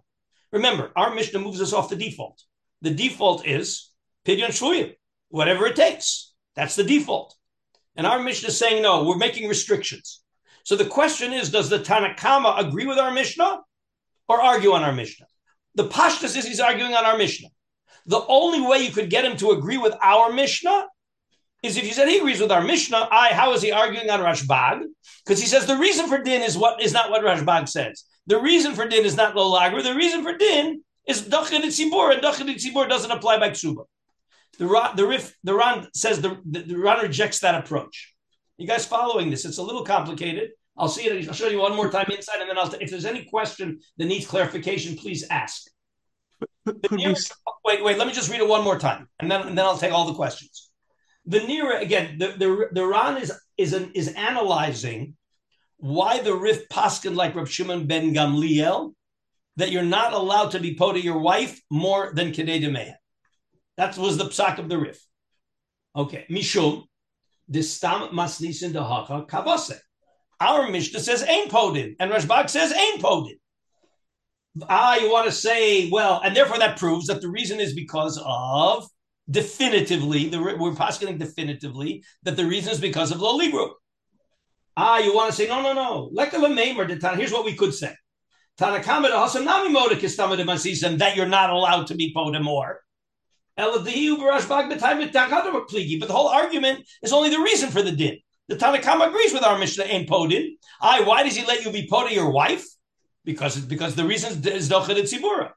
Remember, 0.51 0.91
our 0.95 1.13
Mishnah 1.13 1.37
moves 1.37 1.61
us 1.61 1.71
off 1.71 1.89
the 1.89 1.95
default. 1.95 2.41
The 2.81 2.95
default 2.95 3.45
is 3.45 3.91
Pidyon 4.25 4.47
Shvuyim, 4.47 4.95
whatever 5.29 5.67
it 5.67 5.75
takes. 5.75 6.33
That's 6.55 6.75
the 6.75 6.83
default. 6.83 7.35
And 7.95 8.07
our 8.07 8.19
Mishnah 8.19 8.49
is 8.49 8.57
saying, 8.57 8.81
no, 8.81 9.03
we're 9.03 9.17
making 9.17 9.49
restrictions. 9.49 10.21
So 10.63 10.75
the 10.75 10.85
question 10.85 11.33
is, 11.33 11.49
does 11.49 11.69
the 11.69 11.79
Tanakama 11.79 12.59
agree 12.59 12.85
with 12.85 12.97
our 12.97 13.11
Mishnah 13.11 13.61
or 14.27 14.41
argue 14.41 14.71
on 14.71 14.83
our 14.83 14.93
Mishnah? 14.93 15.25
The 15.75 15.87
Pashtas 15.87 16.37
is 16.37 16.45
he's 16.45 16.59
arguing 16.59 16.93
on 16.93 17.05
our 17.05 17.17
Mishnah. 17.17 17.49
The 18.05 18.21
only 18.27 18.61
way 18.61 18.79
you 18.79 18.91
could 18.91 19.09
get 19.09 19.25
him 19.25 19.37
to 19.37 19.51
agree 19.51 19.77
with 19.77 19.93
our 20.01 20.31
Mishnah 20.31 20.87
is 21.63 21.77
if 21.77 21.85
you 21.85 21.93
said 21.93 22.07
he 22.07 22.17
agrees 22.17 22.41
with 22.41 22.51
our 22.51 22.63
Mishnah, 22.63 23.07
I, 23.11 23.29
how 23.33 23.53
is 23.53 23.61
he 23.61 23.71
arguing 23.71 24.09
on 24.09 24.19
Rashbag? 24.19 24.83
Because 25.23 25.39
he 25.39 25.47
says 25.47 25.67
the 25.67 25.77
reason 25.77 26.07
for 26.07 26.17
din 26.17 26.41
is 26.41 26.57
what 26.57 26.81
is 26.81 26.93
not 26.93 27.11
what 27.11 27.23
Rashbag 27.23 27.69
says. 27.69 28.03
The 28.27 28.39
reason 28.39 28.73
for 28.73 28.87
din 28.87 29.05
is 29.05 29.15
not 29.15 29.35
lo 29.35 29.51
lager. 29.51 29.83
The 29.83 29.95
reason 29.95 30.23
for 30.23 30.35
din 30.37 30.83
is 31.07 31.23
dachin 31.23 31.61
tzibur, 31.61 32.13
and 32.13 32.23
dachin 32.23 32.47
tzibur 32.55 32.89
doesn't 32.89 33.11
apply 33.11 33.37
by 33.37 33.49
ksuba. 33.49 33.85
The 34.61 34.91
the 34.95 35.07
Rif 35.07 35.35
the 35.43 35.55
Ran 35.55 35.87
says 35.95 36.21
the, 36.21 36.39
the, 36.45 36.59
the 36.59 36.77
Ran 36.77 37.01
rejects 37.01 37.39
that 37.39 37.55
approach. 37.55 38.13
You 38.59 38.67
guys 38.67 38.85
following 38.85 39.31
this? 39.31 39.43
It's 39.43 39.57
a 39.57 39.63
little 39.63 39.83
complicated. 39.83 40.51
I'll 40.77 40.87
see 40.87 41.07
it. 41.07 41.27
I'll 41.27 41.33
show 41.33 41.47
you 41.47 41.59
one 41.59 41.75
more 41.75 41.89
time 41.89 42.05
inside, 42.11 42.41
and 42.41 42.47
then 42.47 42.59
I'll. 42.59 42.69
T- 42.69 42.77
if 42.79 42.91
there's 42.91 43.05
any 43.05 43.23
question 43.25 43.79
that 43.97 44.05
needs 44.05 44.27
clarification, 44.27 44.97
please 44.97 45.25
ask. 45.31 45.63
Near, 46.91 47.15
wait, 47.65 47.83
wait. 47.83 47.97
Let 47.97 48.05
me 48.05 48.13
just 48.13 48.29
read 48.29 48.39
it 48.39 48.47
one 48.47 48.63
more 48.63 48.77
time, 48.77 49.09
and 49.19 49.31
then 49.31 49.41
and 49.47 49.57
then 49.57 49.65
I'll 49.65 49.79
take 49.79 49.93
all 49.93 50.05
the 50.05 50.13
questions. 50.13 50.69
The 51.25 51.39
Nira 51.39 51.81
again. 51.81 52.19
The 52.19 52.27
the, 52.37 52.67
the 52.71 52.85
Ran 52.85 53.17
is 53.17 53.33
is 53.57 53.73
an, 53.73 53.91
is 53.95 54.09
analyzing 54.09 55.15
why 55.77 56.19
the 56.19 56.35
Rif 56.35 56.69
Paskin 56.69 57.15
like 57.15 57.33
Reb 57.33 57.47
Shimon 57.47 57.87
ben 57.87 58.13
Gamliel 58.13 58.93
that 59.55 59.71
you're 59.71 59.81
not 59.81 60.13
allowed 60.13 60.51
to 60.51 60.59
be 60.59 60.75
po 60.75 60.93
to 60.93 61.01
your 61.01 61.17
wife 61.17 61.59
more 61.71 62.11
than 62.13 62.31
Kedei 62.31 62.61
Demeah. 62.61 63.00
That 63.77 63.97
was 63.97 64.17
the 64.17 64.25
psak 64.25 64.57
of 64.59 64.69
the 64.69 64.77
Rif. 64.77 64.99
Okay, 65.95 66.25
Mishum, 66.29 66.83
the 67.47 67.61
stam 67.61 68.09
masnisin 68.09 68.73
dehacha 68.73 69.27
kavase. 69.27 69.77
Our 70.39 70.69
Mishnah 70.69 70.99
says 70.99 71.23
ain 71.23 71.49
podin, 71.49 71.95
and 71.99 72.11
Rashbag 72.11 72.49
says 72.49 72.73
ain 72.73 72.99
podin. 72.99 73.37
Ah, 74.67 74.95
you 74.95 75.11
want 75.11 75.27
to 75.27 75.31
say, 75.31 75.89
well, 75.89 76.21
and 76.23 76.35
therefore 76.35 76.57
that 76.59 76.77
proves 76.77 77.07
that 77.07 77.21
the 77.21 77.29
reason 77.29 77.59
is 77.59 77.73
because 77.73 78.21
of 78.25 78.85
definitively, 79.29 80.27
the, 80.27 80.41
we're 80.41 80.75
posting 80.75 81.17
definitively 81.17 82.03
that 82.23 82.35
the 82.35 82.45
reason 82.45 82.71
is 82.71 82.79
because 82.79 83.11
of 83.11 83.21
lo. 83.21 83.39
Ah, 84.75 84.99
you 84.99 85.13
want 85.13 85.29
to 85.29 85.35
say, 85.35 85.47
no, 85.47 85.61
no, 85.61 85.73
no. 85.73 86.11
Lekam 86.15 86.45
a 86.45 86.49
meim 86.49 86.77
or 86.77 86.85
detan. 86.85 87.15
Here's 87.15 87.31
what 87.31 87.45
we 87.45 87.55
could 87.55 87.73
say. 87.73 87.93
That 88.57 88.85
you're 91.15 91.25
not 91.27 91.49
allowed 91.49 91.87
to 91.87 91.95
be 91.95 92.13
podem 92.13 92.43
more. 92.43 92.81
But 93.57 93.83
the 93.83 93.99
whole 96.09 96.27
argument 96.27 96.87
is 97.03 97.13
only 97.13 97.29
the 97.29 97.39
reason 97.39 97.69
for 97.69 97.81
the 97.81 97.91
din. 97.91 98.17
The 98.47 98.55
Tanakama 98.55 99.07
agrees 99.07 99.33
with 99.33 99.43
our 99.43 99.57
Mishnah 99.57 99.85
in 99.85 100.05
Podin. 100.05 100.57
I, 100.81 101.01
why 101.03 101.23
does 101.23 101.35
he 101.35 101.45
let 101.45 101.63
you 101.63 101.71
be 101.71 101.87
Poda 101.87 102.11
your 102.11 102.31
wife? 102.31 102.65
Because 103.23 103.57
because 103.57 103.95
the 103.95 104.03
reason 104.03 104.45
is 104.47 104.69
Dochet 104.69 104.97
Tzibura. 104.97 105.51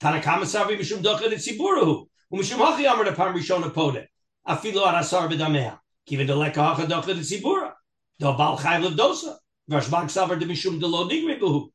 Tanakama 0.00 0.44
Savi 0.44 0.78
Mishum 0.78 1.02
Dochet 1.02 1.32
Tziburahu. 1.32 2.06
Umishum 2.32 2.58
Hachi 2.58 2.90
Amar 2.90 3.12
Pam 3.14 3.34
Rishona 3.34 3.72
Poda. 3.72 4.06
Afilo 4.48 4.86
Arasar 4.86 5.28
B'Damea. 5.30 5.78
Kivin 6.08 6.26
Deleka 6.26 6.74
Hacha 6.74 6.86
Dochet 6.88 7.18
Tzibura. 7.18 7.72
Do 8.18 8.32
Bal 8.32 8.58
Chayv. 8.58 9.36
Vashbag 9.70 10.06
Savar 10.10 10.38
de 10.38 10.46
Mishum 10.46 10.80
Delo 10.80 11.08
Nigri 11.08 11.68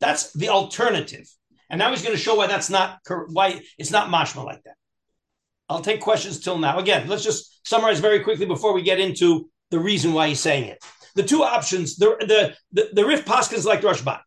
That's 0.00 0.32
the 0.32 0.48
alternative. 0.48 1.26
And 1.70 1.78
now 1.78 1.90
he's 1.90 2.02
going 2.02 2.14
to 2.14 2.20
show 2.20 2.34
why 2.34 2.46
that's 2.46 2.68
not 2.68 3.00
why 3.28 3.62
it's 3.78 3.90
not 3.90 4.08
mashma 4.08 4.44
like 4.44 4.62
that. 4.64 4.76
I'll 5.68 5.80
take 5.80 6.00
questions 6.00 6.40
till 6.40 6.58
now. 6.58 6.78
Again, 6.78 7.08
let's 7.08 7.24
just 7.24 7.66
summarize 7.66 8.00
very 8.00 8.20
quickly 8.20 8.46
before 8.46 8.74
we 8.74 8.82
get 8.82 9.00
into 9.00 9.48
the 9.70 9.78
reason 9.78 10.12
why 10.12 10.28
he's 10.28 10.40
saying 10.40 10.64
it. 10.64 10.84
The 11.14 11.22
two 11.22 11.42
options, 11.42 11.96
the 11.96 12.16
the 12.20 12.54
the, 12.72 12.90
the 12.92 13.06
Rif 13.06 13.24
Paskins 13.24 13.64
like 13.64 13.82
Rashbag, 13.82 14.20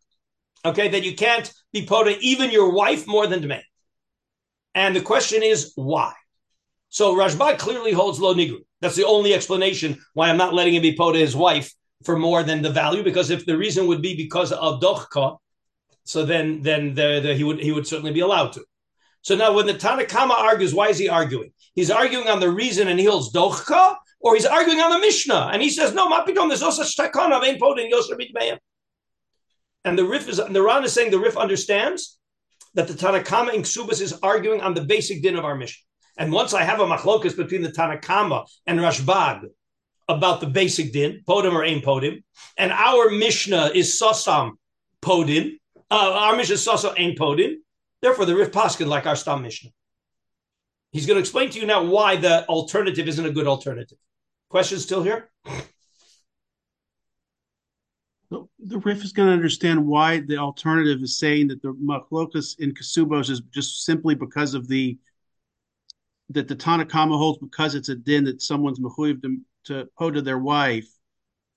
okay, 0.64 0.88
that 0.88 1.04
you 1.04 1.14
can't 1.14 1.52
be 1.72 1.86
pota 1.86 2.18
even 2.20 2.50
your 2.50 2.72
wife 2.72 3.06
more 3.06 3.26
than 3.26 3.40
demand. 3.40 3.62
And 4.74 4.96
the 4.96 5.00
question 5.00 5.42
is 5.42 5.72
why? 5.76 6.12
So 6.88 7.14
Rashbag 7.14 7.58
clearly 7.58 7.92
holds 7.92 8.18
lo 8.20 8.34
nigru. 8.34 8.58
That's 8.80 8.96
the 8.96 9.06
only 9.06 9.34
explanation 9.34 9.98
why 10.14 10.30
I'm 10.30 10.36
not 10.36 10.54
letting 10.54 10.74
him 10.74 10.82
be 10.82 10.96
pota 10.96 11.16
his 11.16 11.36
wife 11.36 11.72
for 12.04 12.18
more 12.18 12.42
than 12.42 12.62
the 12.62 12.70
value. 12.70 13.02
Because 13.02 13.30
if 13.30 13.44
the 13.44 13.56
reason 13.56 13.86
would 13.86 14.02
be 14.02 14.16
because 14.16 14.52
of 14.52 14.80
dochka, 14.80 15.38
so 16.04 16.24
then 16.24 16.62
then 16.62 16.94
the, 16.94 17.20
the, 17.20 17.34
he 17.34 17.44
would 17.44 17.60
he 17.60 17.72
would 17.72 17.86
certainly 17.86 18.12
be 18.12 18.20
allowed 18.20 18.52
to. 18.54 18.64
So 19.22 19.34
now 19.34 19.52
when 19.52 19.66
the 19.66 19.74
Tanakama 19.74 20.30
argues, 20.30 20.74
why 20.74 20.88
is 20.88 20.98
he 20.98 21.08
arguing? 21.08 21.52
He's 21.74 21.90
arguing 21.90 22.28
on 22.28 22.40
the 22.40 22.50
reason 22.50 22.88
and 22.88 22.98
he 22.98 23.06
holds 23.06 23.32
dochka, 23.32 23.96
or 24.20 24.34
he's 24.34 24.46
arguing 24.46 24.80
on 24.80 24.90
the 24.90 24.98
Mishnah 24.98 25.50
and 25.52 25.62
he 25.62 25.70
says, 25.70 25.94
no, 25.94 26.08
mapidom, 26.08 26.48
there's 26.48 26.60
no 26.60 26.70
such 26.70 26.96
takana, 26.96 27.40
vein 27.40 27.58
podin 27.58 27.90
yosher. 27.90 28.58
And 29.84 29.98
the 29.98 30.04
Rif 30.04 30.28
is 30.28 30.38
and 30.38 30.54
the 30.54 30.62
Ran 30.62 30.84
is 30.84 30.92
saying 30.92 31.10
the 31.10 31.18
Rif 31.18 31.36
understands 31.36 32.18
that 32.74 32.88
the 32.88 32.94
Tanakama 32.94 33.54
in 33.54 33.62
Ksubas 33.62 34.00
is 34.00 34.12
arguing 34.22 34.60
on 34.60 34.74
the 34.74 34.82
basic 34.82 35.22
din 35.22 35.36
of 35.36 35.44
our 35.44 35.54
Mishnah. 35.54 35.84
And 36.18 36.32
once 36.32 36.52
I 36.52 36.64
have 36.64 36.80
a 36.80 36.86
machlokas 36.86 37.36
between 37.36 37.62
the 37.62 37.70
Tanakama 37.70 38.46
and 38.66 38.80
Rashbag 38.80 39.42
about 40.08 40.40
the 40.40 40.46
basic 40.46 40.92
din, 40.92 41.22
podim 41.28 41.52
or 41.52 41.64
ain 41.64 41.80
podim, 41.80 42.22
and 42.56 42.72
our 42.72 43.10
Mishnah 43.10 43.70
is 43.74 44.00
sosam 44.00 44.52
podin, 45.00 45.58
uh, 45.90 46.12
our 46.12 46.36
Mishnah 46.36 46.54
is 46.54 46.66
sosam 46.66 46.94
ain 46.96 47.16
podin, 47.16 47.56
Therefore, 48.00 48.26
the 48.26 48.36
Rif 48.36 48.52
Paskin 48.52 48.86
like 48.86 49.06
our 49.06 49.16
Stam 49.16 49.42
Mishnah. 49.42 49.70
He's 50.92 51.06
going 51.06 51.16
to 51.16 51.20
explain 51.20 51.50
to 51.50 51.60
you 51.60 51.66
now 51.66 51.84
why 51.84 52.16
the 52.16 52.46
alternative 52.46 53.08
isn't 53.08 53.26
a 53.26 53.30
good 53.30 53.46
alternative. 53.46 53.98
Questions 54.48 54.82
still 54.82 55.02
here? 55.02 55.30
The 58.30 58.78
Rif 58.78 59.04
is 59.04 59.12
going 59.12 59.28
to 59.28 59.32
understand 59.32 59.86
why 59.86 60.20
the 60.20 60.36
alternative 60.36 61.02
is 61.02 61.18
saying 61.18 61.48
that 61.48 61.62
the 61.62 61.72
machlokas 61.72 62.58
in 62.58 62.72
Kasubos 62.72 63.30
is 63.30 63.40
just 63.52 63.84
simply 63.84 64.14
because 64.14 64.54
of 64.54 64.68
the 64.68 64.98
that 66.30 66.46
the 66.46 66.56
Tanakama 66.56 67.16
holds 67.16 67.38
because 67.38 67.74
it's 67.74 67.88
a 67.88 67.94
din 67.94 68.24
that 68.24 68.42
someone's 68.42 68.80
mechuyev 68.80 69.22
to, 69.22 69.88
to 69.96 70.10
to 70.12 70.20
their 70.20 70.38
wife. 70.38 70.86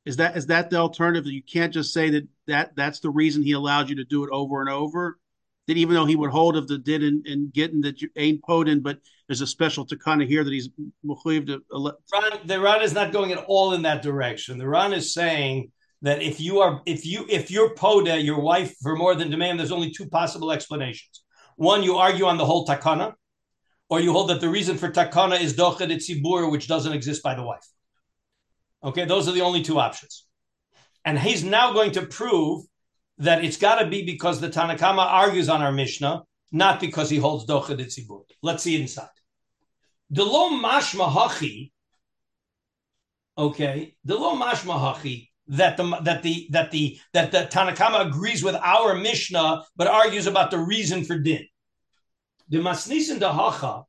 Is 0.06 0.16
that 0.18 0.38
is 0.38 0.46
that 0.48 0.70
the 0.70 0.78
alternative? 0.78 1.32
You 1.32 1.44
can't 1.44 1.74
just 1.74 1.94
say 1.94 2.10
that 2.12 2.28
that 2.48 2.76
that's 2.76 3.02
the 3.02 3.10
reason 3.10 3.44
he 3.44 3.52
allowed 3.52 3.90
you 3.90 3.98
to 3.98 4.06
do 4.06 4.24
it 4.24 4.30
over 4.32 4.62
and 4.62 4.70
over 4.70 5.20
that 5.72 5.78
even 5.78 5.96
though 5.96 6.06
he 6.06 6.18
would 6.18 6.32
hold 6.32 6.58
of 6.58 6.68
the 6.68 6.78
din 6.78 7.02
and, 7.02 7.26
and 7.26 7.54
getting 7.54 7.80
that 7.80 8.02
you 8.02 8.10
ain't 8.18 8.44
podin, 8.44 8.82
but 8.82 8.98
there's 9.28 9.40
a 9.40 9.48
special 9.48 9.88
takana 9.88 10.28
here 10.28 10.44
that 10.44 10.52
he's 10.52 10.68
to. 10.68 11.62
Ran, 11.72 12.40
the 12.44 12.60
Ran 12.60 12.82
is 12.82 12.94
not 12.94 13.14
going 13.14 13.32
at 13.32 13.46
all 13.48 13.72
in 13.72 13.82
that 13.84 14.02
direction. 14.02 14.58
The 14.58 14.68
Ran 14.68 14.92
is 14.92 15.14
saying 15.14 15.72
that 16.02 16.22
if 16.22 16.42
you 16.42 16.60
are 16.60 16.82
if 16.86 17.06
you 17.06 17.26
if 17.30 17.50
you're 17.50 17.74
poda 17.76 18.22
your 18.22 18.42
wife 18.42 18.76
for 18.82 18.98
more 18.98 19.16
than 19.16 19.30
demand, 19.30 19.60
there's 19.60 19.72
only 19.72 19.92
two 19.92 20.08
possible 20.08 20.52
explanations. 20.52 21.24
One, 21.56 21.84
you 21.84 21.96
argue 21.96 22.26
on 22.26 22.38
the 22.38 22.46
whole 22.46 22.68
takana, 22.68 23.14
or 23.90 24.02
you 24.02 24.12
hold 24.12 24.30
that 24.30 24.42
the 24.42 24.50
reason 24.50 24.78
for 24.78 24.90
takana 24.90 25.40
is 25.40 25.56
dochet 25.56 25.90
tzibur, 25.90 26.52
which 26.52 26.68
doesn't 26.68 26.92
exist 26.92 27.24
by 27.24 27.34
the 27.34 27.44
wife. 27.44 27.66
Okay, 28.84 29.06
those 29.06 29.30
are 29.30 29.32
the 29.32 29.42
only 29.42 29.62
two 29.62 29.80
options. 29.80 30.26
And 31.06 31.18
he's 31.18 31.46
now 31.46 31.72
going 31.72 31.92
to 31.94 32.02
prove 32.02 32.66
that 33.22 33.46
it's 33.46 33.58
got 33.58 33.76
to 33.76 33.88
be 33.88 34.04
because 34.04 34.40
the 34.40 34.50
Tanakama 34.50 35.06
argues 35.06 35.48
on 35.48 35.62
our 35.62 35.72
Mishnah, 35.72 36.24
not 36.52 36.80
because 36.80 37.10
he 37.10 37.18
holds 37.18 37.46
dochet 37.46 37.80
tzibur. 37.80 38.24
Let's 38.42 38.64
see 38.64 38.82
inside. 38.82 39.08
The 40.10 40.26
lo 40.26 40.50
mashma 40.50 41.10
hachi. 41.10 41.72
Okay, 43.38 43.96
the 44.04 44.16
lo 44.16 44.36
mashma 44.36 44.76
hachi 44.80 45.30
that 45.48 45.78
the 45.78 45.84
that 46.02 46.24
the 46.24 46.48
that 46.52 46.72
the 46.72 47.00
that 47.14 47.32
the 47.32 47.50
Tanakama 47.52 48.08
agrees 48.08 48.44
with 48.44 48.56
our 48.56 48.96
Mishnah, 48.96 49.64
but 49.76 49.88
argues 49.88 50.28
about 50.28 50.50
the 50.50 50.58
reason 50.58 51.06
for 51.06 51.18
din. 51.18 51.46
The 52.50 52.58
masnisin 52.58 53.20
dahacha 53.20 53.84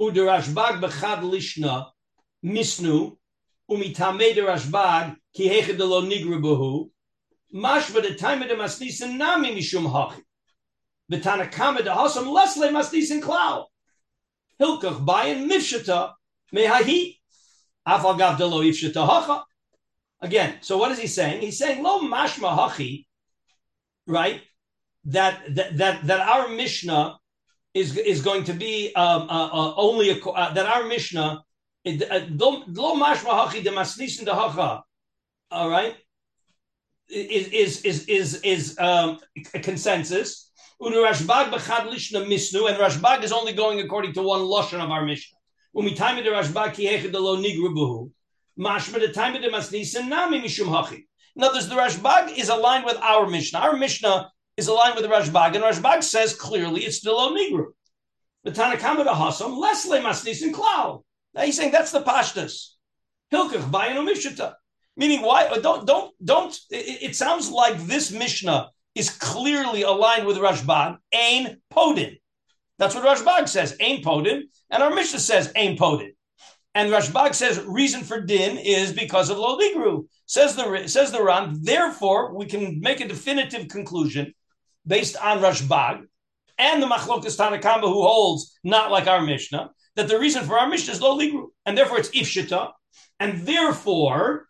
uderashbag 0.00 0.80
bechad 0.80 1.20
lishna 1.22 1.86
misnu 2.44 3.16
umitame 3.70 4.34
derashbag 4.34 5.16
ki 5.34 5.48
heched 5.48 5.78
lo 5.78 6.02
nigru 6.02 6.40
behu 6.40 6.90
mashva 7.54 8.02
the 8.02 8.14
time 8.14 8.42
of 8.42 8.48
the 8.48 8.54
masnisin 8.54 9.16
nami 9.16 9.54
mishum 9.54 9.90
hachi. 9.90 10.22
The 11.08 11.18
Tanakama 11.18 11.78
dahasam 11.78 12.26
lesle 12.26 12.70
masnisin 12.70 13.22
klau 13.22 13.66
hilkach 14.60 15.04
bayin 15.04 15.48
mifshata 15.48 16.14
mehahi 16.54 17.18
afal 17.86 18.18
gav 18.18 18.38
delo 18.38 18.62
ifshata 18.62 19.06
hacha. 19.06 19.44
Again, 20.20 20.56
so 20.62 20.78
what 20.78 20.90
is 20.92 20.98
he 20.98 21.06
saying? 21.06 21.42
He's 21.42 21.58
saying 21.58 21.82
lo 21.82 22.00
mashma 22.00 22.56
hachi, 22.56 23.06
right? 24.06 24.40
That 25.04 25.54
that 25.54 25.76
that 25.76 26.06
that 26.06 26.20
our 26.20 26.48
Mishnah 26.48 27.18
is 27.74 27.96
is 27.96 28.22
going 28.22 28.44
to 28.44 28.54
be 28.54 28.92
um, 28.94 29.28
uh, 29.28 29.48
uh, 29.52 29.74
only 29.76 30.10
a, 30.10 30.24
uh, 30.24 30.54
that 30.54 30.66
our 30.66 30.84
Mishnah 30.84 31.44
uh, 31.86 32.20
lo 32.30 32.96
mashma 32.96 33.46
hachi 33.46 33.62
de 33.62 33.70
masnisin 33.70 34.24
de 34.24 34.34
hacha. 34.34 34.82
All 35.50 35.70
right, 35.70 35.94
is 37.08 37.48
is 37.48 37.82
is 37.82 38.04
is 38.06 38.40
is 38.42 38.78
um, 38.78 39.18
a 39.54 39.60
consensus. 39.60 40.50
Rashbag 40.80 41.50
b'chad 41.50 41.90
lishna 41.90 42.26
misnu, 42.26 42.68
and 42.68 42.78
Rashbag 42.78 43.22
is 43.22 43.32
only 43.32 43.52
going 43.52 43.80
according 43.80 44.12
to 44.14 44.22
one 44.22 44.40
lashon 44.40 44.82
of 44.82 44.90
our 44.90 45.04
Mishnah. 45.04 45.38
When 45.72 45.84
we 45.84 45.94
time 45.94 46.18
it, 46.18 46.26
Rashbag 46.26 46.74
ki 46.74 46.86
hechad 46.86 47.12
lo 47.12 47.36
nigru 47.36 48.10
Mashma 48.58 49.00
the 49.00 49.08
time 49.08 49.40
the 49.40 49.48
masnisa 49.48 50.06
nami 50.06 50.40
mishum 50.40 50.66
hachi. 50.66 51.04
In 51.34 51.42
other 51.42 51.54
words, 51.54 51.68
the 51.68 51.74
Rashbag 51.76 52.36
is 52.36 52.48
aligned 52.48 52.84
with 52.84 52.96
our 52.96 53.26
Mishnah. 53.26 53.58
Our 53.58 53.76
Mishnah 53.76 54.30
is 54.56 54.68
aligned 54.68 54.96
with 54.96 55.04
the 55.04 55.10
Rashbag, 55.10 55.54
and 55.54 55.64
Rashbag 55.64 56.02
says 56.02 56.34
clearly 56.34 56.82
it's 56.84 57.00
the 57.00 57.12
lo 57.12 57.34
nigru. 57.34 57.66
The 58.44 58.52
Tanakama 58.52 59.04
the 59.04 59.10
Hasam 59.10 59.58
less 59.58 59.86
le 59.86 60.00
masnisin 60.00 60.52
klal. 60.52 61.02
Now 61.34 61.42
he's 61.42 61.56
saying 61.56 61.72
that's 61.72 61.92
the 61.92 62.02
pashtas. 62.02 62.70
Hilkach 63.32 63.70
bayanu 63.70 64.08
mishita. 64.08 64.54
Meaning, 64.96 65.22
why? 65.22 65.48
Don't 65.58 65.86
don't 65.86 66.14
don't. 66.24 66.58
It, 66.70 67.02
it, 67.02 67.16
sounds 67.16 67.50
like 67.50 67.78
this 67.78 68.10
Mishnah 68.10 68.70
is 68.94 69.10
clearly 69.10 69.82
aligned 69.82 70.26
with 70.26 70.38
Rashbag. 70.38 70.96
Ain 71.12 71.58
podin. 71.70 72.16
That's 72.78 72.94
what 72.94 73.04
Rashbag 73.04 73.48
says. 73.48 73.76
Ain 73.80 74.02
podin, 74.02 74.48
and 74.70 74.82
our 74.82 74.94
Mishnah 74.94 75.20
says 75.20 75.52
ain 75.54 75.76
podin. 75.76 76.12
And 76.74 76.90
Rashbag 76.90 77.34
says 77.34 77.62
reason 77.66 78.02
for 78.02 78.20
din 78.20 78.58
is 78.58 78.92
because 78.92 79.30
of 79.30 79.38
lo 79.38 79.58
ligru. 79.58 80.06
Says 80.26 80.56
the 80.56 80.88
says 80.88 81.12
the 81.12 81.22
Ran. 81.22 81.58
Therefore, 81.62 82.34
we 82.34 82.46
can 82.46 82.80
make 82.80 83.00
a 83.00 83.08
definitive 83.08 83.68
conclusion 83.68 84.32
based 84.86 85.16
on 85.16 85.40
Rashbag 85.40 86.04
and 86.58 86.82
the 86.82 86.86
Machlokas 86.86 87.36
Tanakama 87.36 87.82
who 87.82 88.02
holds 88.02 88.58
not 88.64 88.90
like 88.90 89.06
our 89.06 89.20
Mishnah 89.20 89.70
that 89.96 90.08
the 90.08 90.18
reason 90.18 90.44
for 90.44 90.58
our 90.58 90.68
Mishnah 90.68 90.92
is 90.92 91.00
lo 91.00 91.18
ligru, 91.18 91.46
and 91.64 91.76
therefore 91.76 91.98
it's 91.98 92.10
ifshita, 92.10 92.72
and 93.18 93.46
therefore 93.46 94.46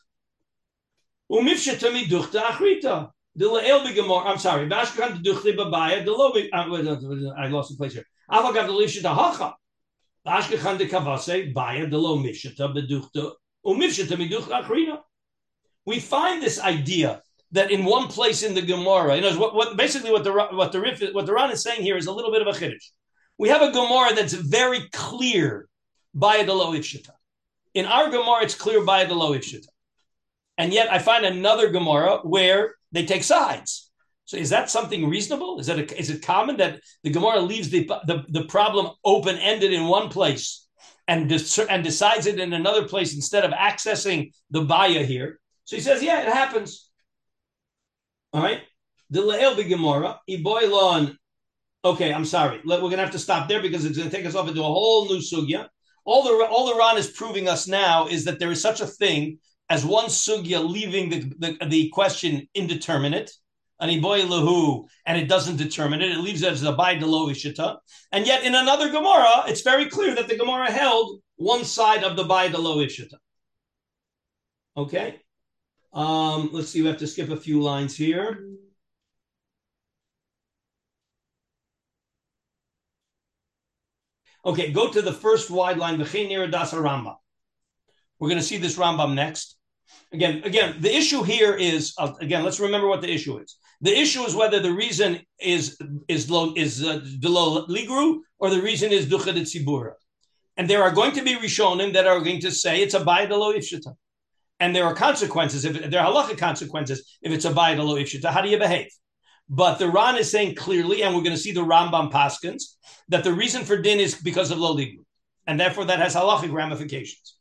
umifshita 1.30 1.90
miduchta 1.90 2.42
achrita. 2.42 3.10
The. 3.34 3.48
I'm 3.48 4.38
sorry. 4.38 4.66
Bashkan 4.68 5.22
duchli 5.22 5.56
babaya. 5.56 6.04
The 6.04 6.10
lo. 6.10 6.30
Uh, 6.30 7.34
I 7.36 7.48
lost 7.48 7.70
the 7.70 7.76
place 7.76 7.92
here. 7.92 8.04
The. 8.30 9.54
Ashkechan 10.26 10.76
de 10.76 10.88
Kavase, 10.88 11.54
Baya 11.54 11.86
de 11.86 11.96
lo 11.96 12.18
Mishata 12.18 12.74
Beduchta, 12.74 13.32
Umishata 13.64 14.16
Miduchta 14.16 14.64
Achrina. 14.64 14.98
We 15.84 16.00
find 16.00 16.42
this 16.42 16.58
idea 16.58 17.22
that 17.52 17.70
in 17.70 17.84
one 17.84 18.08
place 18.08 18.42
in 18.42 18.54
the 18.54 18.62
Gemara, 18.62 19.14
you 19.14 19.22
know, 19.22 19.38
what, 19.38 19.54
what 19.54 19.76
basically 19.76 20.10
what 20.10 20.24
the 20.24 20.32
what 20.32 20.72
the 20.72 21.10
what 21.12 21.26
the 21.26 21.32
Ran 21.32 21.52
is 21.52 21.62
saying 21.62 21.82
here 21.82 21.96
is 21.96 22.06
a 22.06 22.12
little 22.12 22.32
bit 22.32 22.42
of 22.42 22.48
a 22.48 22.58
chiddush. 22.58 22.90
We 23.38 23.50
have 23.50 23.62
a 23.62 23.70
Gemara 23.70 24.14
that's 24.14 24.32
very 24.32 24.88
clear 24.92 25.68
by 26.12 26.42
the 26.42 26.52
lo 26.52 26.72
ifshita. 26.72 27.10
In 27.74 27.86
our 27.86 28.10
Gemara, 28.10 28.42
it's 28.42 28.56
clear 28.56 28.84
by 28.84 29.04
the 29.04 29.14
lo 29.14 29.32
ifshita, 29.32 29.68
and 30.58 30.72
yet 30.72 30.90
I 30.90 30.98
find 30.98 31.24
another 31.24 31.70
Gemara 31.70 32.18
where 32.18 32.74
they 32.92 33.04
take 33.04 33.24
sides. 33.24 33.90
So 34.24 34.36
is 34.36 34.50
that 34.50 34.70
something 34.70 35.08
reasonable? 35.08 35.60
Is 35.60 35.66
that 35.66 35.78
a, 35.78 35.98
is 35.98 36.10
it 36.10 36.22
common 36.22 36.56
that 36.56 36.80
the 37.04 37.10
Gemara 37.10 37.40
leaves 37.40 37.70
the 37.70 37.86
the, 38.06 38.24
the 38.28 38.44
problem 38.44 38.92
open 39.04 39.36
ended 39.36 39.72
in 39.72 39.86
one 39.86 40.08
place 40.08 40.66
and 41.06 41.28
dis- 41.28 41.58
and 41.58 41.84
decides 41.84 42.26
it 42.26 42.40
in 42.40 42.52
another 42.52 42.88
place 42.88 43.14
instead 43.14 43.44
of 43.44 43.52
accessing 43.52 44.32
the 44.50 44.62
baya 44.62 45.04
here? 45.04 45.38
So 45.64 45.76
he 45.76 45.82
says, 45.82 46.02
yeah, 46.02 46.22
it 46.22 46.32
happens. 46.32 46.90
All 48.32 48.42
right. 48.42 48.62
The 49.10 49.20
le'el 49.20 49.68
Gemara 49.68 50.20
iboilon. 50.28 51.16
Okay, 51.84 52.12
I'm 52.12 52.24
sorry. 52.24 52.60
We're 52.64 52.80
going 52.80 52.96
to 52.96 52.98
have 52.98 53.12
to 53.12 53.18
stop 53.20 53.48
there 53.48 53.62
because 53.62 53.84
it's 53.84 53.96
going 53.96 54.10
to 54.10 54.16
take 54.16 54.26
us 54.26 54.34
off 54.34 54.48
into 54.48 54.60
a 54.60 54.64
whole 54.64 55.06
new 55.06 55.18
sugya. 55.18 55.68
All 56.04 56.24
the 56.24 56.46
all 56.46 56.66
the 56.66 56.76
Ran 56.76 56.96
is 56.96 57.10
proving 57.10 57.48
us 57.48 57.68
now 57.68 58.08
is 58.08 58.24
that 58.24 58.40
there 58.40 58.50
is 58.50 58.60
such 58.60 58.80
a 58.80 58.86
thing 58.86 59.38
as 59.68 59.84
one 59.84 60.06
sugya 60.06 60.68
leaving 60.68 61.10
the, 61.10 61.32
the, 61.38 61.66
the 61.66 61.88
question 61.90 62.48
indeterminate 62.54 63.30
an 63.78 63.90
lahu, 63.90 64.86
and 65.04 65.18
it 65.18 65.28
doesn't 65.28 65.56
determine 65.56 66.00
it. 66.00 66.12
It 66.12 66.18
leaves 66.18 66.42
it 66.42 66.52
as 66.52 66.62
a 66.62 66.72
by 66.72 66.96
ishita. 66.96 67.76
And 68.10 68.26
yet 68.26 68.42
in 68.42 68.54
another 68.54 68.90
Gemara, 68.90 69.44
it's 69.48 69.60
very 69.60 69.86
clear 69.86 70.14
that 70.14 70.28
the 70.28 70.38
Gemara 70.38 70.70
held 70.70 71.20
one 71.36 71.64
side 71.64 72.04
of 72.04 72.16
the 72.16 72.24
by 72.24 72.48
ishita. 72.48 73.16
Okay. 74.76 75.20
Um, 75.92 76.50
let's 76.52 76.70
see, 76.70 76.82
we 76.82 76.88
have 76.88 76.98
to 76.98 77.06
skip 77.06 77.30
a 77.30 77.36
few 77.36 77.62
lines 77.62 77.96
here. 77.96 78.46
Okay, 84.44 84.70
go 84.70 84.90
to 84.90 85.02
the 85.02 85.12
first 85.12 85.50
wide 85.50 85.76
line. 85.76 85.98
We're 85.98 86.48
going 88.28 88.38
to 88.38 88.42
see 88.42 88.58
this 88.58 88.76
Rambam 88.76 89.14
next. 89.14 89.55
Again, 90.12 90.42
again, 90.44 90.76
the 90.80 90.94
issue 90.94 91.22
here 91.22 91.54
is 91.54 91.94
uh, 91.98 92.12
again. 92.20 92.44
Let's 92.44 92.60
remember 92.60 92.86
what 92.86 93.02
the 93.02 93.12
issue 93.12 93.38
is. 93.38 93.56
The 93.80 93.96
issue 93.96 94.22
is 94.22 94.34
whether 94.34 94.60
the 94.60 94.72
reason 94.72 95.20
is 95.40 95.78
is 96.08 96.30
lo, 96.30 96.54
is 96.56 96.84
uh, 96.84 97.00
below 97.20 97.66
ligru 97.66 98.20
or 98.38 98.50
the 98.50 98.62
reason 98.62 98.92
is 98.92 99.06
duchad 99.06 99.34
tzibura. 99.34 99.92
And 100.56 100.70
there 100.70 100.82
are 100.82 100.90
going 100.90 101.12
to 101.12 101.22
be 101.22 101.34
rishonim 101.34 101.92
that 101.92 102.06
are 102.06 102.20
going 102.20 102.40
to 102.40 102.50
say 102.50 102.82
it's 102.82 102.94
a 102.94 103.00
bayadalo 103.00 103.54
ifshita. 103.54 103.94
And 104.58 104.74
there 104.74 104.84
are 104.84 104.94
consequences, 104.94 105.64
if 105.66 105.90
there 105.90 106.00
are 106.00 106.10
halacha 106.10 106.38
consequences, 106.38 107.18
if 107.20 107.32
it's 107.32 107.44
a 107.44 107.52
bayadalo 107.52 108.00
ifshita, 108.00 108.30
how 108.30 108.40
do 108.40 108.48
you 108.48 108.58
behave? 108.58 108.88
But 109.48 109.78
the 109.78 109.88
Ran 109.88 110.16
is 110.16 110.30
saying 110.30 110.54
clearly, 110.54 111.02
and 111.02 111.14
we're 111.14 111.22
going 111.22 111.36
to 111.36 111.40
see 111.40 111.52
the 111.52 111.60
Rambam 111.60 112.10
Paskins, 112.10 112.62
that 113.08 113.22
the 113.22 113.32
reason 113.32 113.64
for 113.64 113.76
din 113.76 114.00
is 114.00 114.14
because 114.14 114.50
of 114.50 114.58
lo 114.58 114.74
ligru. 114.74 115.04
And 115.46 115.60
therefore 115.60 115.84
that 115.84 115.98
has 115.98 116.14
halachic 116.14 116.52
ramifications. 116.52 117.35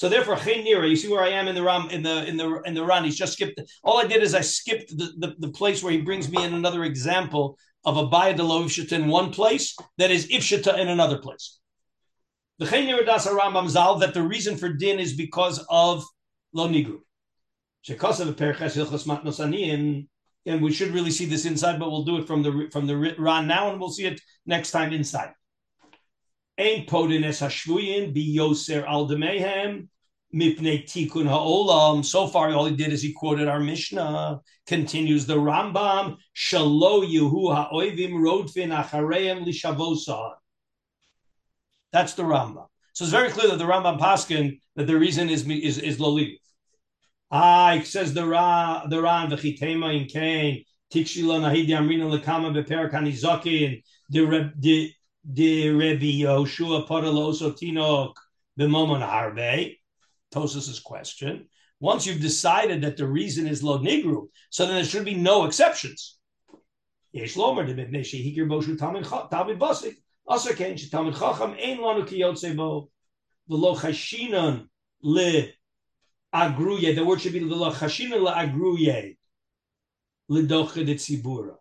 So 0.00 0.08
therefore, 0.08 0.36
Nira, 0.36 0.88
you 0.88 0.96
see 0.96 1.08
where 1.08 1.22
I 1.22 1.28
am 1.28 1.46
in 1.46 1.54
the 1.54 1.62
Ram 1.62 1.90
in 1.90 2.02
the 2.02 2.26
in 2.26 2.38
the 2.38 2.62
in 2.62 2.72
the 2.72 2.82
Ran. 2.82 3.04
He's 3.04 3.18
just 3.18 3.34
skipped. 3.34 3.60
All 3.84 3.98
I 3.98 4.06
did 4.06 4.22
is 4.22 4.34
I 4.34 4.40
skipped 4.40 4.96
the, 4.96 5.12
the, 5.18 5.34
the 5.38 5.52
place 5.52 5.82
where 5.82 5.92
he 5.92 6.00
brings 6.00 6.30
me 6.30 6.42
in 6.42 6.54
another 6.54 6.84
example 6.84 7.58
of 7.84 7.98
a 7.98 8.06
Baya 8.06 8.34
de 8.34 8.42
Ifshita 8.42 8.92
in 8.92 9.08
one 9.08 9.30
place 9.30 9.76
that 9.98 10.10
is 10.10 10.26
Ifshita 10.28 10.78
in 10.78 10.88
another 10.88 11.18
place. 11.18 11.58
The 12.58 12.64
Nira 12.64 13.04
das 13.04 13.26
Rambam 13.26 13.68
Zal 13.68 13.98
that 13.98 14.14
the 14.14 14.22
reason 14.22 14.56
for 14.56 14.72
din 14.72 14.98
is 14.98 15.12
because 15.12 15.62
of 15.68 16.02
Lo 16.54 16.66
Nigru. 16.66 17.00
And 20.46 20.62
we 20.62 20.72
should 20.72 20.94
really 20.94 21.10
see 21.10 21.26
this 21.26 21.44
inside, 21.44 21.78
but 21.78 21.90
we'll 21.90 22.04
do 22.04 22.16
it 22.16 22.26
from 22.26 22.42
the 22.42 22.70
from 22.72 22.86
the 22.86 22.96
Ran 23.18 23.46
now, 23.46 23.70
and 23.70 23.78
we'll 23.78 23.90
see 23.90 24.06
it 24.06 24.18
next 24.46 24.70
time 24.70 24.94
inside. 24.94 25.32
Ein 26.58 26.86
podin 26.86 27.24
es 27.24 27.40
hashvuyin 27.40 28.12
bi 28.14 28.36
yoser 28.36 28.86
al 28.86 29.08
demehem 29.08 29.88
Mipnei 30.34 30.84
Tikun 30.84 31.26
Ha'olam. 31.26 32.04
So 32.04 32.28
far, 32.28 32.50
all 32.50 32.66
he 32.66 32.76
did 32.76 32.92
is 32.92 33.02
he 33.02 33.12
quoted 33.12 33.48
our 33.48 33.60
Mishnah. 33.60 34.40
Continues 34.66 35.26
the 35.26 35.36
Rambam. 35.36 36.16
Shalo 36.36 37.04
Yehu 37.04 37.54
Ha'oivim 37.54 38.22
Rodfin 38.22 38.70
Achareim 38.70 39.44
Lishavosa. 39.44 40.34
That's 41.92 42.14
the 42.14 42.22
Rambam. 42.22 42.66
So 42.92 43.04
it's 43.04 43.12
very 43.12 43.30
clear 43.30 43.48
that 43.48 43.58
the 43.58 43.64
Rambam 43.64 43.98
Paskin 43.98 44.60
that 44.76 44.86
the 44.86 44.98
reason 44.98 45.28
is 45.28 45.48
is 45.48 45.78
is 45.78 45.98
loli. 45.98 46.36
Ah, 47.30 47.80
says 47.84 48.14
the 48.14 48.26
Ra 48.26 48.86
the 48.86 49.00
Ran 49.00 49.30
v'chitema 49.30 50.00
in 50.00 50.06
Kain 50.06 50.64
tikshila 50.92 51.40
nahidi 51.40 51.70
amrina 51.70 52.10
lekama 52.10 52.52
beperak 52.52 52.92
hanizakin 52.92 53.82
the 54.10 54.92
the 55.24 55.70
Rebbe 55.70 56.04
Yoshua 56.04 56.86
Paraloso 56.88 57.52
Tinok 57.52 58.14
b'momon 58.58 59.06
harbe. 59.06 59.76
Tosas's 60.32 60.80
question. 60.80 61.48
Once 61.80 62.06
you've 62.06 62.20
decided 62.20 62.82
that 62.82 62.96
the 62.96 63.06
reason 63.06 63.46
is 63.46 63.62
lo 63.62 63.78
nigru, 63.78 64.28
so 64.50 64.66
then 64.66 64.76
there 64.76 64.84
should 64.84 65.04
be 65.04 65.14
no 65.14 65.44
exceptions. 65.44 66.18
Yesh 67.12 67.36
lomer 67.36 67.66
de 67.66 67.74
b'nei 67.74 68.00
shehikir 68.00 68.46
boshu 68.46 68.76
tamid 68.76 69.58
basik. 69.58 69.94
Also 70.26 70.52
ken 70.52 70.76
shetamid 70.76 71.18
chacham 71.18 71.56
ein 71.60 71.78
lanu 71.78 72.06
ki 72.06 72.20
yotze 72.20 72.54
bo 72.54 72.90
v'lo 73.50 73.76
chashinan 73.76 74.68
le 75.02 75.48
agruye. 76.32 76.94
The 76.94 77.04
word 77.04 77.20
should 77.20 77.32
be 77.32 77.40
v'lo 77.40 77.72
chashinan 77.72 78.22
le 78.22 78.32
agruye 78.32 79.16
ledocha 80.30 80.86
de 80.86 80.94
tzibura. 80.94 81.56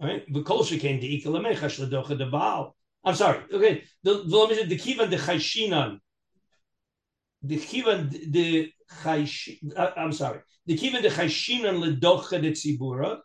Right? 0.00 0.24
I'm 3.04 3.14
sorry. 3.14 3.40
Okay. 3.52 3.84
The 4.02 4.12
the 4.14 4.64
the 4.68 4.78
kivan 4.78 5.10
de 5.10 5.16
chashinan 5.16 6.00
the 7.42 7.56
kivan 7.56 8.32
the 8.32 8.72
chaysh, 9.02 9.58
uh, 9.76 9.90
I'm 9.96 10.12
sorry, 10.12 10.40
the 10.66 10.76
kivan 10.76 11.02
the 11.02 11.08
chayshinan 11.08 11.82
ledocha 11.82 12.40
de 12.40 12.52
tzibura, 12.52 13.18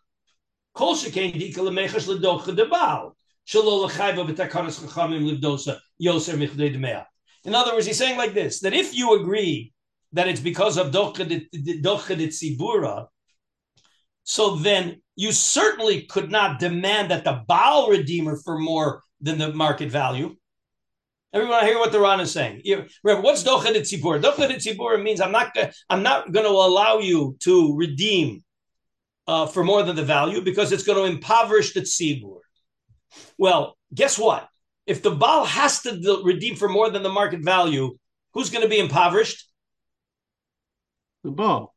kol 0.74 0.94
shekain 0.94 1.34
dika 1.34 1.58
lemechas 1.58 2.08
ledocha 2.08 2.56
de 2.56 2.66
baal, 2.66 3.16
shalo 3.46 3.88
lechayva 3.88 4.26
b'takanas 4.26 4.80
chachamim 4.80 5.38
livdosa 5.38 5.78
yoser 6.02 6.34
michdei 6.34 6.72
demea. 6.72 7.06
In 7.44 7.54
other 7.54 7.74
words, 7.74 7.86
he's 7.86 7.98
saying 7.98 8.16
like 8.16 8.34
this, 8.34 8.60
that 8.60 8.72
if 8.72 8.94
you 8.94 9.20
agree 9.20 9.72
that 10.12 10.28
it's 10.28 10.40
because 10.40 10.78
of 10.78 10.90
docha 10.90 11.28
de 11.28 12.28
tzibura, 12.28 13.06
so 14.24 14.56
then 14.56 15.02
you 15.16 15.32
certainly 15.32 16.02
could 16.02 16.30
not 16.30 16.60
demand 16.60 17.10
that 17.10 17.24
the 17.24 17.42
Baal 17.48 17.88
redeemer 17.88 18.36
for 18.36 18.58
more 18.58 19.02
than 19.20 19.38
the 19.38 19.52
market 19.52 19.90
value. 19.90 20.36
Everyone 21.32 21.58
I 21.58 21.66
hear 21.66 21.78
what 21.78 21.92
the 21.92 22.00
Ran 22.00 22.20
is 22.20 22.32
saying. 22.32 22.62
Remember, 23.02 23.22
what's 23.22 23.42
docha 23.42 23.72
de 23.72 23.80
tzibur? 23.80 24.22
Docha 24.22 24.48
de 24.48 24.54
tzibur 24.54 25.02
means 25.02 25.20
I'm 25.20 25.32
not 25.32 25.56
I'm 25.90 26.02
not 26.02 26.32
going 26.32 26.46
to 26.46 26.52
allow 26.52 26.98
you 26.98 27.36
to 27.40 27.76
redeem 27.76 28.44
uh, 29.26 29.46
for 29.46 29.64
more 29.64 29.82
than 29.82 29.96
the 29.96 30.04
value 30.04 30.40
because 30.40 30.72
it's 30.72 30.84
going 30.84 30.98
to 30.98 31.16
impoverish 31.16 31.74
the 31.74 31.80
tzibur. 31.80 32.38
Well, 33.38 33.76
guess 33.92 34.18
what? 34.18 34.48
If 34.86 35.02
the 35.02 35.10
Baal 35.10 35.44
has 35.44 35.82
to 35.82 36.22
redeem 36.24 36.56
for 36.56 36.68
more 36.68 36.90
than 36.90 37.02
the 37.02 37.08
market 37.08 37.40
value, 37.40 37.96
who's 38.32 38.50
going 38.50 38.62
to 38.62 38.68
be 38.68 38.78
impoverished? 38.78 39.50
The 41.24 41.32
Baal. 41.32 41.75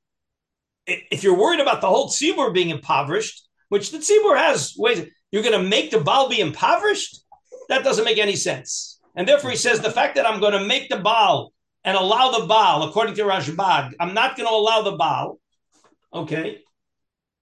If 1.11 1.23
you're 1.23 1.37
worried 1.37 1.59
about 1.59 1.81
the 1.81 1.87
whole 1.87 2.09
tzibur 2.09 2.53
being 2.53 2.69
impoverished, 2.69 3.47
which 3.69 3.91
the 3.91 3.99
tzibur 3.99 4.37
has 4.37 4.75
ways, 4.77 5.05
you're 5.31 5.43
going 5.43 5.61
to 5.61 5.69
make 5.69 5.91
the 5.91 5.99
Baal 5.99 6.29
be 6.29 6.39
impoverished? 6.39 7.23
That 7.69 7.83
doesn't 7.83 8.05
make 8.05 8.17
any 8.17 8.35
sense. 8.35 8.99
And 9.15 9.27
therefore, 9.27 9.51
he 9.51 9.57
says 9.57 9.79
the 9.79 9.91
fact 9.91 10.15
that 10.15 10.25
I'm 10.25 10.39
going 10.39 10.53
to 10.53 10.65
make 10.65 10.89
the 10.89 10.97
Baal 10.97 11.53
and 11.83 11.95
allow 11.95 12.31
the 12.31 12.45
Baal, 12.45 12.83
according 12.83 13.15
to 13.15 13.23
Rashbag, 13.23 13.93
I'm 13.99 14.13
not 14.13 14.35
going 14.35 14.47
to 14.47 14.53
allow 14.53 14.81
the 14.81 14.97
Baal. 14.97 15.39
Okay. 16.13 16.59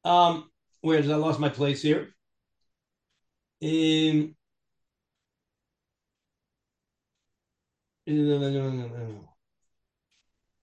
Um, 0.04 0.50
where 0.82 1.02
did 1.02 1.12
I 1.12 1.16
lost 1.16 1.40
my 1.40 1.50
place 1.50 1.82
here? 1.82 2.10
Um, 3.64 4.36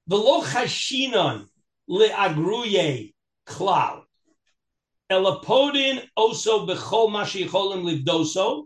the 0.07 0.17
lo 0.17 0.43
chashinon 0.45 1.49
leagruye 1.89 3.13
klal 3.47 4.03
elapodin 5.11 6.03
oso 6.19 6.67
bechol 6.67 7.11
mashicholim 7.11 7.83
livdoso 7.85 8.65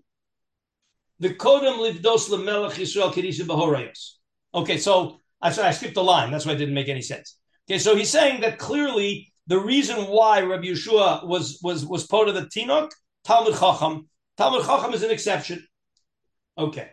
the 1.20 1.30
kodem 1.30 1.78
livdos 1.78 2.28
lemelech 2.30 2.72
Yisrael 2.72 3.12
kedisha 3.12 3.44
behorayos. 3.44 4.12
Okay, 4.54 4.78
so 4.78 5.20
I 5.40 5.50
sorry, 5.50 5.68
I 5.68 5.72
skipped 5.72 5.94
the 5.94 6.02
line. 6.02 6.30
That's 6.30 6.46
why 6.46 6.52
it 6.52 6.58
didn't 6.58 6.74
make 6.74 6.88
any 6.88 7.02
sense. 7.02 7.38
Okay, 7.68 7.78
so 7.78 7.96
he's 7.96 8.10
saying 8.10 8.40
that 8.42 8.58
clearly 8.58 9.32
the 9.46 9.58
reason 9.58 10.06
why 10.06 10.40
Rabbi 10.42 10.68
Yeshua 10.68 11.26
was 11.26 11.58
was 11.62 11.84
was 11.84 12.06
part 12.06 12.28
of 12.28 12.34
the 12.34 12.42
Tinok 12.42 12.90
Talmud 13.24 13.58
Chacham. 13.58 14.08
Talmud 14.36 14.64
Chacham 14.64 14.94
is 14.94 15.02
an 15.02 15.10
exception. 15.10 15.66
Okay, 16.56 16.88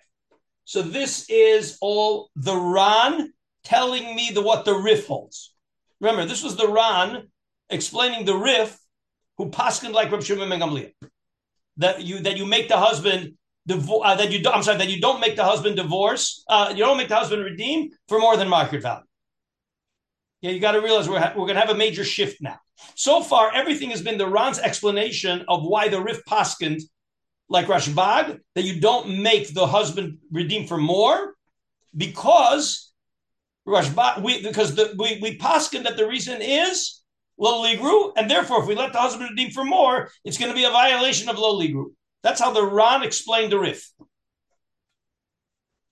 so 0.63 0.81
this 0.81 1.29
is 1.29 1.77
all 1.81 2.29
the 2.35 2.55
Ran 2.55 3.31
telling 3.63 4.15
me 4.15 4.31
the 4.33 4.41
what 4.41 4.65
the 4.65 4.73
Rif 4.73 5.07
holds. 5.07 5.54
Remember, 6.01 6.25
this 6.25 6.43
was 6.43 6.55
the 6.55 6.67
Ran 6.67 7.27
explaining 7.69 8.25
the 8.25 8.35
Rif 8.35 8.77
who 9.37 9.49
paskined 9.49 9.93
like 9.93 10.11
Rabbi 10.11 10.23
Shimon 10.23 10.49
ben 10.49 10.59
Gamliel. 10.59 10.91
That 11.77 12.03
you 12.03 12.19
that 12.19 12.37
you 12.37 12.45
make 12.45 12.69
the 12.69 12.77
husband 12.77 13.33
uh, 13.69 14.15
that 14.15 14.31
you 14.31 14.43
do, 14.43 14.49
I'm 14.49 14.63
sorry 14.63 14.77
that 14.77 14.89
you 14.89 15.01
don't 15.01 15.19
make 15.19 15.35
the 15.35 15.43
husband 15.43 15.75
divorce, 15.75 16.43
uh, 16.47 16.71
you 16.75 16.83
don't 16.83 16.97
make 16.97 17.09
the 17.09 17.15
husband 17.15 17.43
redeem 17.43 17.89
for 18.07 18.19
more 18.19 18.37
than 18.37 18.47
market 18.47 18.81
value. 18.81 19.03
Yeah, 20.41 20.51
you 20.51 20.59
got 20.59 20.73
to 20.73 20.81
realize 20.81 21.09
we're, 21.09 21.19
ha- 21.19 21.33
we're 21.35 21.47
going 21.47 21.55
to 21.55 21.61
have 21.61 21.71
a 21.71 21.75
major 21.75 22.03
shift 22.03 22.41
now. 22.41 22.59
So 22.93 23.23
far, 23.23 23.51
everything 23.53 23.89
has 23.89 24.01
been 24.01 24.17
the 24.17 24.27
Ran's 24.27 24.59
explanation 24.59 25.45
of 25.47 25.63
why 25.63 25.87
the 25.87 26.01
Rif 26.01 26.23
Paskind, 26.25 26.81
like 27.49 27.65
Rashbag, 27.65 28.39
that 28.53 28.63
you 28.63 28.79
don't 28.79 29.21
make 29.23 29.53
the 29.53 29.65
husband 29.65 30.19
redeem 30.31 30.67
for 30.67 30.77
more 30.77 31.33
because 31.95 32.84
We, 33.65 34.43
because 34.43 34.75
the, 34.75 34.93
we, 34.97 35.19
we 35.21 35.37
Paskin 35.37 35.83
that 35.83 35.97
the 35.97 36.07
reason 36.07 36.41
is 36.41 37.01
low 37.37 37.63
ligru, 37.63 38.13
and 38.15 38.29
therefore, 38.29 38.61
if 38.61 38.67
we 38.67 38.75
let 38.75 38.93
the 38.93 38.99
husband 38.99 39.31
redeem 39.31 39.51
for 39.51 39.63
more, 39.63 40.09
it's 40.23 40.37
going 40.37 40.51
to 40.51 40.55
be 40.55 40.65
a 40.65 40.69
violation 40.69 41.29
of 41.29 41.37
low 41.37 41.59
ligru. 41.59 41.85
That's 42.21 42.39
how 42.39 42.51
the 42.51 42.65
Ran 42.65 43.03
explained 43.03 43.51
the 43.51 43.59
Rif. 43.59 43.91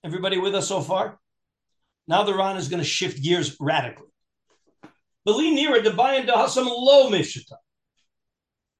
Everybody 0.04 0.38
with 0.38 0.54
us 0.54 0.68
so 0.68 0.80
far? 0.80 1.18
Now 2.06 2.22
the 2.22 2.34
Ran 2.34 2.56
is 2.56 2.68
going 2.68 2.82
to 2.82 2.88
shift 2.88 3.22
gears 3.22 3.56
radically. 3.58 4.08
Beli 5.24 5.52
nearer 5.52 5.80
the 5.80 5.90
Bayan 5.90 6.26
Dahasam 6.26 6.66
low 6.66 7.10
Mishita. 7.10 7.56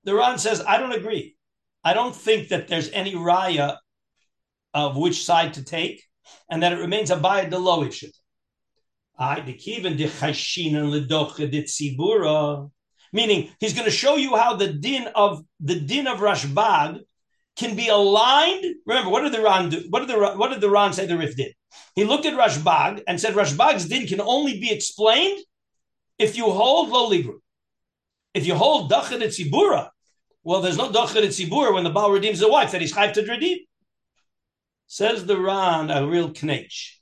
The 0.05 0.14
Ran 0.14 0.38
says, 0.38 0.62
I 0.66 0.76
don't 0.76 0.92
agree. 0.92 1.36
I 1.82 1.95
don't 1.95 2.14
think 2.14 2.49
that 2.49 2.68
there's 2.68 2.90
any 2.90 3.14
raya 3.14 3.78
of 4.74 4.97
which 4.97 5.24
side 5.24 5.55
to 5.55 5.64
take, 5.64 6.03
and 6.51 6.62
that 6.62 6.72
it 6.72 6.80
remains 6.80 7.11
a 7.11 7.16
Bayan 7.16 7.51
de 7.51 7.59
low 7.59 7.82
Mishita. 7.82 8.12
Meaning, 13.12 13.51
he's 13.61 13.75
going 13.75 13.85
to 13.85 13.91
show 13.91 14.17
you 14.17 14.37
how 14.37 14.57
the 14.57 14.73
din 14.73 15.07
of 15.15 15.45
the 15.61 15.79
din 15.79 16.07
of 16.09 16.19
Rashbag 16.19 17.01
can 17.57 17.77
be 17.77 17.89
aligned. 17.89 18.65
Remember, 18.87 19.11
what 19.11 19.23
did 19.23 19.33
the 19.33 19.41
Ran 19.41 19.69
do? 19.69 19.85
What 19.89 20.01
did 20.01 20.09
the 20.09 20.19
what 20.19 20.51
did 20.51 20.61
the 20.61 20.71
Ran 20.71 20.93
say 20.93 21.07
the 21.07 21.17
Rif 21.17 21.37
did? 21.37 21.55
He 21.95 22.05
looked 22.05 22.27
at 22.27 22.35
Rashbag 22.35 23.03
and 23.07 23.21
said 23.21 23.35
Rashbag's 23.35 23.87
din 23.87 24.07
can 24.07 24.21
only 24.21 24.59
be 24.59 24.73
explained 24.73 25.41
if 26.19 26.37
you 26.37 26.51
hold 26.51 26.89
lo 26.89 27.09
libru. 27.09 27.39
If 28.35 28.47
you 28.47 28.57
hold 28.57 28.91
dachet 28.91 29.21
tzibura, 29.21 29.91
well, 30.43 30.61
there's 30.61 30.77
no 30.77 30.91
dachet 30.91 31.23
tzibura 31.29 31.73
when 31.73 31.85
the 31.85 31.91
Baal 31.91 32.11
redeems 32.11 32.41
the 32.41 32.51
wife 32.51 32.73
that 32.73 32.81
he's 32.81 32.93
chayv 32.93 33.12
to 33.12 33.23
redeem. 33.23 33.59
Says 34.89 35.25
the 35.25 35.39
Ran, 35.39 35.91
a 35.91 36.07
real 36.07 36.31
knech. 36.31 36.97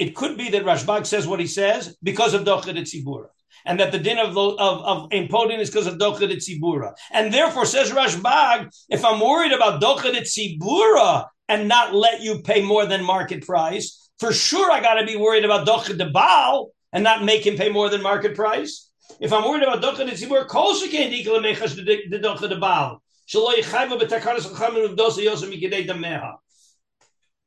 It 0.00 0.16
could 0.16 0.38
be 0.38 0.48
that 0.50 0.64
Rashbag 0.64 1.04
says 1.06 1.28
what 1.28 1.40
he 1.40 1.46
says 1.46 1.94
because 2.02 2.32
of 2.34 2.44
dachet 2.44 2.74
tzibura 2.74 3.28
and 3.64 3.78
that 3.80 3.92
the 3.92 3.98
din 3.98 4.18
of 4.18 4.36
of 4.36 4.58
of 4.58 5.12
is 5.12 5.70
because 5.70 5.86
of 5.86 5.98
dochad 5.98 6.30
tzibura, 6.32 6.94
and 7.10 7.32
therefore 7.32 7.66
says 7.66 7.90
Rashbag, 7.90 8.70
if 8.88 9.04
I'm 9.04 9.20
worried 9.20 9.52
about 9.52 9.82
dochad 9.82 10.16
tzibura 10.16 11.26
and 11.48 11.68
not 11.68 11.94
let 11.94 12.22
you 12.22 12.40
pay 12.42 12.62
more 12.62 12.86
than 12.86 13.04
market 13.04 13.44
price, 13.44 14.10
for 14.18 14.32
sure 14.32 14.70
I 14.70 14.80
got 14.80 14.94
to 14.94 15.06
be 15.06 15.16
worried 15.16 15.44
about 15.44 15.66
dochad 15.66 15.98
de 15.98 16.10
baal 16.10 16.70
and 16.92 17.04
not 17.04 17.24
make 17.24 17.46
him 17.46 17.56
pay 17.56 17.68
more 17.68 17.88
than 17.88 18.02
market 18.02 18.34
price. 18.34 18.90
If 19.20 19.32
I'm 19.32 19.44
worried 19.44 19.62
about 19.62 19.82
dochad 19.82 20.08
tzibura, 20.10 20.46
kol 20.46 20.74
shekain 20.74 21.12
dikla 21.12 21.44
mechash 21.44 21.76
de 21.76 22.18
dochad 22.18 22.48
de 22.48 22.58
baal. 22.58 23.02
Shalo 23.28 23.54
yichayva 23.54 24.00
betakaras 24.00 24.46
chachamim 24.48 24.90
of 24.90 24.96
dosa 24.96 25.24
yosem 25.24 25.52
yigedei 25.52 25.86
dameha. 25.86 26.36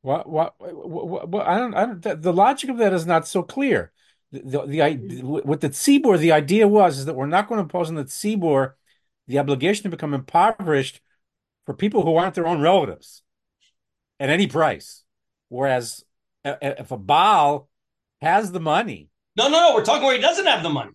What, 0.03 0.29
what, 0.29 0.53
what, 0.59 1.29
what, 1.29 1.47
I 1.47 1.57
don't, 1.57 1.73
I 1.73 1.85
don't, 1.85 2.01
the, 2.01 2.15
the 2.15 2.33
logic 2.33 2.69
of 2.69 2.77
that 2.77 2.93
is 2.93 3.05
not 3.05 3.27
so 3.27 3.41
clear 3.41 3.91
the, 4.33 4.65
the, 4.65 5.21
with 5.23 5.61
the 5.61 5.69
mm-hmm. 5.69 6.07
tzibur, 6.07 6.17
the 6.17 6.31
idea 6.31 6.67
was 6.67 6.97
is 6.97 7.05
that 7.05 7.13
we're 7.13 7.27
not 7.27 7.47
going 7.47 7.59
to 7.59 7.63
impose 7.63 7.89
on 7.89 7.95
the 7.95 8.03
tzibur 8.03 8.73
the 9.27 9.39
obligation 9.39 9.83
to 9.83 9.89
become 9.89 10.13
impoverished 10.13 11.01
for 11.65 11.73
people 11.73 12.03
who 12.03 12.15
aren't 12.15 12.35
their 12.35 12.47
own 12.47 12.59
relatives 12.59 13.21
at 14.19 14.29
any 14.29 14.47
price. 14.47 15.03
Whereas 15.49 16.03
if 16.43 16.91
a 16.91 16.97
Baal 16.97 17.69
has 18.21 18.51
the 18.51 18.59
money. 18.59 19.09
No, 19.37 19.47
no, 19.47 19.69
no. 19.69 19.75
We're 19.75 19.85
talking 19.85 20.03
where 20.03 20.15
he 20.15 20.21
doesn't 20.21 20.47
have 20.47 20.63
the 20.63 20.69
money. 20.69 20.91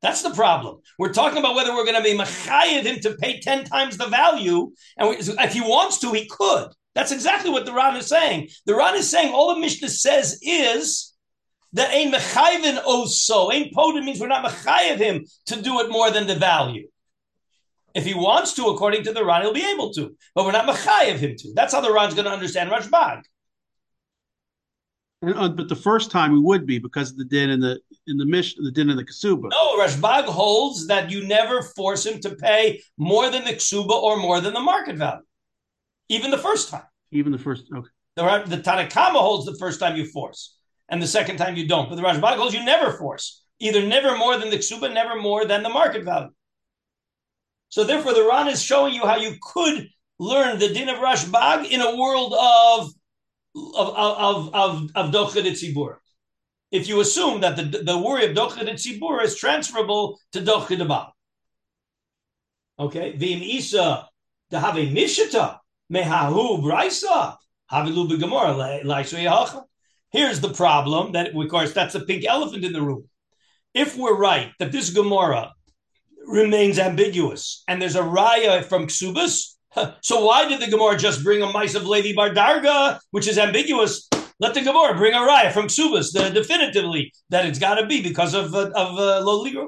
That's 0.00 0.22
the 0.22 0.30
problem. 0.30 0.80
We're 0.98 1.12
talking 1.12 1.38
about 1.38 1.54
whether 1.54 1.72
we're 1.72 1.84
going 1.84 1.96
to 1.96 2.02
be 2.02 2.16
machayev 2.16 2.82
him 2.82 3.00
to 3.00 3.14
pay 3.14 3.40
ten 3.40 3.64
times 3.64 3.96
the 3.96 4.06
value, 4.06 4.72
and 4.98 5.08
we, 5.08 5.16
if 5.16 5.52
he 5.52 5.60
wants 5.60 5.98
to, 6.00 6.12
he 6.12 6.26
could. 6.26 6.68
That's 6.94 7.12
exactly 7.12 7.50
what 7.50 7.66
the 7.66 7.72
Ran 7.72 7.96
is 7.96 8.06
saying. 8.06 8.50
The 8.66 8.74
Ran 8.74 8.94
is 8.94 9.10
saying 9.10 9.32
all 9.32 9.54
the 9.54 9.60
Mishnah 9.60 9.88
says 9.88 10.38
is 10.42 11.12
that 11.72 11.90
ein 11.90 12.12
mechayvin 12.12 12.82
oso, 12.84 13.52
ein 13.52 13.70
poda 13.74 14.04
means 14.04 14.20
we're 14.20 14.28
not 14.28 14.44
mechayev 14.44 14.98
him 14.98 15.24
to 15.46 15.60
do 15.60 15.80
it 15.80 15.90
more 15.90 16.10
than 16.10 16.26
the 16.26 16.36
value. 16.36 16.86
If 17.94 18.04
he 18.04 18.14
wants 18.14 18.54
to, 18.54 18.66
according 18.66 19.04
to 19.04 19.12
the 19.12 19.24
Ran, 19.24 19.42
he'll 19.42 19.52
be 19.52 19.68
able 19.72 19.92
to, 19.94 20.16
but 20.34 20.44
we're 20.44 20.52
not 20.52 20.68
mechayev 20.68 21.18
him 21.18 21.34
to. 21.36 21.52
That's 21.54 21.74
how 21.74 21.80
the 21.80 21.92
Ran's 21.92 22.14
going 22.14 22.26
to 22.26 22.30
understand 22.32 22.70
Rashbag. 22.70 23.22
And, 25.22 25.38
uh, 25.38 25.48
but 25.48 25.68
the 25.68 25.76
first 25.76 26.10
time 26.10 26.32
we 26.32 26.40
would 26.40 26.66
be 26.66 26.78
because 26.78 27.10
of 27.10 27.16
the 27.16 27.24
din 27.24 27.50
in 27.50 27.60
the 27.60 27.80
in 28.06 28.18
the 28.18 28.26
mish 28.26 28.56
the 28.56 28.70
din 28.70 28.90
in 28.90 28.96
the 28.96 29.04
kasuba. 29.04 29.48
No, 29.50 29.78
Rashbag 29.78 30.24
holds 30.24 30.86
that 30.88 31.10
you 31.10 31.26
never 31.26 31.62
force 31.62 32.04
him 32.04 32.20
to 32.20 32.34
pay 32.36 32.82
more 32.98 33.30
than 33.30 33.44
the 33.44 33.52
ksuba 33.52 33.90
or 33.90 34.18
more 34.18 34.40
than 34.40 34.52
the 34.52 34.60
market 34.60 34.96
value, 34.96 35.22
even 36.08 36.30
the 36.30 36.38
first 36.38 36.68
time. 36.68 36.84
Even 37.10 37.32
the 37.32 37.38
first 37.38 37.64
okay. 37.74 37.88
The, 38.16 38.44
the 38.46 38.62
Tanakama 38.62 39.20
holds 39.20 39.46
the 39.46 39.56
first 39.58 39.80
time 39.80 39.96
you 39.96 40.06
force, 40.06 40.56
and 40.88 41.02
the 41.02 41.06
second 41.06 41.36
time 41.36 41.56
you 41.56 41.66
don't. 41.66 41.88
But 41.88 41.96
the 41.96 42.02
Rashbag 42.02 42.36
holds 42.36 42.54
you 42.54 42.64
never 42.64 42.92
force, 42.92 43.42
either 43.58 43.84
never 43.86 44.16
more 44.16 44.38
than 44.38 44.50
the 44.50 44.58
ksuba, 44.58 44.92
never 44.92 45.20
more 45.20 45.44
than 45.44 45.62
the 45.62 45.68
market 45.68 46.04
value. 46.04 46.30
So 47.70 47.82
therefore, 47.82 48.14
the 48.14 48.26
Ran 48.26 48.48
is 48.48 48.62
showing 48.62 48.94
you 48.94 49.04
how 49.04 49.16
you 49.16 49.36
could 49.42 49.88
learn 50.18 50.58
the 50.58 50.72
din 50.72 50.88
of 50.88 50.98
Rashbag 50.98 51.68
in 51.68 51.80
a 51.80 51.96
world 51.96 52.34
of 52.34 52.92
of 53.56 54.54
of 54.54 54.54
of 54.54 54.90
of 54.94 55.10
Tzibur. 55.12 55.96
If 56.70 56.88
you 56.88 57.00
assume 57.00 57.40
that 57.40 57.56
the, 57.56 57.82
the 57.82 57.98
worry 57.98 58.26
of 58.26 58.36
Dochad 58.36 58.68
Tzibur 58.68 59.22
is 59.22 59.36
transferable 59.36 60.18
to 60.32 60.40
Dochad 60.40 60.86
Abal. 60.86 61.10
Okay, 62.78 63.16
Vim 63.16 63.42
Isa 63.42 64.08
to 64.50 64.60
have 64.60 64.76
a 64.76 64.86
Mishita 64.88 65.58
mehahu 65.92 66.62
brisa 66.62 67.36
havilu 67.70 68.08
laishu 68.84 69.64
Here's 70.10 70.40
the 70.40 70.52
problem 70.52 71.12
that, 71.12 71.34
of 71.34 71.48
course, 71.48 71.72
that's 71.72 71.96
a 71.96 72.00
pink 72.00 72.24
elephant 72.24 72.64
in 72.64 72.72
the 72.72 72.80
room. 72.80 73.08
If 73.74 73.96
we're 73.96 74.16
right 74.16 74.52
that 74.60 74.70
this 74.70 74.90
Gemara 74.90 75.52
remains 76.26 76.78
ambiguous 76.78 77.64
and 77.66 77.82
there's 77.82 77.96
a 77.96 78.02
raya 78.02 78.64
from 78.64 78.86
Ksubas, 78.86 79.56
so 80.02 80.24
why 80.24 80.48
did 80.48 80.60
the 80.60 80.70
Gemara 80.70 80.96
just 80.96 81.24
bring 81.24 81.42
a 81.42 81.50
mice 81.50 81.74
of 81.74 81.84
Levi 81.84 82.16
Bardarga, 82.16 83.00
which 83.10 83.26
is 83.26 83.38
ambiguous? 83.38 84.08
Let 84.38 84.54
the 84.54 84.62
Gemara 84.62 84.96
bring 84.96 85.14
a 85.14 85.18
raya 85.18 85.52
from 85.52 85.66
Ksubas, 85.66 86.12
the, 86.12 86.30
definitively 86.30 87.12
that 87.30 87.46
it's 87.46 87.58
got 87.58 87.74
to 87.74 87.86
be 87.86 88.00
because 88.00 88.34
of 88.34 88.54
uh, 88.54 88.70
of 88.74 88.98
uh. 88.98 89.66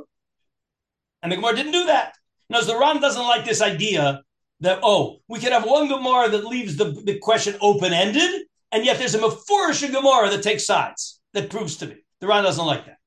And 1.22 1.32
the 1.32 1.36
Gemara 1.36 1.56
didn't 1.56 1.72
do 1.72 1.86
that. 1.86 2.14
Now, 2.48 2.60
the 2.60 2.78
Ran 2.78 3.00
doesn't 3.00 3.22
like 3.22 3.44
this 3.44 3.60
idea 3.60 4.22
that 4.60 4.80
oh, 4.82 5.18
we 5.28 5.38
could 5.38 5.52
have 5.52 5.66
one 5.66 5.88
Gemara 5.88 6.28
that 6.30 6.46
leaves 6.46 6.76
the, 6.76 6.84
the 7.04 7.18
question 7.18 7.56
open 7.60 7.92
ended, 7.92 8.42
and 8.72 8.84
yet 8.84 8.98
there's 8.98 9.14
a 9.14 9.18
Mefurish 9.18 9.90
Gemara 9.90 10.30
that 10.30 10.42
takes 10.42 10.66
sides 10.66 11.20
that 11.34 11.50
proves 11.50 11.76
to 11.78 11.86
be. 11.86 12.04
The 12.20 12.26
Ran 12.26 12.44
doesn't 12.44 12.64
like 12.64 12.86
that. 12.86 12.98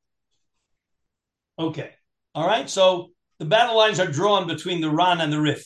Okay, 1.57 1.91
all 2.35 2.47
right. 2.47 2.69
So 2.69 3.09
the 3.39 3.45
battle 3.45 3.75
lines 3.75 3.99
are 3.99 4.07
drawn 4.07 4.47
between 4.47 4.81
the 4.81 4.89
Ran 4.89 5.21
and 5.21 5.33
the 5.33 5.41
Rif. 5.41 5.65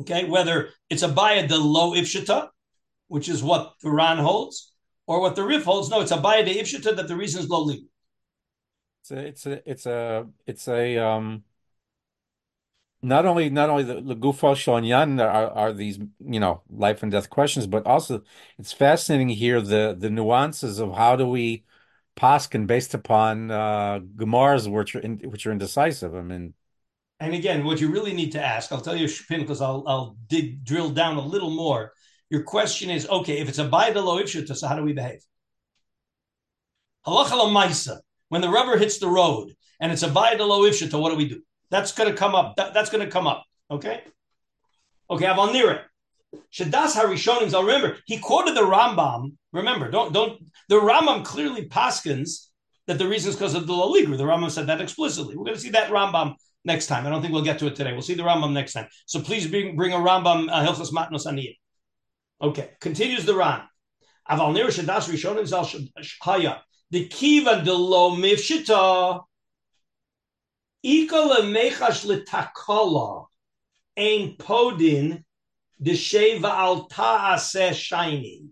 Okay, 0.00 0.24
whether 0.24 0.70
it's 0.88 1.02
a 1.02 1.08
baya 1.08 1.46
de 1.46 1.58
lo 1.58 1.92
ifshita, 1.92 2.48
which 3.08 3.28
is 3.28 3.42
what 3.42 3.74
the 3.82 3.90
Ran 3.90 4.18
holds, 4.18 4.72
or 5.06 5.20
what 5.20 5.36
the 5.36 5.44
Rif 5.44 5.64
holds. 5.64 5.90
No, 5.90 6.00
it's 6.00 6.12
a 6.12 6.16
baya 6.16 6.44
de 6.44 6.54
ifshita 6.54 6.96
that 6.96 7.08
the 7.08 7.16
reason 7.16 7.42
is 7.42 7.48
lo 7.48 7.62
legal. 7.62 7.88
It's 9.02 9.10
a, 9.10 9.18
it's 9.18 9.46
a, 9.46 9.70
it's 9.70 9.86
a, 9.86 10.26
it's 10.46 10.68
a, 10.68 10.98
um, 10.98 11.42
not 13.02 13.26
only, 13.26 13.50
not 13.50 13.70
only 13.70 13.84
the, 13.84 14.00
the 14.00 14.16
Gufa 14.16 14.54
Shonyan 14.54 15.22
are, 15.22 15.50
are 15.50 15.72
these, 15.72 15.98
you 16.20 16.40
know, 16.40 16.62
life 16.68 17.02
and 17.02 17.10
death 17.10 17.30
questions, 17.30 17.66
but 17.66 17.86
also 17.86 18.22
it's 18.58 18.72
fascinating 18.72 19.28
here 19.28 19.60
the, 19.60 19.96
the 19.98 20.10
nuances 20.10 20.78
of 20.78 20.94
how 20.94 21.16
do 21.16 21.26
we 21.26 21.64
paskin 22.16 22.66
based 22.66 22.94
upon, 22.94 23.50
uh, 23.50 24.00
Gemars, 24.16 24.68
which 24.68 24.94
are, 24.94 25.00
in, 25.00 25.18
which 25.18 25.46
are 25.46 25.52
indecisive. 25.52 26.14
I 26.14 26.22
mean, 26.22 26.54
and 27.20 27.34
again, 27.34 27.64
what 27.64 27.80
you 27.80 27.90
really 27.90 28.14
need 28.14 28.32
to 28.32 28.42
ask, 28.42 28.72
I'll 28.72 28.80
tell 28.80 28.96
you, 28.96 29.06
Shpin, 29.06 29.40
because 29.40 29.60
I'll, 29.60 29.84
I'll 29.86 30.16
dig, 30.26 30.64
drill 30.64 30.90
down 30.90 31.16
a 31.16 31.20
little 31.20 31.50
more. 31.50 31.92
Your 32.30 32.42
question 32.42 32.88
is, 32.88 33.06
okay, 33.08 33.38
if 33.38 33.48
it's 33.48 33.58
a 33.58 33.64
lo 33.64 34.22
ifshita, 34.22 34.56
so 34.56 34.66
how 34.66 34.76
do 34.76 34.82
we 34.82 34.94
behave? 34.94 35.20
Halacha 37.06 38.00
when 38.28 38.40
the 38.40 38.48
rubber 38.48 38.78
hits 38.78 38.98
the 38.98 39.08
road 39.08 39.54
and 39.80 39.90
it's 39.92 40.02
a 40.02 40.08
lo 40.08 40.62
ifshita, 40.62 41.00
what 41.00 41.10
do 41.10 41.16
we 41.16 41.28
do? 41.28 41.42
That's 41.70 41.92
going 41.92 42.10
to 42.10 42.16
come 42.16 42.34
up. 42.34 42.56
That, 42.56 42.74
that's 42.74 42.90
going 42.90 43.04
to 43.04 43.10
come 43.10 43.26
up. 43.26 43.44
Okay. 43.70 44.02
Okay, 45.08 45.24
Aval 45.26 45.52
Nira. 45.52 45.82
Shadas 46.52 46.94
Harishonim. 46.94 47.52
I'll 47.54 47.62
remember 47.62 47.96
he 48.06 48.18
quoted 48.18 48.54
the 48.54 48.60
Rambam. 48.62 49.32
Remember, 49.52 49.90
don't 49.90 50.12
don't. 50.12 50.40
The 50.68 50.76
Rambam 50.76 51.24
clearly 51.24 51.68
paskins 51.68 52.48
that 52.86 52.98
the 52.98 53.08
reason 53.08 53.30
is 53.30 53.36
because 53.36 53.54
of 53.54 53.66
the 53.66 53.72
Laligru. 53.72 54.16
The 54.16 54.24
Rambam 54.24 54.50
said 54.50 54.68
that 54.68 54.80
explicitly. 54.80 55.36
We're 55.36 55.44
going 55.44 55.56
to 55.56 55.60
see 55.60 55.70
that 55.70 55.90
Rambam 55.90 56.34
next 56.64 56.86
time. 56.86 57.06
I 57.06 57.10
don't 57.10 57.20
think 57.20 57.34
we'll 57.34 57.44
get 57.44 57.58
to 57.60 57.66
it 57.66 57.74
today. 57.74 57.92
We'll 57.92 58.02
see 58.02 58.14
the 58.14 58.22
Rambam 58.22 58.52
next 58.52 58.74
time. 58.74 58.86
So 59.06 59.20
please 59.20 59.46
bring, 59.46 59.76
bring 59.76 59.92
a 59.92 59.96
Rambam 59.96 60.48
uh, 60.50 60.64
Hilchas 60.64 60.92
Matnos 60.92 61.26
Aniyah. 61.26 61.56
Okay, 62.42 62.70
continues 62.80 63.24
the 63.24 63.34
Ran. 63.34 63.62
Aval 64.28 64.54
nir 64.54 64.66
shadas 64.66 65.08
rishonim 65.08 65.46
zal 65.46 65.68
haya 66.22 66.62
the 66.90 67.06
kiva 67.06 67.62
de 67.64 67.72
lo 67.72 68.16
mifshita 68.16 69.22
ikol 70.84 71.52
mechash 71.54 72.04
letakala 72.06 73.26
ein 73.96 74.36
podin 74.36 75.24
de 75.80 75.92
sheva 75.92 76.50
al 76.50 76.86
ta'aseh 76.86 77.72
shiny. 77.74 78.44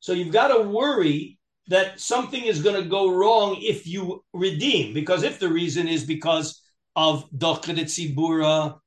So 0.00 0.12
you've 0.12 0.32
got 0.32 0.48
to 0.48 0.62
worry 0.62 1.38
that 1.68 2.00
something 2.00 2.42
is 2.42 2.62
going 2.62 2.82
to 2.82 2.88
go 2.88 3.14
wrong 3.14 3.56
if 3.60 3.86
you 3.86 4.24
redeem. 4.32 4.92
Because 4.94 5.22
if 5.22 5.38
the 5.38 5.48
reason 5.48 5.88
is 5.88 6.04
because 6.04 6.60
of 6.96 7.30
Dochret 7.30 7.78
Sibura, 7.78 8.78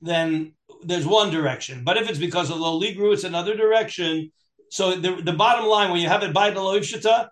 then 0.00 0.52
there's 0.82 1.06
one 1.06 1.30
direction. 1.30 1.84
But 1.84 1.96
if 1.96 2.10
it's 2.10 2.18
because 2.18 2.50
of 2.50 2.56
Loligru, 2.56 3.12
it's 3.12 3.24
another 3.24 3.56
direction. 3.56 4.32
So 4.70 4.96
the, 4.96 5.22
the 5.22 5.32
bottom 5.32 5.66
line, 5.66 5.90
when 5.90 6.00
you 6.00 6.08
have 6.08 6.22
it 6.22 6.34
by 6.34 6.50
the 6.50 6.60
Loivshita, 6.60 7.28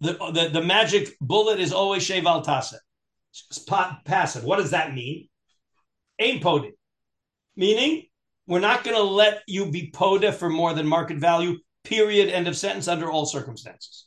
the, 0.00 0.12
the, 0.32 0.50
the 0.52 0.62
magic 0.62 1.16
bullet 1.20 1.58
is 1.58 1.72
always 1.72 2.04
Sheval 2.04 2.44
Passive. 4.04 4.44
What 4.44 4.58
does 4.58 4.70
that 4.70 4.94
mean? 4.94 5.28
Ain't 6.18 6.42
poded. 6.42 6.72
Meaning, 7.56 8.04
we're 8.46 8.60
not 8.60 8.84
going 8.84 8.96
to 8.96 9.02
let 9.02 9.42
you 9.46 9.70
be 9.70 9.90
poda 9.90 10.32
for 10.32 10.48
more 10.48 10.72
than 10.74 10.86
market 10.86 11.18
value, 11.18 11.58
period, 11.84 12.28
end 12.28 12.48
of 12.48 12.56
sentence, 12.56 12.88
under 12.88 13.10
all 13.10 13.26
circumstances. 13.26 14.06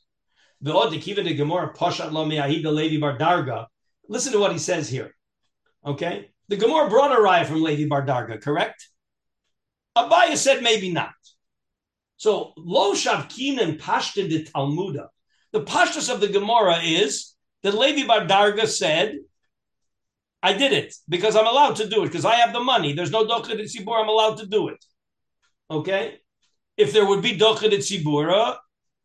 Listen 0.61 0.82
to 4.34 4.39
what 4.39 4.51
he 4.51 4.57
says 4.57 4.89
here. 4.89 5.15
Okay? 5.86 6.32
The 6.47 6.57
Gemara 6.57 6.89
brought 6.89 7.11
a 7.11 7.15
raya 7.21 7.45
from 7.45 7.61
Levi 7.61 7.88
Bardarga, 7.88 8.41
correct? 8.41 8.89
Abaya 9.97 10.36
said 10.36 10.63
maybe 10.63 10.91
not. 10.91 11.11
So, 12.17 12.53
Lo 12.57 12.93
Shavkin 12.93 13.59
and 13.61 13.80
Pashtin 13.80 14.30
de 14.30 14.43
Talmuda. 14.43 15.07
The 15.51 15.61
pashtus 15.61 16.13
of 16.13 16.19
the 16.19 16.27
Gemara 16.27 16.80
is 16.84 17.34
that 17.64 17.78
Levi 17.78 18.07
Bardarga 18.07 18.68
said, 18.68 19.18
I 20.41 20.53
did 20.53 20.72
it 20.72 20.95
because 21.07 21.36
I'm 21.36 21.47
allowed 21.47 21.76
to 21.78 21.88
do 21.88 22.03
it 22.03 22.07
because 22.07 22.26
I 22.26 22.36
have 22.36 22.53
the 22.53 22.62
money. 22.62 22.93
There's 22.93 23.12
no 23.12 23.26
Dochad 23.26 23.60
Tzibur, 23.60 24.01
I'm 24.01 24.10
allowed 24.10 24.38
to 24.38 24.47
do 24.47 24.70
it. 24.70 24.84
Okay? 25.70 26.20
If 26.78 26.93
there 26.93 27.05
would 27.05 27.22
be 27.22 27.38
Dochad 27.38 27.74
Tzibura, 27.74 28.57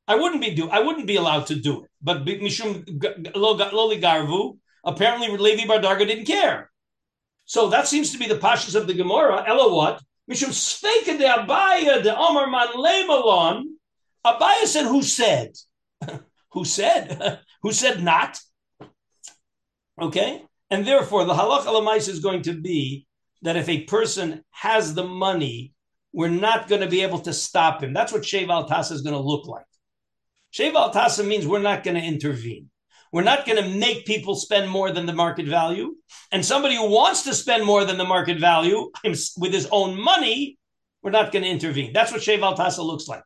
I 0.06 0.14
wouldn't 0.14 0.42
be 0.42 0.54
do 0.54 0.68
I 0.68 0.80
wouldn't 0.80 1.06
be 1.06 1.16
allowed 1.16 1.46
to 1.46 1.56
do 1.56 1.84
it. 1.84 1.90
But 2.02 2.24
Mishum 2.24 2.84
Loli 3.34 4.00
Garvu, 4.00 4.58
apparently 4.84 5.36
Levi 5.36 5.64
Bardarga 5.64 6.06
didn't 6.06 6.26
care. 6.26 6.70
So 7.46 7.68
that 7.70 7.88
seems 7.88 8.12
to 8.12 8.18
be 8.18 8.26
the 8.26 8.36
pashas 8.36 8.74
of 8.74 8.86
the 8.86 8.94
Gemara. 8.94 9.44
Ella 9.46 9.74
what? 9.74 10.02
Mishum 10.30 10.50
Sveika 10.50 11.18
de 11.18 11.26
Abaya 11.26 12.02
de 12.02 12.16
Omar 12.16 12.46
Man 12.48 12.68
Lemalon. 12.68 13.64
Abaya 14.24 14.66
said, 14.66 14.86
Who 14.86 15.02
said? 15.02 15.52
Who 16.52 16.64
said? 16.64 17.40
Who 17.64 17.72
said 17.72 18.04
not? 18.04 18.38
Okay? 20.00 20.44
And 20.70 20.86
therefore, 20.86 21.24
the 21.24 21.32
halach 21.32 21.64
alamais 21.64 22.08
is 22.08 22.20
going 22.20 22.42
to 22.42 22.52
be 22.52 23.06
that 23.40 23.56
if 23.56 23.68
a 23.68 23.84
person 23.84 24.44
has 24.50 24.94
the 24.94 25.04
money, 25.04 25.72
we're 26.12 26.28
not 26.28 26.68
going 26.68 26.82
to 26.82 26.86
be 26.86 27.00
able 27.00 27.20
to 27.20 27.32
stop 27.32 27.82
him. 27.82 27.94
That's 27.94 28.12
what 28.12 28.22
Sheval 28.22 28.68
Tasa 28.68 28.92
is 28.92 29.00
going 29.00 29.14
to 29.14 29.20
look 29.20 29.46
like. 29.46 29.64
Sheval 30.52 30.92
Tasa 30.92 31.26
means 31.26 31.46
we're 31.46 31.58
not 31.58 31.84
going 31.84 31.96
to 31.96 32.02
intervene. 32.02 32.68
We're 33.12 33.22
not 33.22 33.46
going 33.46 33.62
to 33.62 33.78
make 33.78 34.04
people 34.04 34.34
spend 34.34 34.70
more 34.70 34.90
than 34.90 35.06
the 35.06 35.12
market 35.14 35.46
value. 35.46 35.96
And 36.32 36.44
somebody 36.44 36.76
who 36.76 36.90
wants 36.90 37.22
to 37.22 37.34
spend 37.34 37.64
more 37.64 37.86
than 37.86 37.96
the 37.96 38.04
market 38.04 38.38
value 38.38 38.90
with 39.04 39.52
his 39.54 39.68
own 39.70 39.98
money, 39.98 40.58
we're 41.02 41.12
not 41.12 41.32
going 41.32 41.44
to 41.44 41.48
intervene. 41.48 41.94
That's 41.94 42.12
what 42.12 42.20
Sheval 42.20 42.56
Tasa 42.56 42.82
looks 42.82 43.08
like. 43.08 43.22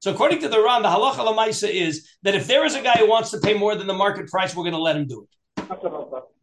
So 0.00 0.10
according 0.12 0.40
to 0.40 0.48
the 0.48 0.62
Ran, 0.62 0.82
the 0.82 0.88
halacha 0.88 1.18
lamaisa 1.18 1.68
is 1.68 2.08
that 2.22 2.34
if 2.34 2.46
there 2.46 2.64
is 2.64 2.74
a 2.74 2.80
guy 2.80 2.94
who 2.98 3.08
wants 3.08 3.30
to 3.32 3.38
pay 3.38 3.52
more 3.52 3.74
than 3.74 3.86
the 3.86 3.94
market 3.94 4.28
price, 4.28 4.56
we're 4.56 4.64
going 4.64 4.74
to 4.74 4.80
let 4.80 4.96
him 4.96 5.06
do 5.06 5.26
it. 5.26 5.68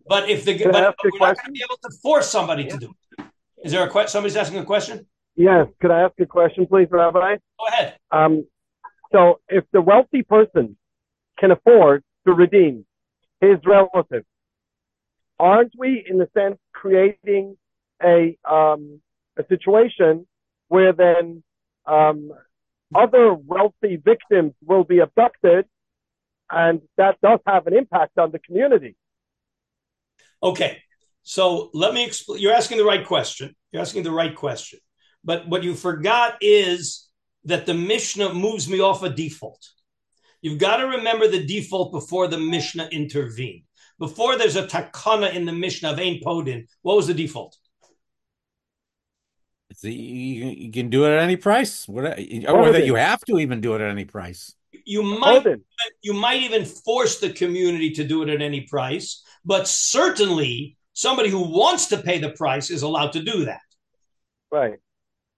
But 0.07 0.29
if 0.29 0.45
the 0.45 0.63
but 0.63 0.75
ask 0.75 0.95
you 1.03 1.09
a 1.09 1.13
we're 1.13 1.27
not 1.27 1.37
going 1.37 1.47
to 1.47 1.51
be 1.51 1.63
able 1.67 1.77
to 1.83 1.97
force 2.01 2.29
somebody 2.29 2.65
to 2.65 2.77
do 2.77 2.93
it. 3.17 3.25
Is 3.63 3.71
there 3.71 3.83
a 3.85 3.89
question? 3.89 4.09
Somebody's 4.09 4.37
asking 4.37 4.59
a 4.59 4.65
question. 4.65 5.07
Yes. 5.35 5.67
Could 5.81 5.91
I 5.91 6.01
ask 6.01 6.13
a 6.19 6.25
question, 6.25 6.67
please, 6.67 6.87
Rabbi? 6.89 7.37
Go 7.59 7.67
ahead. 7.67 7.97
Um, 8.11 8.45
so 9.11 9.39
if 9.49 9.63
the 9.71 9.81
wealthy 9.81 10.21
person 10.21 10.77
can 11.39 11.51
afford 11.51 12.03
to 12.25 12.33
redeem 12.33 12.85
his 13.41 13.57
relative, 13.65 14.23
aren't 15.39 15.73
we, 15.77 16.05
in 16.07 16.21
a 16.21 16.27
sense, 16.31 16.57
creating 16.73 17.57
a 18.03 18.37
um, 18.49 19.01
a 19.37 19.45
situation 19.47 20.27
where 20.67 20.93
then 20.93 21.43
um, 21.85 22.31
other 22.95 23.33
wealthy 23.33 23.97
victims 23.97 24.53
will 24.63 24.83
be 24.83 24.99
abducted, 24.99 25.65
and 26.49 26.81
that 26.97 27.19
does 27.21 27.39
have 27.45 27.67
an 27.67 27.75
impact 27.75 28.17
on 28.17 28.31
the 28.31 28.39
community? 28.39 28.95
Okay. 30.41 30.81
So 31.23 31.69
let 31.73 31.93
me 31.93 32.05
explain. 32.05 32.39
You're 32.39 32.53
asking 32.53 32.77
the 32.77 32.85
right 32.85 33.05
question. 33.05 33.53
You're 33.71 33.81
asking 33.81 34.03
the 34.03 34.11
right 34.11 34.33
question. 34.33 34.79
But 35.23 35.47
what 35.49 35.63
you 35.63 35.73
forgot 35.73 36.37
is 36.39 37.09
that 37.43 37.65
the 37.65 37.73
Mishnah 37.73 38.33
moves 38.33 38.69
me 38.69 38.79
off 38.79 39.03
a 39.03 39.09
default. 39.09 39.61
You've 40.41 40.59
got 40.59 40.77
to 40.77 40.87
remember 40.87 41.27
the 41.27 41.45
default 41.45 41.91
before 41.91 42.27
the 42.27 42.37
Mishnah 42.37 42.87
intervened. 42.91 43.63
Before 43.99 44.37
there's 44.37 44.55
a 44.55 44.67
takana 44.67 45.33
in 45.33 45.45
the 45.45 45.51
Mishnah 45.51 45.91
of 45.91 45.99
Ein 45.99 46.19
Podin, 46.23 46.67
what 46.81 46.95
was 46.95 47.07
the 47.07 47.13
default? 47.13 47.57
It's 49.77 49.83
the- 49.83 49.93
you, 49.93 50.45
you 50.47 50.71
can 50.71 50.89
do 50.89 51.05
it 51.05 51.11
at 51.11 51.21
any 51.21 51.35
price. 51.37 51.87
What, 51.87 52.03
or 52.05 52.71
that 52.71 52.85
you 52.85 52.95
have 52.95 53.23
to 53.25 53.37
even 53.37 53.61
do 53.61 53.75
it 53.75 53.81
at 53.81 53.91
any 53.91 54.05
price. 54.05 54.55
You 54.85 55.03
might 55.03 55.45
Odin, 55.45 55.63
you 56.01 56.13
might 56.13 56.41
even 56.41 56.65
force 56.65 57.19
the 57.19 57.29
community 57.31 57.91
to 57.91 58.03
do 58.03 58.23
it 58.23 58.29
at 58.29 58.41
any 58.41 58.61
price, 58.61 59.23
but 59.45 59.67
certainly 59.67 60.77
somebody 60.93 61.29
who 61.29 61.41
wants 61.41 61.87
to 61.87 61.97
pay 61.97 62.17
the 62.17 62.31
price 62.31 62.71
is 62.71 62.81
allowed 62.81 63.11
to 63.13 63.21
do 63.21 63.45
that. 63.45 63.61
right. 64.51 64.79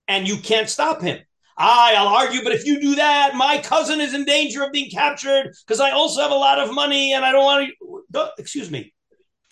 and 0.07 0.25
you 0.27 0.37
can't 0.37 0.69
stop 0.69 1.01
him. 1.01 1.19
I, 1.57 1.95
I'll 1.97 2.07
argue, 2.07 2.41
but 2.41 2.53
if 2.53 2.65
you 2.65 2.79
do 2.79 2.95
that, 2.95 3.35
my 3.35 3.57
cousin 3.57 3.99
is 3.99 4.13
in 4.13 4.23
danger 4.23 4.63
of 4.63 4.71
being 4.71 4.89
captured 4.89 5.51
because 5.67 5.81
I 5.81 5.91
also 5.91 6.21
have 6.21 6.31
a 6.31 6.35
lot 6.35 6.59
of 6.59 6.73
money 6.73 7.11
and 7.13 7.25
I 7.25 7.33
don't 7.33 7.43
want 7.43 7.67
to. 7.67 8.03
Don't, 8.09 8.31
excuse 8.37 8.71
me. 8.71 8.93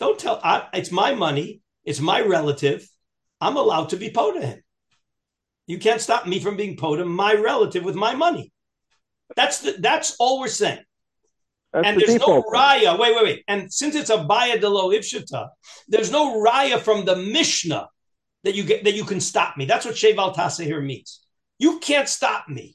Don't 0.00 0.18
tell. 0.18 0.40
I, 0.42 0.68
it's 0.72 0.90
my 0.90 1.14
money. 1.14 1.60
It's 1.84 2.00
my 2.00 2.22
relative. 2.22 2.88
I'm 3.40 3.56
allowed 3.56 3.90
to 3.90 3.96
be 3.98 4.10
po 4.10 4.32
to 4.32 4.40
him. 4.40 4.62
You 5.68 5.78
can't 5.78 6.00
stop 6.00 6.26
me 6.26 6.40
from 6.40 6.56
being 6.56 6.76
po 6.76 6.96
to 6.96 7.04
my 7.04 7.34
relative 7.34 7.84
with 7.84 7.94
my 7.94 8.14
money. 8.14 8.50
That's 9.36 9.60
the, 9.60 9.72
that's 9.78 10.16
all 10.18 10.40
we're 10.40 10.48
saying. 10.48 10.82
That's 11.72 11.86
and 11.86 12.00
the 12.00 12.06
there's 12.06 12.18
no 12.18 12.42
raya. 12.42 12.98
Wait, 12.98 13.14
wait, 13.14 13.24
wait. 13.24 13.44
And 13.46 13.70
since 13.72 13.94
it's 13.94 14.08
a 14.08 14.24
baya 14.24 14.58
de 14.58 14.68
lo 14.68 14.90
ifshita, 14.90 15.50
there's 15.86 16.10
no 16.10 16.42
raya 16.42 16.80
from 16.80 17.04
the 17.04 17.14
Mishnah 17.14 17.86
that 18.44 18.54
you 18.54 18.64
get 18.64 18.84
that 18.84 18.94
you 18.94 19.04
can 19.04 19.20
stop 19.20 19.58
me. 19.58 19.66
That's 19.66 19.84
what 19.84 19.94
Sheval 19.94 20.34
Tasa 20.34 20.64
here 20.64 20.80
means. 20.80 21.20
You 21.58 21.78
can't 21.80 22.08
stop 22.08 22.48
me. 22.48 22.74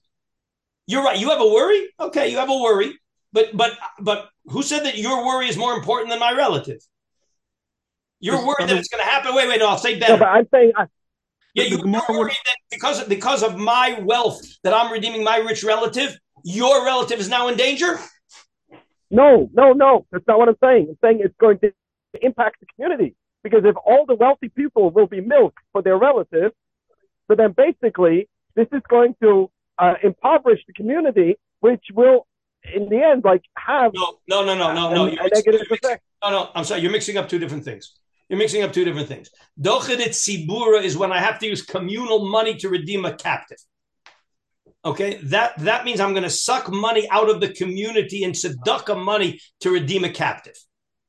You're 0.85 1.03
right. 1.03 1.17
You 1.17 1.31
have 1.31 1.41
a 1.41 1.47
worry. 1.47 1.89
Okay, 1.99 2.29
you 2.29 2.37
have 2.37 2.51
a 2.51 2.57
worry. 2.57 2.99
But 3.31 3.57
but 3.57 3.71
but 3.99 4.29
who 4.45 4.61
said 4.61 4.83
that 4.85 4.97
your 4.97 5.25
worry 5.25 5.47
is 5.49 5.57
more 5.57 5.73
important 5.73 6.11
than 6.11 6.19
my 6.19 6.31
relative? 6.33 6.79
You're 8.19 8.45
worried 8.45 8.69
that 8.69 8.77
it's 8.77 8.87
going 8.87 9.03
to 9.03 9.09
happen. 9.09 9.33
Wait, 9.33 9.49
wait. 9.49 9.59
No, 9.59 9.69
I'll 9.69 9.77
say 9.77 9.95
No, 9.95 9.99
better. 9.99 10.17
but 10.19 10.27
I'm 10.27 10.47
saying, 10.53 10.71
I, 10.77 10.85
yeah, 11.53 11.63
you, 11.65 11.77
Gemara 11.77 12.01
you're 12.07 12.17
would- 12.17 12.23
worried 12.25 12.37
that 12.45 12.57
because 12.71 13.03
because 13.05 13.43
of 13.43 13.57
my 13.57 13.99
wealth 14.03 14.41
that 14.63 14.73
I'm 14.73 14.91
redeeming 14.91 15.23
my 15.23 15.37
rich 15.37 15.63
relative, 15.63 16.17
your 16.43 16.83
relative 16.85 17.19
is 17.19 17.29
now 17.29 17.47
in 17.47 17.55
danger. 17.57 17.99
no, 19.11 19.49
no, 19.53 19.73
no. 19.73 20.05
That's 20.11 20.25
not 20.27 20.39
what 20.39 20.49
I'm 20.49 20.57
saying. 20.63 20.87
I'm 20.89 20.97
saying 21.03 21.21
it's 21.23 21.35
going 21.39 21.59
to 21.59 21.71
impact 22.21 22.59
the 22.59 22.65
community 22.75 23.15
because 23.43 23.63
if 23.65 23.75
all 23.85 24.05
the 24.05 24.15
wealthy 24.15 24.49
people 24.49 24.89
will 24.91 25.07
be 25.07 25.21
milk 25.21 25.53
for 25.71 25.81
their 25.81 25.97
relatives, 25.97 26.53
so 27.27 27.35
then 27.35 27.51
basically 27.53 28.29
this 28.55 28.67
is 28.71 28.81
going 28.89 29.15
to 29.21 29.49
uh, 29.79 29.95
impoverish 30.03 30.61
the 30.67 30.73
community, 30.73 31.37
which 31.59 31.83
will, 31.93 32.27
in 32.75 32.87
the 32.89 33.01
end, 33.03 33.23
like 33.23 33.43
have 33.57 33.91
No, 33.93 34.17
no, 34.27 34.45
no, 34.45 34.53
no, 34.55 34.73
no, 34.73 34.91
a, 34.91 34.95
no. 34.95 35.05
You're 35.07 35.23
mixing- 35.23 35.51
negative 35.51 35.67
effect. 35.71 36.03
No, 36.23 36.29
no, 36.29 36.49
I'm 36.55 36.63
sorry. 36.63 36.81
You're 36.81 36.91
mixing 36.91 37.17
up 37.17 37.27
two 37.27 37.39
different 37.39 37.65
things. 37.65 37.95
You're 38.30 38.39
mixing 38.39 38.63
up 38.63 38.74
two 38.74 38.86
different 38.86 39.07
things. 39.07 39.30
Dochedit 39.59 40.09
Sibura 40.09 40.82
is 40.82 40.97
when 40.97 41.11
I 41.11 41.19
have 41.19 41.39
to 41.39 41.45
use 41.45 41.61
communal 41.61 42.30
money 42.30 42.55
to 42.57 42.69
redeem 42.69 43.05
a 43.05 43.13
captive. 43.13 43.57
Okay, 44.86 45.15
that 45.24 45.57
that 45.59 45.86
means 45.86 45.99
I'm 45.99 46.11
going 46.11 46.24
to 46.24 46.30
suck 46.30 46.69
money 46.69 47.07
out 47.09 47.30
of 47.30 47.39
the 47.39 47.49
community 47.49 48.24
and 48.24 48.34
tzedakah 48.34 49.01
money 49.01 49.39
to 49.61 49.71
redeem 49.71 50.03
a 50.03 50.09
captive. 50.09 50.55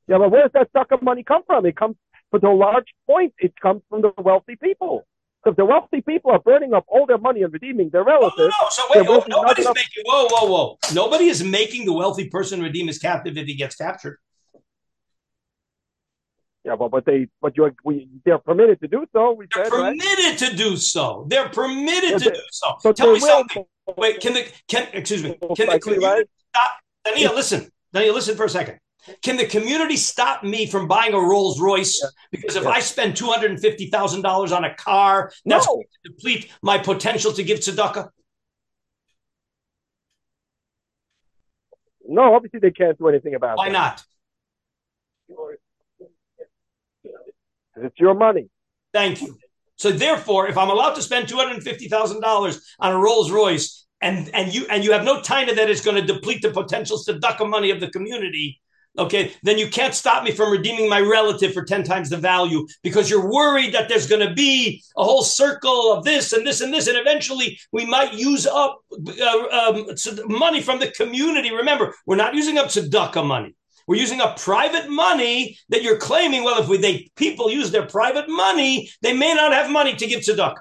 Yeah, 0.07 0.17
but 0.19 0.31
where 0.31 0.43
does 0.43 0.51
that 0.53 0.69
sucker 0.71 0.97
money 1.01 1.23
come 1.23 1.41
from? 1.45 1.65
It 1.65 1.75
comes, 1.75 1.95
for 2.31 2.39
the 2.39 2.49
large 2.49 2.93
point, 3.07 3.33
it 3.39 3.59
comes 3.59 3.81
from 3.89 4.01
the 4.01 4.11
wealthy 4.17 4.55
people. 4.55 5.05
So 5.43 5.51
if 5.51 5.57
the 5.57 5.65
wealthy 5.65 6.01
people 6.01 6.31
are 6.31 6.39
burning 6.39 6.73
up 6.73 6.85
all 6.87 7.05
their 7.05 7.17
money 7.17 7.43
and 7.43 7.51
redeeming 7.51 7.89
their 7.89 8.01
Oh, 8.01 8.05
no, 8.05 8.11
relatives, 8.19 8.55
no. 8.61 8.67
So 8.69 8.83
wait, 8.93 9.07
oh, 9.09 9.23
nobody's 9.27 9.65
making. 9.67 10.03
Whoa, 10.05 10.27
whoa, 10.29 10.51
whoa! 10.51 10.77
Nobody 10.93 11.25
is 11.25 11.43
making 11.43 11.85
the 11.85 11.93
wealthy 11.93 12.29
person 12.29 12.61
redeem 12.61 12.87
his 12.87 12.97
captive 12.97 13.37
if 13.37 13.45
he 13.45 13.55
gets 13.55 13.75
captured. 13.75 14.17
Yeah, 16.65 16.75
but 16.75 16.89
but 16.89 17.05
they, 17.05 17.27
but 17.41 17.55
you're, 17.55 17.75
we, 17.83 18.09
they're 18.25 18.39
permitted 18.39 18.79
to 18.81 18.87
do 18.87 19.05
so. 19.13 19.33
We 19.33 19.45
They're 19.53 19.65
said, 19.65 19.71
right? 19.73 19.97
permitted 19.99 20.37
to 20.39 20.55
do 20.57 20.75
so. 20.75 21.25
They're 21.29 21.49
permitted 21.49 22.11
Yeah, 22.11 22.17
to 22.17 22.29
do 22.31 22.41
so. 22.51 22.75
But 22.83 22.95
Tell 22.97 23.13
me 23.13 23.19
will, 23.21 23.27
something. 23.27 23.65
Wait, 23.97 24.19
can 24.19 24.33
the 24.33 24.47
can 24.67 24.87
excuse 24.93 25.23
me? 25.23 25.37
Can 25.55 25.69
the 25.69 25.79
community 25.79 26.05
right? 26.05 26.25
stop? 26.53 26.71
Daniel, 27.05 27.35
listen. 27.35 27.69
Daniel, 27.93 28.15
listen 28.15 28.35
for 28.35 28.45
a 28.45 28.49
second. 28.49 28.79
Can 29.21 29.37
the 29.37 29.45
community 29.45 29.95
stop 29.95 30.43
me 30.43 30.65
from 30.65 30.87
buying 30.87 31.13
a 31.13 31.19
Rolls 31.19 31.61
Royce? 31.61 32.01
Yeah. 32.01 32.09
Because 32.31 32.55
if 32.55 32.63
Yeah. 32.63 32.69
I 32.69 32.79
spend 32.79 33.15
two 33.15 33.27
hundred 33.27 33.51
and 33.51 33.59
fifty 33.59 33.91
thousand 33.91 34.23
dollars 34.23 34.51
on 34.51 34.65
a 34.65 34.73
car, 34.73 35.31
that's 35.45 35.67
No. 35.67 35.73
going 35.75 35.85
to 36.03 36.09
deplete 36.09 36.51
my 36.63 36.79
potential 36.79 37.31
to 37.33 37.43
give 37.43 37.59
tzedakah. 37.59 38.09
No, 42.07 42.33
obviously 42.33 42.59
they 42.59 42.71
can't 42.71 42.97
do 42.97 43.07
anything 43.07 43.35
about 43.35 43.51
it. 43.53 43.57
Why 43.57 43.69
that. 43.69 44.03
not? 45.29 45.55
It's 47.75 47.99
your 47.99 48.13
money. 48.13 48.47
Thank 48.93 49.21
you. 49.21 49.37
So 49.77 49.91
therefore, 49.91 50.47
if 50.47 50.57
I'm 50.57 50.69
allowed 50.69 50.93
to 50.95 51.01
spend 51.01 51.27
two 51.27 51.35
hundred 51.35 51.61
fifty 51.63 51.89
thousand 51.89 52.21
dollars 52.21 52.61
on 52.79 52.93
a 52.93 52.97
Rolls 52.97 53.29
Royce, 53.29 53.85
and 54.01 54.29
and 54.33 54.53
you 54.53 54.65
and 54.69 54.83
you 54.83 54.93
have 54.93 55.03
no 55.03 55.21
taina 55.21 55.55
that 55.55 55.69
it's 55.69 55.83
going 55.83 55.97
to 55.97 56.13
deplete 56.13 56.41
the 56.41 56.51
potential 56.51 56.97
tzedakah 56.97 57.49
money 57.49 57.71
of 57.71 57.81
the 57.81 57.89
community, 57.89 58.61
okay, 58.97 59.33
then 59.43 59.57
you 59.57 59.67
can't 59.67 59.93
stop 59.93 60.23
me 60.23 60.31
from 60.31 60.51
redeeming 60.51 60.87
my 60.87 61.01
relative 61.01 61.53
for 61.53 61.65
ten 61.65 61.83
times 61.83 62.09
the 62.09 62.15
value 62.17 62.65
because 62.83 63.09
you're 63.09 63.29
worried 63.29 63.73
that 63.73 63.89
there's 63.89 64.07
going 64.07 64.25
to 64.25 64.33
be 64.33 64.81
a 64.95 65.03
whole 65.03 65.23
circle 65.23 65.91
of 65.91 66.05
this 66.05 66.31
and 66.31 66.47
this 66.47 66.61
and 66.61 66.73
this, 66.73 66.87
and 66.87 66.97
eventually 66.97 67.59
we 67.73 67.85
might 67.85 68.13
use 68.13 68.47
up 68.47 68.79
uh, 69.21 69.47
um, 69.51 69.87
money 70.27 70.61
from 70.61 70.79
the 70.79 70.89
community. 70.91 71.53
Remember, 71.53 71.93
we're 72.05 72.15
not 72.15 72.33
using 72.33 72.57
up 72.57 72.67
tzedakah 72.67 73.27
money. 73.27 73.55
We're 73.87 74.01
using 74.01 74.21
up 74.21 74.39
private 74.39 74.89
money 74.89 75.57
that 75.69 75.83
you're 75.83 75.97
claiming. 75.97 76.43
Well, 76.43 76.61
if 76.61 76.67
we, 76.67 76.77
they 76.77 77.09
people 77.15 77.51
use 77.51 77.71
their 77.71 77.85
private 77.85 78.27
money, 78.29 78.89
they 79.01 79.13
may 79.13 79.33
not 79.33 79.53
have 79.53 79.69
money 79.71 79.95
to 79.95 80.07
give 80.07 80.21
tzedakah. 80.21 80.55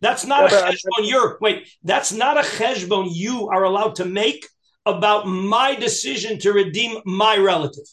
That's 0.00 0.26
not 0.26 0.50
Yeah, 0.50 0.58
a 0.68 0.72
cheshbon 0.72 1.08
you're 1.08 1.38
wait. 1.40 1.68
That's 1.82 2.12
not 2.12 2.36
a 2.36 2.42
cheshbon 2.42 3.08
you 3.10 3.48
are 3.48 3.64
allowed 3.64 3.96
to 3.96 4.04
make 4.04 4.46
about 4.84 5.26
my 5.26 5.74
decision 5.74 6.38
to 6.40 6.52
redeem 6.52 7.00
my 7.06 7.38
relative. 7.38 7.86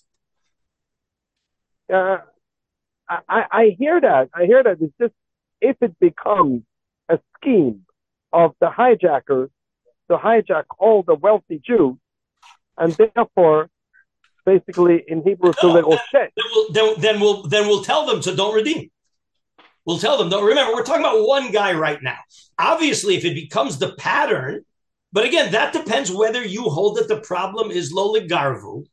Uh, 1.92 2.18
I, 3.10 3.20
I 3.30 3.46
I 3.52 3.76
hear 3.78 4.00
that. 4.02 4.30
I 4.34 4.46
hear 4.46 4.64
that. 4.64 4.78
It's 4.82 4.94
just 5.00 5.14
if 5.62 5.78
it 5.82 6.00
becomes 6.00 6.64
a 7.10 7.20
scheme 7.38 7.86
of 8.32 8.56
the 8.62 8.70
hijackers 8.70 9.50
to 10.10 10.18
hijack 10.18 10.66
all 10.80 11.04
the 11.04 11.16
wealthy 11.16 11.62
Jews, 11.66 11.98
and 12.78 12.94
therefore, 12.94 13.70
basically 14.46 15.04
in 15.08 15.24
Hebrew, 15.24 15.54
No, 15.64 15.98
shit. 16.12 16.32
Then 16.36 16.46
we'll, 16.54 16.72
then, 16.72 16.94
then 17.00 17.20
we'll 17.20 17.44
then 17.48 17.68
we'll 17.68 17.84
tell 17.84 18.06
them 18.06 18.22
to 18.22 18.36
don't 18.36 18.56
redeem. 18.56 18.90
We'll 19.86 20.00
tell 20.00 20.18
them 20.18 20.30
don't 20.30 20.46
remember. 20.46 20.74
We're 20.74 20.84
talking 20.84 21.02
about 21.02 21.28
one 21.28 21.52
guy 21.52 21.74
right 21.74 22.02
now. 22.02 22.18
Obviously, 22.60 23.16
if 23.16 23.26
it 23.26 23.34
becomes 23.34 23.78
the 23.78 23.94
pattern, 23.96 24.64
but 25.12 25.26
again, 25.26 25.52
that 25.54 25.74
depends 25.74 26.12
whether 26.12 26.44
you 26.44 26.64
hold 26.64 26.98
that 26.98 27.08
the 27.08 27.22
problem 27.22 27.72
is 27.72 27.94
loligarvu, 27.94 28.86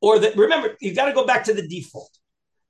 or 0.00 0.18
that 0.18 0.36
remember 0.36 0.76
you've 0.80 0.96
got 0.96 1.06
to 1.06 1.12
go 1.12 1.26
back 1.26 1.44
to 1.44 1.54
the 1.54 1.66
default. 1.66 2.10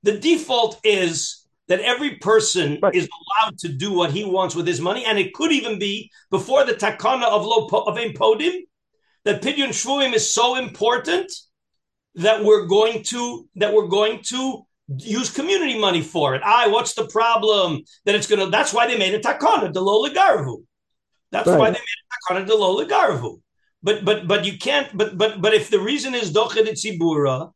The 0.03 0.17
default 0.17 0.79
is 0.83 1.45
that 1.67 1.81
every 1.81 2.15
person 2.15 2.79
Right. 2.81 2.95
is 2.95 3.07
allowed 3.07 3.57
to 3.59 3.69
do 3.69 3.93
what 3.93 4.11
he 4.11 4.23
wants 4.25 4.55
with 4.55 4.65
his 4.65 4.81
money, 4.81 5.05
and 5.05 5.19
it 5.19 5.33
could 5.33 5.51
even 5.51 5.77
be 5.77 6.09
before 6.31 6.65
the 6.65 6.73
takana 6.73 7.25
of 7.25 7.45
lo 7.45 7.67
of 7.67 7.97
ein 7.97 8.13
podim 8.13 8.61
that 9.25 9.41
pidyon 9.41 9.69
shvuyim 9.69 10.13
is 10.13 10.33
so 10.33 10.55
important 10.55 11.31
that 12.15 12.43
we're 12.43 12.65
going 12.65 13.03
to 13.03 13.47
that 13.55 13.73
we're 13.73 13.87
going 13.87 14.21
to 14.29 14.65
use 14.97 15.29
community 15.29 15.77
money 15.77 16.01
for 16.01 16.35
it. 16.35 16.41
I, 16.43 16.67
what's 16.67 16.93
the 16.93 17.07
problem 17.07 17.83
that 18.05 18.15
it's 18.15 18.27
gonna? 18.27 18.49
That's 18.49 18.73
why 18.73 18.87
they 18.87 18.97
made 18.97 19.13
a 19.13 19.19
takana, 19.19 19.71
the 19.71 19.81
loligarvu. 19.81 20.63
That's 21.31 21.47
Right. 21.47 21.59
why 21.59 21.69
they 21.69 21.79
made 21.79 22.01
a 22.05 22.33
takana 22.33 22.47
de 22.47 22.55
lo 22.55 22.83
legarvu. 22.83 23.41
But 23.83 24.03
but 24.03 24.27
but 24.27 24.45
you 24.45 24.57
can't. 24.57 24.95
But 24.97 25.17
but 25.17 25.41
but 25.41 25.53
if 25.53 25.69
the 25.69 25.79
reason 25.79 26.15
is 26.15 26.33
tzibura, 26.33 27.51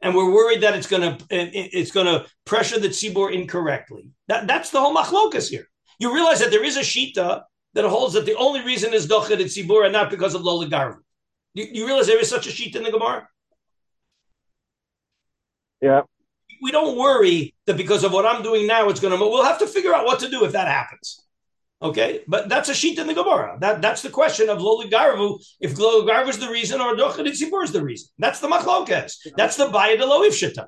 and 0.00 0.14
we're 0.14 0.32
worried 0.32 0.60
that 0.62 0.74
it's 0.74 0.86
gonna 0.86 1.18
it's 1.30 1.90
gonna 1.90 2.24
pressure 2.44 2.78
the 2.78 2.88
tzibur 2.88 3.32
incorrectly. 3.32 4.10
That 4.28 4.46
that's 4.46 4.70
the 4.70 4.80
whole 4.80 4.94
machlokas 4.94 5.50
here. 5.50 5.68
You 5.98 6.14
realize 6.14 6.40
that 6.40 6.50
there 6.50 6.64
is 6.64 6.76
a 6.76 6.80
shita 6.80 7.42
that 7.74 7.84
holds 7.84 8.14
that 8.14 8.26
the 8.26 8.36
only 8.36 8.62
reason 8.62 8.94
is 8.94 9.06
tzibur 9.06 9.84
and 9.84 9.92
not 9.92 10.10
because 10.10 10.34
of 10.34 10.42
lo 10.42 10.64
legarvu. 10.64 10.98
You, 11.54 11.66
you 11.72 11.86
realize 11.86 12.06
there 12.06 12.20
is 12.20 12.30
such 12.30 12.46
a 12.46 12.50
shita 12.50 12.76
in 12.76 12.84
the 12.84 12.90
Gemara? 12.90 13.28
Yeah. 15.80 16.02
We 16.62 16.70
don't 16.70 16.96
worry 16.96 17.54
that 17.66 17.76
because 17.76 18.02
of 18.04 18.12
what 18.12 18.24
I'm 18.24 18.42
doing 18.42 18.66
now, 18.66 18.88
it's 18.88 19.00
going 19.00 19.16
to. 19.16 19.18
We'll 19.18 19.44
have 19.44 19.58
to 19.58 19.66
figure 19.66 19.94
out 19.94 20.06
what 20.06 20.20
to 20.20 20.30
do 20.30 20.44
if 20.44 20.52
that 20.52 20.68
happens. 20.68 21.22
Okay, 21.82 22.24
but 22.26 22.48
that's 22.48 22.70
a 22.70 22.74
sheet 22.74 22.98
in 22.98 23.06
the 23.06 23.12
Gemara. 23.12 23.58
That 23.60 23.82
that's 23.82 24.00
the 24.00 24.08
question 24.08 24.48
of 24.48 24.58
Loli 24.58 24.90
Garvu. 24.90 25.38
If 25.60 25.74
Loli 25.74 26.08
Garvu 26.08 26.28
is 26.28 26.38
the 26.38 26.48
reason 26.48 26.80
or 26.80 26.96
Dochet 26.96 27.26
Tzibur 27.26 27.62
is 27.64 27.72
the 27.72 27.82
reason, 27.82 28.08
that's 28.18 28.40
the 28.40 28.48
Machlokas. 28.48 29.12
That's 29.36 29.56
the 29.56 29.68
Baya 29.68 29.98
de 29.98 30.04
Loif 30.04 30.32
Shita. 30.32 30.64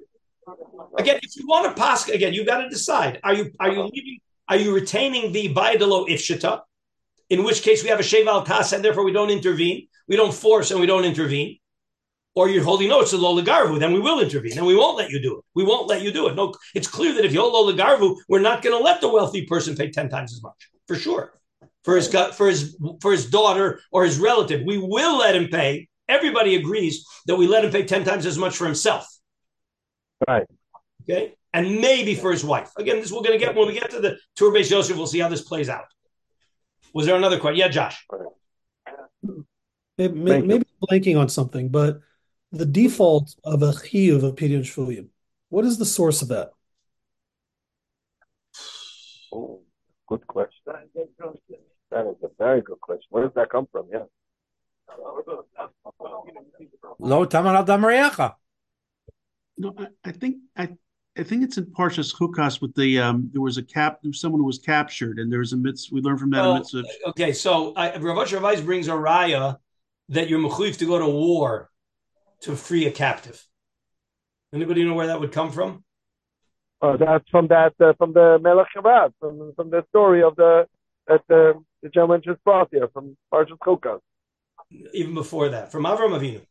Again, 0.98 1.18
if 1.22 1.34
you 1.36 1.46
want 1.46 1.64
to 1.64 1.80
pass, 1.80 2.06
again, 2.11 2.34
you 2.34 2.44
got 2.44 2.59
to 2.59 2.68
decide: 2.68 3.20
are 3.24 3.32
you 3.32 3.50
are 3.59 3.72
you 3.72 3.82
leaving? 3.84 4.18
Are 4.50 4.56
you 4.56 4.74
retaining 4.74 5.32
the 5.32 5.48
Baya 5.48 5.78
de 5.78 5.86
Loif 5.86 6.18
Shita? 6.18 6.61
In 7.30 7.42
which 7.42 7.62
case, 7.62 7.82
we 7.82 7.88
have 7.88 8.00
a 8.00 8.02
Sheval 8.02 8.44
Tas, 8.44 8.74
and 8.74 8.84
therefore 8.84 9.04
we 9.04 9.12
don't 9.12 9.30
intervene. 9.30 9.88
We 10.09 10.16
don't 10.16 10.34
force 10.34 10.70
and 10.70 10.80
we 10.80 10.86
don't 10.86 11.04
intervene. 11.04 11.59
Or 12.39 12.49
you're 12.49 12.62
holding 12.62 12.89
no, 12.89 13.01
it's 13.01 13.12
a 13.12 13.16
Loligarvu, 13.16 13.80
then 13.80 13.93
we 13.93 13.99
will 13.99 14.20
intervene 14.20 14.57
and 14.57 14.64
we 14.64 14.76
won't 14.76 14.97
let 14.97 15.11
you 15.11 15.20
do 15.20 15.39
it. 15.39 15.45
We 15.57 15.64
won't 15.64 15.89
let 15.89 16.03
you 16.03 16.12
do 16.12 16.28
it. 16.28 16.36
No, 16.36 16.55
it's 16.72 16.86
clear 16.86 17.12
that 17.14 17.24
if 17.24 17.32
you 17.32 17.41
hold 17.41 17.53
Loligarvu, 17.53 18.14
we're 18.28 18.39
not 18.39 18.62
going 18.62 18.78
to 18.78 18.84
let 18.84 19.01
the 19.01 19.09
wealthy 19.09 19.45
person 19.45 19.74
pay 19.74 19.91
10 19.91 20.09
times 20.09 20.32
as 20.32 20.41
much, 20.41 20.70
for 20.86 20.95
sure. 20.95 21.32
For 21.82 21.97
his 21.97 22.07
for 22.36 22.47
his 22.47 22.78
for 23.01 23.11
his 23.11 23.28
daughter 23.28 23.80
or 23.91 24.05
his 24.05 24.20
relative, 24.20 24.62
we 24.64 24.78
will 24.78 25.18
let 25.18 25.34
him 25.34 25.49
pay. 25.49 25.89
Everybody 26.09 26.55
agrees 26.55 27.05
that 27.26 27.34
we 27.34 27.49
let 27.49 27.64
him 27.64 27.72
pay 27.72 27.82
10 27.82 28.05
times 28.05 28.24
as 28.24 28.39
much 28.39 28.57
for 28.57 28.66
himself. 28.66 29.05
Right. 30.28 30.47
Okay. 31.03 31.34
And 31.53 31.80
maybe 31.80 32.14
for 32.14 32.30
his 32.30 32.45
wife. 32.45 32.70
Again, 32.76 33.01
this 33.01 33.11
we're 33.11 33.22
going 33.22 33.36
to 33.36 33.45
get 33.45 33.57
when 33.57 33.66
we 33.66 33.74
get 33.74 33.91
to 33.91 34.01
the 34.01 34.16
Tur 34.36 34.53
base 34.53 34.68
Joseph, 34.68 34.97
we'll 34.97 35.09
see 35.09 35.18
how 35.18 35.28
this 35.28 35.43
plays 35.43 35.68
out. 35.68 35.86
Was 36.95 37.07
there 37.07 37.16
another 37.16 37.41
question? 37.41 37.59
Yeah, 37.59 37.66
Josh. 37.66 38.07
Maybe, 39.99 40.14
maybe 40.14 40.64
blanking 40.89 41.18
on 41.18 41.28
something, 41.28 41.70
but 41.70 41.99
the 42.53 42.66
default 42.66 43.34
of 43.44 43.62
a 43.62 43.72
chiyuv 43.72 44.22
of 44.22 44.36
pidyon 44.36 44.61
shvuyim. 44.62 45.09
What 45.49 45.64
is 45.64 45.78
the 45.78 45.84
source 45.84 46.22
of 46.22 46.28
that? 46.28 46.51
Oh, 49.32 49.61
good 50.07 50.26
question. 50.26 50.62
That 51.90 52.07
is 52.07 52.16
a 52.22 52.28
very 52.38 52.61
good 52.62 52.80
question. 52.80 53.07
Where 53.11 53.24
does 53.24 53.34
that 53.34 53.51
come 53.51 53.66
from? 53.70 53.86
Yeah. 53.92 54.05
Lo 56.99 57.24
taman 57.24 57.55
al 57.55 58.36
No, 59.59 59.74
I, 59.78 59.86
I 60.05 60.12
think 60.12 60.36
I 60.57 60.68
I 61.18 61.22
think 61.24 61.42
it's 61.42 61.59
in 61.59 61.66
Parshas 61.66 62.14
Chukas 62.14 62.61
with 62.61 62.74
the 62.74 63.01
um, 63.01 63.28
there 63.32 63.42
was 63.42 63.59
a 63.59 63.62
cap 63.62 63.99
there 64.03 64.09
was 64.11 64.20
someone 64.20 64.40
who 64.40 64.46
was 64.46 64.59
captured 64.59 65.18
and 65.18 65.32
there 65.32 65.40
was 65.40 65.53
a 65.53 65.57
mitzvah 65.57 65.94
we 65.94 66.01
learned 66.01 66.20
from 66.20 66.30
that 66.30 66.44
Oh, 66.44 66.53
a 66.53 66.59
mitzvah. 66.59 66.84
okay, 67.09 67.32
so 67.32 67.72
I, 67.74 67.96
Rav 67.96 68.18
Asher 68.18 68.40
Weiss 68.40 68.61
brings 68.61 68.88
a 68.88 68.92
raya 68.92 69.57
that 70.11 70.28
you're 70.28 70.40
mechuyev 70.40 70.78
to 70.78 70.86
go 70.86 70.99
to 70.99 71.07
war 71.09 71.70
to 72.43 72.57
free 72.57 72.86
a 72.86 72.91
captive. 72.91 73.45
Anybody 74.53 74.84
know 74.84 74.95
where 74.95 75.09
that 75.09 75.20
would 75.20 75.32
come 75.32 75.53
from? 75.53 75.84
Oh, 76.80 76.97
that's 76.97 77.28
from 77.30 77.49
that 77.49 77.74
uh, 77.80 77.93
from 77.99 78.12
the 78.12 78.39
Melech 78.41 78.68
Shabbat, 78.76 79.12
from 79.20 79.53
from 79.57 79.70
the 79.70 79.84
story 79.91 80.22
of 80.22 80.36
the 80.36 80.66
that 81.09 81.22
the 81.28 81.55
the 81.82 81.89
gentleman 81.89 82.22
just 82.24 82.43
brought 82.45 82.68
here 82.70 82.89
from 82.93 83.16
Parshas 83.32 83.59
Chukas. 83.59 84.01
Even 84.93 85.14
before 85.14 85.49
that, 85.51 85.72
from 85.72 85.84
Avram 85.84 86.16
Avinu. 86.18 86.43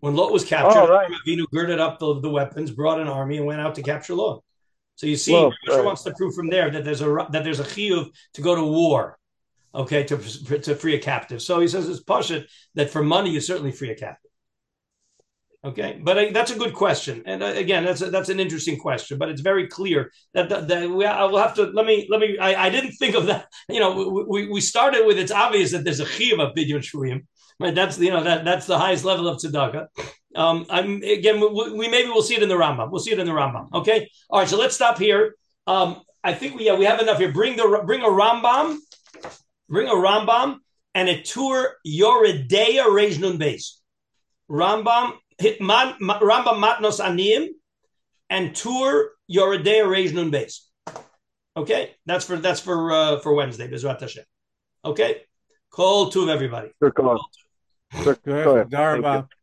When 0.00 0.16
Lot 0.16 0.32
was 0.32 0.44
captured, 0.44 0.78
Oh, 0.78 0.88
right. 0.88 1.08
Avram 1.10 1.16
Avinu 1.26 1.44
girded 1.52 1.78
up 1.78 1.98
the, 1.98 2.20
the 2.20 2.30
weapons, 2.30 2.70
brought 2.70 3.00
an 3.00 3.08
army, 3.08 3.36
and 3.36 3.46
went 3.46 3.60
out 3.60 3.74
to 3.74 3.82
capture 3.82 4.14
Lot. 4.14 4.42
So 4.96 5.06
you 5.06 5.16
see, 5.16 5.32
Well, 5.32 5.44
Rav 5.44 5.52
Asher 5.68 5.76
right. 5.78 5.86
wants 5.86 6.02
to 6.04 6.14
prove 6.14 6.34
from 6.34 6.48
there 6.48 6.70
that 6.70 6.84
there's 6.84 7.00
a 7.00 7.26
that 7.30 7.42
there's 7.44 7.60
a 7.60 7.64
chiyuv 7.64 8.10
to 8.34 8.40
go 8.42 8.54
to 8.54 8.64
war, 8.64 9.18
okay, 9.74 10.04
to 10.04 10.16
to 10.60 10.74
free 10.76 10.94
a 10.94 10.98
captive. 10.98 11.42
So 11.42 11.58
he 11.60 11.68
says 11.68 11.88
it's 11.88 12.02
pashut 12.02 12.46
that 12.76 12.90
for 12.90 13.02
money 13.02 13.30
you 13.30 13.40
certainly 13.40 13.72
free 13.72 13.90
a 13.90 13.96
captive. 13.96 14.29
Okay, 15.62 16.00
but 16.02 16.16
uh, 16.16 16.26
that's 16.32 16.50
a 16.50 16.58
good 16.58 16.72
question, 16.72 17.22
and 17.26 17.42
uh, 17.42 17.46
again, 17.46 17.84
that's 17.84 18.00
a, 18.00 18.10
that's 18.10 18.30
an 18.30 18.40
interesting 18.40 18.78
question. 18.78 19.18
But 19.18 19.28
it's 19.28 19.42
very 19.42 19.66
clear 19.66 20.10
that 20.32 20.48
that, 20.48 20.90
we 20.90 21.04
I 21.04 21.24
will 21.24 21.36
have 21.36 21.52
to 21.56 21.64
let 21.64 21.84
me 21.84 22.08
let 22.10 22.18
me. 22.18 22.38
I, 22.38 22.66
I 22.66 22.70
didn't 22.70 22.92
think 22.92 23.14
of 23.14 23.26
that. 23.26 23.46
You 23.68 23.78
know, 23.78 24.24
we, 24.26 24.48
we, 24.48 24.60
started 24.62 25.06
with 25.06 25.18
it's 25.18 25.30
obvious 25.30 25.72
that 25.72 25.84
there's 25.84 26.00
a 26.00 26.06
chiyuv 26.06 26.40
of 26.40 26.54
pidyon 26.54 26.80
shvuyim, 26.80 27.26
right? 27.60 27.74
That's 27.74 27.98
you 27.98 28.10
know 28.10 28.24
that 28.24 28.42
that's 28.46 28.66
the 28.66 28.78
highest 28.78 29.04
level 29.04 29.28
of 29.28 29.36
tzedakah. 29.36 29.88
Um, 30.34 30.64
I'm 30.70 31.02
again, 31.02 31.40
we, 31.40 31.72
we 31.72 31.88
maybe 31.88 32.08
we'll 32.08 32.22
see 32.22 32.36
it 32.36 32.42
in 32.42 32.48
the 32.48 32.54
Rambam. 32.54 32.90
We'll 32.90 33.00
see 33.00 33.12
it 33.12 33.18
in 33.18 33.26
the 33.26 33.32
Rambam. 33.32 33.68
Okay, 33.74 34.08
all 34.30 34.40
right. 34.40 34.48
So 34.48 34.56
let's 34.56 34.74
stop 34.74 34.96
here. 34.98 35.34
Um, 35.66 36.00
I 36.24 36.32
think 36.32 36.56
we 36.56 36.64
yeah 36.64 36.76
we 36.78 36.86
have 36.86 37.00
enough 37.00 37.18
here. 37.18 37.32
Bring 37.32 37.56
the 37.56 37.82
bring 37.84 38.00
a 38.00 38.08
Rambam, 38.08 38.78
bring 39.68 39.88
a 39.88 39.94
Rambam 39.94 40.56
and 40.94 41.10
a 41.10 41.20
Tur 41.20 41.76
Yoredeya 41.86 42.86
Reish 42.86 43.20
Nun 43.20 43.38
Beis. 43.38 43.76
Rambam 44.50 45.12
hit 45.40 45.60
man, 45.60 45.94
ma, 46.00 46.20
Rambam 46.20 46.62
Matnos 46.62 47.00
Aniyim 47.00 47.48
and 48.28 48.54
Tur 48.54 49.12
Yoredeya 49.30 49.84
Reish 49.84 50.12
Nun 50.12 50.30
Beis. 50.30 50.60
Okay, 51.56 51.96
that's 52.06 52.24
for 52.24 52.36
that's 52.36 52.60
for 52.60 52.92
uh, 52.92 53.18
for 53.20 53.34
Wednesday. 53.34 53.68
Bezrat 53.68 54.00
Hashem. 54.00 54.24
Okay, 54.84 55.22
call 55.70 56.10
to 56.10 56.30
everybody. 56.30 56.70
Good 56.80 56.94
call. 56.94 57.18
Good. 58.04 58.22
Good. 58.22 58.44
Go 58.44 58.54
ahead. 58.54 58.70
Darba. 58.70 59.02
Thank 59.02 59.24
you. 59.24 59.39